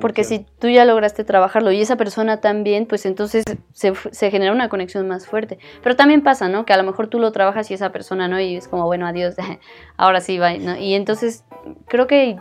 porque 0.00 0.24
si 0.24 0.46
tú 0.58 0.68
ya 0.68 0.84
lograste 0.84 1.24
trabajarlo 1.24 1.72
y 1.72 1.80
esa 1.80 1.96
persona 1.96 2.40
también, 2.40 2.86
pues 2.86 3.04
entonces 3.06 3.44
se, 3.72 3.92
se, 4.12 4.30
genera 4.30 4.52
una 4.52 4.68
conexión 4.68 5.08
más 5.08 5.26
fuerte. 5.26 5.58
Pero 5.82 5.96
también 5.96 6.22
pasa, 6.22 6.48
¿no? 6.48 6.64
Que 6.64 6.72
a 6.72 6.76
lo 6.76 6.84
mejor 6.84 7.08
tú 7.08 7.18
lo 7.18 7.32
trabajas 7.32 7.70
y 7.70 7.74
esa 7.74 7.90
persona, 7.90 8.28
¿no? 8.28 8.40
Y 8.40 8.56
es 8.56 8.68
como, 8.68 8.84
bueno, 8.84 9.06
adiós, 9.06 9.34
ahora 9.96 10.20
sí 10.20 10.38
va, 10.38 10.52
¿no? 10.54 10.76
Y 10.76 10.94
entonces 10.94 11.44
creo 11.88 12.06
que 12.06 12.38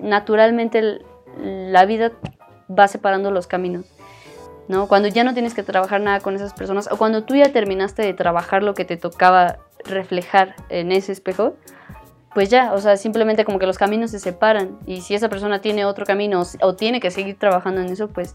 naturalmente 0.00 1.00
la 1.40 1.84
vida 1.86 2.12
va 2.68 2.88
separando 2.88 3.30
los 3.30 3.46
caminos. 3.46 3.86
¿no? 4.68 4.86
Cuando 4.86 5.08
ya 5.08 5.24
no 5.24 5.32
tienes 5.32 5.54
que 5.54 5.62
trabajar 5.62 6.00
nada 6.02 6.20
con 6.20 6.36
esas 6.36 6.52
personas 6.52 6.90
o 6.92 6.98
cuando 6.98 7.24
tú 7.24 7.34
ya 7.34 7.50
terminaste 7.50 8.02
de 8.02 8.12
trabajar 8.12 8.62
lo 8.62 8.74
que 8.74 8.84
te 8.84 8.98
tocaba 8.98 9.58
reflejar 9.88 10.54
en 10.68 10.92
ese 10.92 11.12
espejo, 11.12 11.54
pues 12.34 12.50
ya, 12.50 12.72
o 12.74 12.78
sea, 12.78 12.96
simplemente 12.96 13.44
como 13.44 13.58
que 13.58 13.66
los 13.66 13.78
caminos 13.78 14.10
se 14.10 14.20
separan 14.20 14.78
y 14.86 15.00
si 15.00 15.14
esa 15.14 15.28
persona 15.28 15.60
tiene 15.60 15.84
otro 15.84 16.04
camino 16.04 16.42
o, 16.60 16.74
tiene 16.74 17.00
que 17.00 17.10
seguir 17.10 17.38
trabajando 17.38 17.80
en 17.80 17.88
eso, 17.88 18.08
pues 18.08 18.34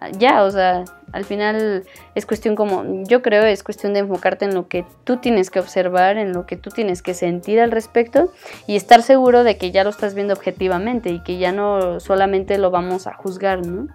ah, 0.00 0.08
ya, 0.10 0.44
o 0.44 0.50
sea, 0.50 0.84
al 1.12 1.24
final 1.24 1.84
es 2.14 2.26
cuestión 2.26 2.56
como, 2.56 3.04
yo 3.04 3.22
creo, 3.22 3.44
es 3.44 3.62
cuestión 3.62 3.92
de 3.92 4.00
enfocarte 4.00 4.46
en 4.46 4.54
lo 4.54 4.66
que 4.66 4.84
tú 5.04 5.18
tienes 5.18 5.50
que 5.50 5.60
observar, 5.60 6.16
en 6.16 6.32
lo 6.32 6.46
que 6.46 6.56
tú 6.56 6.70
tienes 6.70 7.02
que 7.02 7.12
sentir 7.14 7.60
al 7.60 7.70
respecto 7.70 8.32
y 8.66 8.76
estar 8.76 9.02
seguro 9.02 9.44
de 9.44 9.58
que 9.58 9.70
ya 9.70 9.84
lo 9.84 9.90
estás 9.90 10.14
viendo 10.14 10.32
objetivamente 10.34 11.10
y 11.10 11.22
que 11.22 11.38
ya 11.38 11.52
no 11.52 12.00
solamente 12.00 12.58
lo 12.58 12.70
vamos 12.70 13.06
a 13.06 13.14
juzgar, 13.14 13.64
¿no? 13.64 13.86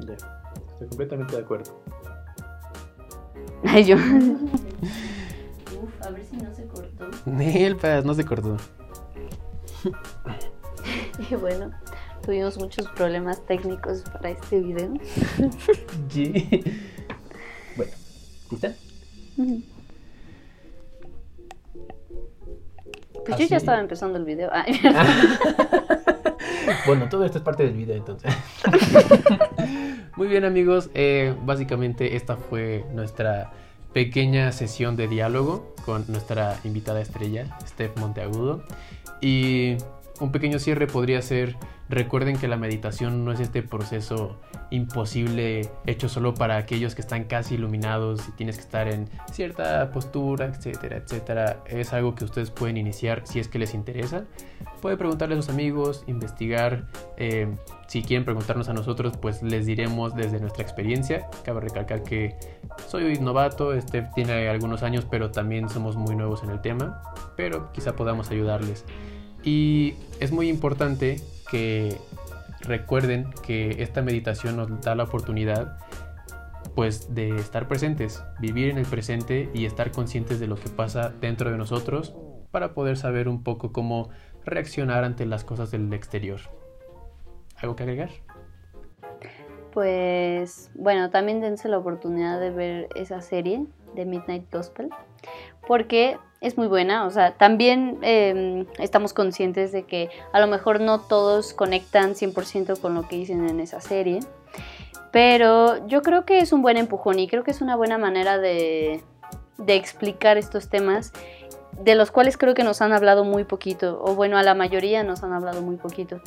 Ya, 0.00 0.14
estoy 0.72 0.88
completamente 0.88 1.36
de 1.36 1.42
acuerdo. 1.42 1.80
Ay, 3.64 3.84
yo. 3.84 3.96
cortó. 7.24 8.04
no 8.04 8.14
se 8.14 8.24
cortó. 8.24 8.56
y 11.30 11.34
bueno, 11.36 11.70
tuvimos 12.24 12.58
muchos 12.58 12.88
problemas 12.88 13.44
técnicos 13.46 14.02
para 14.12 14.30
este 14.30 14.60
video. 14.60 14.92
sí. 16.08 16.64
Bueno, 17.76 17.92
¿lista? 18.50 18.74
Pues 23.26 23.38
yo 23.38 23.46
ya 23.46 23.58
estaba 23.58 23.80
empezando 23.80 24.18
el 24.18 24.24
video. 24.24 24.50
bueno, 26.86 27.08
todo 27.08 27.24
esto 27.24 27.38
es 27.38 27.44
parte 27.44 27.64
del 27.64 27.74
video 27.74 27.96
entonces. 27.96 28.32
Muy 30.16 30.28
bien 30.28 30.44
amigos, 30.44 30.90
eh, 30.94 31.34
básicamente 31.44 32.16
esta 32.16 32.36
fue 32.36 32.84
nuestra 32.92 33.52
pequeña 33.92 34.52
sesión 34.52 34.96
de 34.96 35.08
diálogo 35.08 35.74
con 35.84 36.04
nuestra 36.08 36.58
invitada 36.64 37.00
estrella, 37.00 37.58
Steph 37.66 37.96
Monteagudo. 37.98 38.62
Y 39.20 39.76
un 40.20 40.32
pequeño 40.32 40.58
cierre 40.58 40.86
podría 40.86 41.22
ser, 41.22 41.56
recuerden 41.88 42.36
que 42.36 42.46
la 42.46 42.56
meditación 42.56 43.24
no 43.24 43.32
es 43.32 43.40
este 43.40 43.62
proceso 43.62 44.38
imposible 44.70 45.70
hecho 45.86 46.08
solo 46.08 46.34
para 46.34 46.56
aquellos 46.56 46.94
que 46.94 47.00
están 47.00 47.24
casi 47.24 47.54
iluminados 47.54 48.28
y 48.28 48.32
tienes 48.32 48.56
que 48.56 48.62
estar 48.62 48.86
en 48.86 49.08
cierta 49.32 49.90
postura, 49.90 50.46
etcétera, 50.46 50.98
etcétera. 50.98 51.62
Es 51.66 51.92
algo 51.92 52.14
que 52.14 52.24
ustedes 52.24 52.50
pueden 52.50 52.76
iniciar 52.76 53.22
si 53.24 53.40
es 53.40 53.48
que 53.48 53.58
les 53.58 53.74
interesa. 53.74 54.24
Pueden 54.80 54.98
preguntarle 54.98 55.34
a 55.34 55.38
sus 55.38 55.50
amigos, 55.50 56.04
investigar. 56.06 56.86
Eh, 57.16 57.48
si 57.88 58.02
quieren 58.02 58.24
preguntarnos 58.24 58.68
a 58.68 58.72
nosotros, 58.72 59.16
pues 59.16 59.42
les 59.42 59.66
diremos 59.66 60.14
desde 60.14 60.38
nuestra 60.38 60.62
experiencia. 60.62 61.26
Cabe 61.44 61.60
recalcar 61.60 62.02
que 62.02 62.36
soy 62.86 63.18
novato, 63.18 63.72
este 63.72 64.02
tiene 64.14 64.48
algunos 64.48 64.82
años, 64.82 65.06
pero 65.10 65.30
también 65.30 65.68
somos 65.68 65.96
muy 65.96 66.14
nuevos 66.14 66.42
en 66.44 66.50
el 66.50 66.60
tema. 66.60 67.02
Pero 67.36 67.72
quizá 67.72 67.96
podamos 67.96 68.30
ayudarles. 68.30 68.84
Y 69.42 69.94
es 70.20 70.32
muy 70.32 70.48
importante 70.48 71.20
que 71.50 71.96
recuerden 72.60 73.32
que 73.42 73.82
esta 73.82 74.02
meditación 74.02 74.56
nos 74.56 74.80
da 74.80 74.94
la 74.94 75.04
oportunidad 75.04 75.78
pues 76.74 77.14
de 77.14 77.36
estar 77.36 77.68
presentes, 77.68 78.22
vivir 78.38 78.70
en 78.70 78.78
el 78.78 78.86
presente 78.86 79.50
y 79.52 79.64
estar 79.64 79.90
conscientes 79.90 80.38
de 80.40 80.46
lo 80.46 80.56
que 80.56 80.68
pasa 80.68 81.10
dentro 81.20 81.50
de 81.50 81.58
nosotros 81.58 82.14
para 82.50 82.74
poder 82.74 82.96
saber 82.96 83.28
un 83.28 83.42
poco 83.42 83.72
cómo 83.72 84.10
reaccionar 84.44 85.04
ante 85.04 85.26
las 85.26 85.44
cosas 85.44 85.70
del 85.70 85.92
exterior. 85.92 86.40
¿Algo 87.56 87.76
que 87.76 87.82
agregar? 87.82 88.10
Pues 89.72 90.70
bueno, 90.74 91.10
también 91.10 91.40
dense 91.40 91.68
la 91.68 91.78
oportunidad 91.78 92.40
de 92.40 92.50
ver 92.50 92.88
esa 92.94 93.20
serie 93.20 93.66
de 93.94 94.04
Midnight 94.04 94.52
Gospel 94.52 94.90
porque 95.66 96.18
es 96.40 96.56
muy 96.56 96.68
buena, 96.68 97.06
o 97.06 97.10
sea, 97.10 97.32
también 97.32 97.98
em, 98.02 98.66
estamos 98.78 99.12
conscientes 99.12 99.72
de 99.72 99.84
que 99.84 100.10
a 100.32 100.40
lo 100.40 100.46
mejor 100.46 100.80
no 100.80 101.00
todos 101.00 101.52
conectan 101.52 102.14
100% 102.14 102.80
con 102.80 102.94
lo 102.94 103.06
que 103.06 103.16
dicen 103.16 103.48
en 103.48 103.60
esa 103.60 103.80
serie, 103.80 104.20
pero 105.12 105.86
yo 105.86 106.02
creo 106.02 106.24
que 106.24 106.38
es 106.38 106.52
un 106.52 106.62
buen 106.62 106.76
empujón 106.76 107.18
y 107.18 107.28
creo 107.28 107.44
que 107.44 107.50
es 107.50 107.60
una 107.60 107.76
buena 107.76 107.98
manera 107.98 108.38
de, 108.38 109.02
de 109.58 109.74
explicar 109.76 110.38
estos 110.38 110.70
temas 110.70 111.12
de 111.78 111.94
los 111.94 112.10
cuales 112.10 112.36
creo 112.36 112.54
que 112.54 112.64
nos 112.64 112.82
han 112.82 112.92
hablado 112.92 113.24
muy 113.24 113.44
poquito, 113.44 114.00
o 114.02 114.14
bueno, 114.14 114.38
a 114.38 114.42
la 114.42 114.54
mayoría 114.54 115.02
nos 115.02 115.22
han 115.22 115.32
hablado 115.32 115.62
muy 115.62 115.76
poquito. 115.76 116.20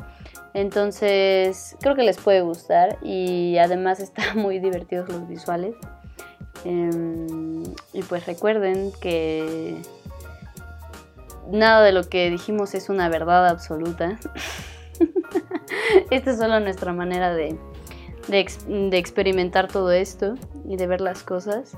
Entonces, 0.54 1.76
creo 1.82 1.96
que 1.96 2.04
les 2.04 2.18
puede 2.18 2.42
gustar 2.42 2.98
y 3.02 3.58
además 3.58 4.00
están 4.00 4.38
muy 4.38 4.60
divertidos 4.60 5.10
los 5.10 5.28
visuales. 5.28 5.76
Em, 6.66 7.64
y 7.94 8.02
pues 8.08 8.26
recuerden 8.26 8.92
que 9.02 9.82
nada 11.52 11.84
de 11.84 11.92
lo 11.92 12.04
que 12.04 12.30
dijimos 12.30 12.74
es 12.74 12.90
una 12.90 13.10
verdad 13.10 13.48
absoluta. 13.48 14.18
Esta 16.12 16.32
es 16.32 16.38
solo 16.38 16.60
nuestra 16.60 16.94
manera 16.94 17.34
de, 17.34 17.58
de, 18.28 18.98
experimentar 18.98 19.68
todo 19.68 19.92
esto 19.92 20.36
y 20.68 20.78
de 20.78 20.88
ver 20.88 21.02
las 21.02 21.24
cosas. 21.24 21.78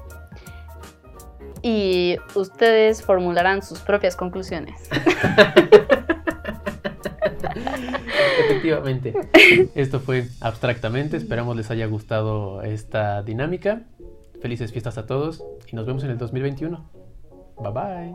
Y 1.61 2.17
ustedes 2.35 3.01
formularán 3.01 3.63
sus 3.63 3.79
propias 3.79 4.15
conclusiones. 4.15 4.75
Efectivamente. 8.45 9.13
Esto 9.73 9.99
fue 9.99 10.27
abstractamente. 10.41 11.17
Esperamos 11.17 11.55
les 11.55 11.71
haya 11.71 11.87
gustado 11.87 12.61
esta 12.61 13.23
dinámica. 13.23 13.81
Felices 14.45 14.71
fiestas 14.71 14.99
a 14.99 15.07
todos 15.07 15.43
y 15.65 15.75
nos 15.75 15.87
vemos 15.87 16.03
en 16.03 16.11
el 16.11 16.19
2021. 16.19 16.87
Bye 17.57 17.71
bye. 17.71 18.13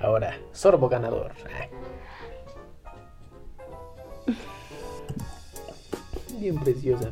Ahora, 0.00 0.36
sorbo 0.50 0.88
ganador. 0.88 1.30
Bien 6.40 6.58
preciosa. 6.58 7.10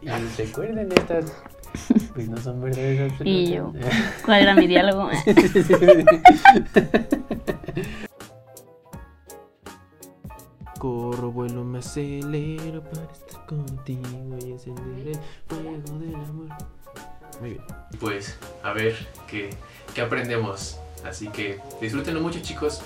Y 0.00 0.08
recuerden 0.38 0.90
estas. 0.90 1.30
Pues 2.14 2.26
no 2.26 2.38
son 2.38 2.62
verdaderas 2.62 3.12
Y 3.22 3.52
yo. 3.52 3.74
¿Cuál 4.24 4.44
era 4.44 4.54
mi 4.54 4.66
diálogo? 4.66 5.10
Corro, 10.78 11.32
vuelo, 11.32 11.64
me 11.64 11.80
acelero 11.80 12.82
para 12.82 13.02
estar 13.12 13.44
contigo 13.46 14.38
y 14.40 14.52
encender 14.52 15.08
el 15.08 15.18
fuego 15.48 15.98
del 15.98 16.14
amor. 16.14 16.46
Muy 17.40 17.50
bien. 17.50 17.62
Pues, 17.98 18.38
a 18.62 18.72
ver 18.72 18.94
qué, 19.26 19.50
qué 19.94 20.00
aprendemos. 20.02 20.78
Así 21.04 21.26
que 21.28 21.58
disfrútenlo 21.80 22.20
mucho, 22.20 22.38
chicos. 22.40 22.80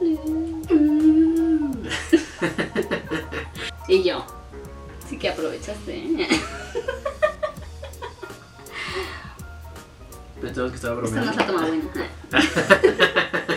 y 3.88 4.02
yo. 4.04 4.24
Sí 5.08 5.18
que 5.18 5.28
aprovechaste. 5.28 5.96
¿eh? 5.96 6.28
Pensabas 10.40 10.70
que 10.70 10.76
estaba 10.76 10.94
bromeando. 10.96 11.30
Esto 11.30 11.34
no 11.34 11.34
se 11.34 11.42
ha 11.42 11.46
tomado 11.46 11.68
bueno. 11.68 11.90